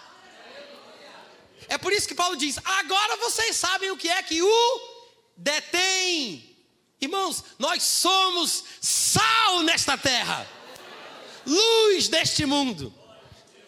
[1.66, 4.80] É por isso que Paulo diz: agora vocês sabem o que é que o
[5.34, 6.53] detém.
[7.00, 10.48] Irmãos, nós somos sal nesta terra,
[11.46, 12.92] luz deste mundo.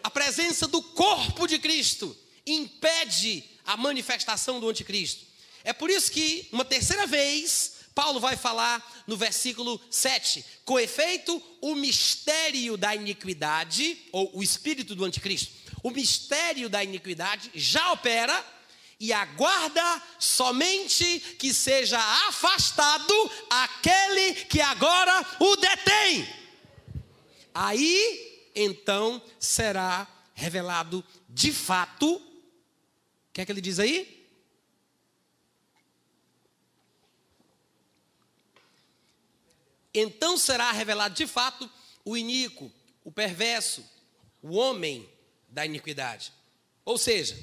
[0.03, 5.25] A presença do corpo de Cristo impede a manifestação do anticristo.
[5.63, 11.43] É por isso que, uma terceira vez, Paulo vai falar no versículo 7: com efeito,
[11.59, 15.51] o mistério da iniquidade, ou o espírito do anticristo,
[15.83, 18.45] o mistério da iniquidade já opera
[18.99, 23.13] e aguarda somente que seja afastado
[23.49, 26.27] aquele que agora o detém.
[27.53, 32.15] Aí então será revelado de fato.
[32.15, 32.21] O
[33.33, 34.15] que é que ele diz aí?
[39.93, 41.69] Então será revelado de fato
[42.05, 42.71] o iníquo,
[43.03, 43.83] o perverso,
[44.41, 45.07] o homem
[45.49, 46.31] da iniquidade.
[46.85, 47.35] Ou seja,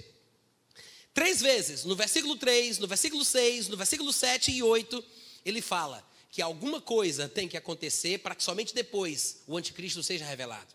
[1.15, 5.05] Três vezes, no versículo 3, no versículo 6, no versículo 7 e 8,
[5.45, 10.25] ele fala que alguma coisa tem que acontecer para que somente depois o anticristo seja
[10.25, 10.67] revelado.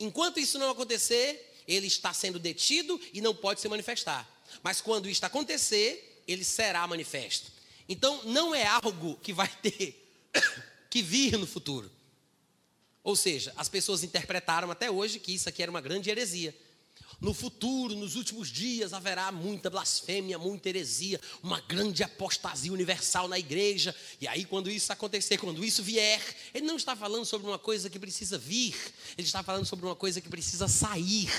[0.00, 4.28] Enquanto isso não acontecer, ele está sendo detido e não pode se manifestar.
[4.64, 7.52] Mas quando isso acontecer, ele será manifesto.
[7.88, 10.10] Então, não é algo que vai ter
[10.90, 11.88] que vir no futuro.
[13.04, 16.52] Ou seja, as pessoas interpretaram até hoje que isso aqui era uma grande heresia
[17.20, 23.38] no futuro, nos últimos dias, haverá muita blasfêmia, muita heresia, uma grande apostasia universal na
[23.38, 23.94] igreja.
[24.20, 26.20] E aí, quando isso acontecer, quando isso vier,
[26.52, 28.74] ele não está falando sobre uma coisa que precisa vir,
[29.16, 31.30] ele está falando sobre uma coisa que precisa sair.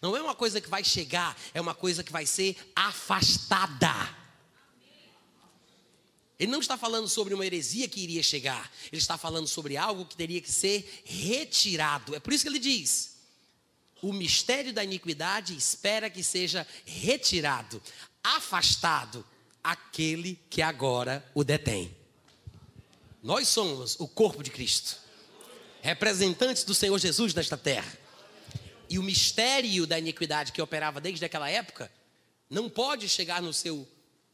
[0.00, 4.24] Não é uma coisa que vai chegar, é uma coisa que vai ser afastada.
[6.38, 10.04] Ele não está falando sobre uma heresia que iria chegar, ele está falando sobre algo
[10.04, 12.14] que teria que ser retirado.
[12.14, 13.13] É por isso que ele diz:
[14.02, 17.82] o mistério da iniquidade espera que seja retirado,
[18.22, 19.24] afastado
[19.62, 21.94] aquele que agora o detém.
[23.22, 24.98] Nós somos o corpo de Cristo,
[25.80, 27.98] representantes do Senhor Jesus nesta terra.
[28.90, 31.90] E o mistério da iniquidade que operava desde aquela época
[32.50, 33.88] não pode chegar no seu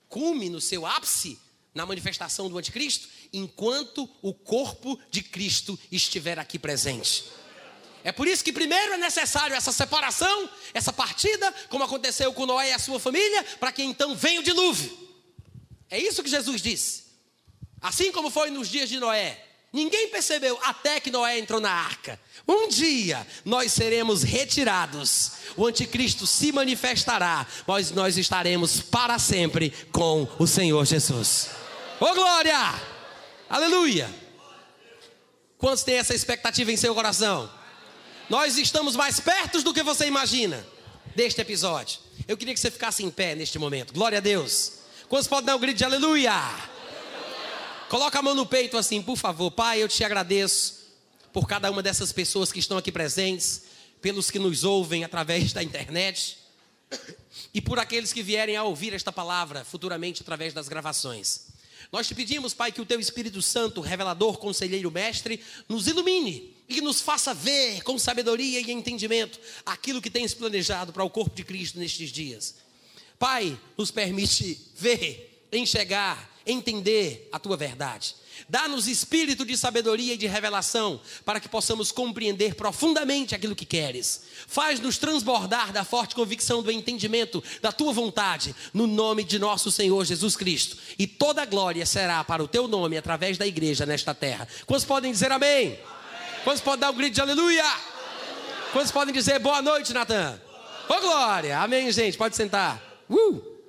[0.08, 1.38] cume, no seu ápice,
[1.72, 7.24] na manifestação do anticristo, enquanto o corpo de Cristo estiver aqui presente.
[8.02, 12.70] É por isso que primeiro é necessário essa separação, essa partida, como aconteceu com Noé
[12.70, 14.96] e a sua família, para que então venha o dilúvio.
[15.90, 17.04] É isso que Jesus disse.
[17.80, 22.18] Assim como foi nos dias de Noé, ninguém percebeu até que Noé entrou na arca.
[22.46, 30.28] Um dia nós seremos retirados, o anticristo se manifestará, mas nós estaremos para sempre com
[30.38, 31.50] o Senhor Jesus.
[32.00, 32.74] Ô oh, glória!
[33.48, 34.08] Aleluia!
[35.58, 37.59] Quantos têm essa expectativa em seu coração?
[38.30, 40.64] Nós estamos mais perto do que você imagina
[41.16, 41.98] deste episódio.
[42.28, 43.92] Eu queria que você ficasse em pé neste momento.
[43.92, 44.74] Glória a Deus.
[45.08, 46.32] Quantos podem dar um grito de aleluia?
[46.32, 46.70] aleluia?
[47.88, 49.50] Coloca a mão no peito assim, por favor.
[49.50, 50.78] Pai, eu te agradeço
[51.32, 53.62] por cada uma dessas pessoas que estão aqui presentes,
[54.00, 56.38] pelos que nos ouvem através da internet.
[57.52, 61.48] e por aqueles que vierem a ouvir esta palavra futuramente através das gravações.
[61.90, 66.80] Nós te pedimos, Pai, que o teu Espírito Santo, revelador, conselheiro, mestre, nos ilumine e
[66.80, 71.44] nos faça ver com sabedoria e entendimento aquilo que tens planejado para o corpo de
[71.44, 72.54] Cristo nestes dias.
[73.18, 78.14] Pai, nos permite ver, enxergar, entender a tua verdade.
[78.48, 84.22] Dá-nos espírito de sabedoria e de revelação, para que possamos compreender profundamente aquilo que queres.
[84.46, 90.04] Faz-nos transbordar da forte convicção do entendimento da tua vontade, no nome de nosso Senhor
[90.04, 90.76] Jesus Cristo.
[90.98, 94.48] E toda a glória será para o teu nome através da igreja nesta terra.
[94.66, 95.66] Quantos podem dizer amém?
[95.66, 95.99] amém.
[96.44, 97.62] Quantos podem dar um grito de aleluia?
[97.62, 97.90] aleluia.
[98.72, 100.40] Quantos podem dizer boa noite, Natan?
[100.88, 101.58] Boa glória!
[101.58, 102.16] Amém, gente.
[102.16, 102.80] Pode sentar.
[103.08, 103.59] Uh!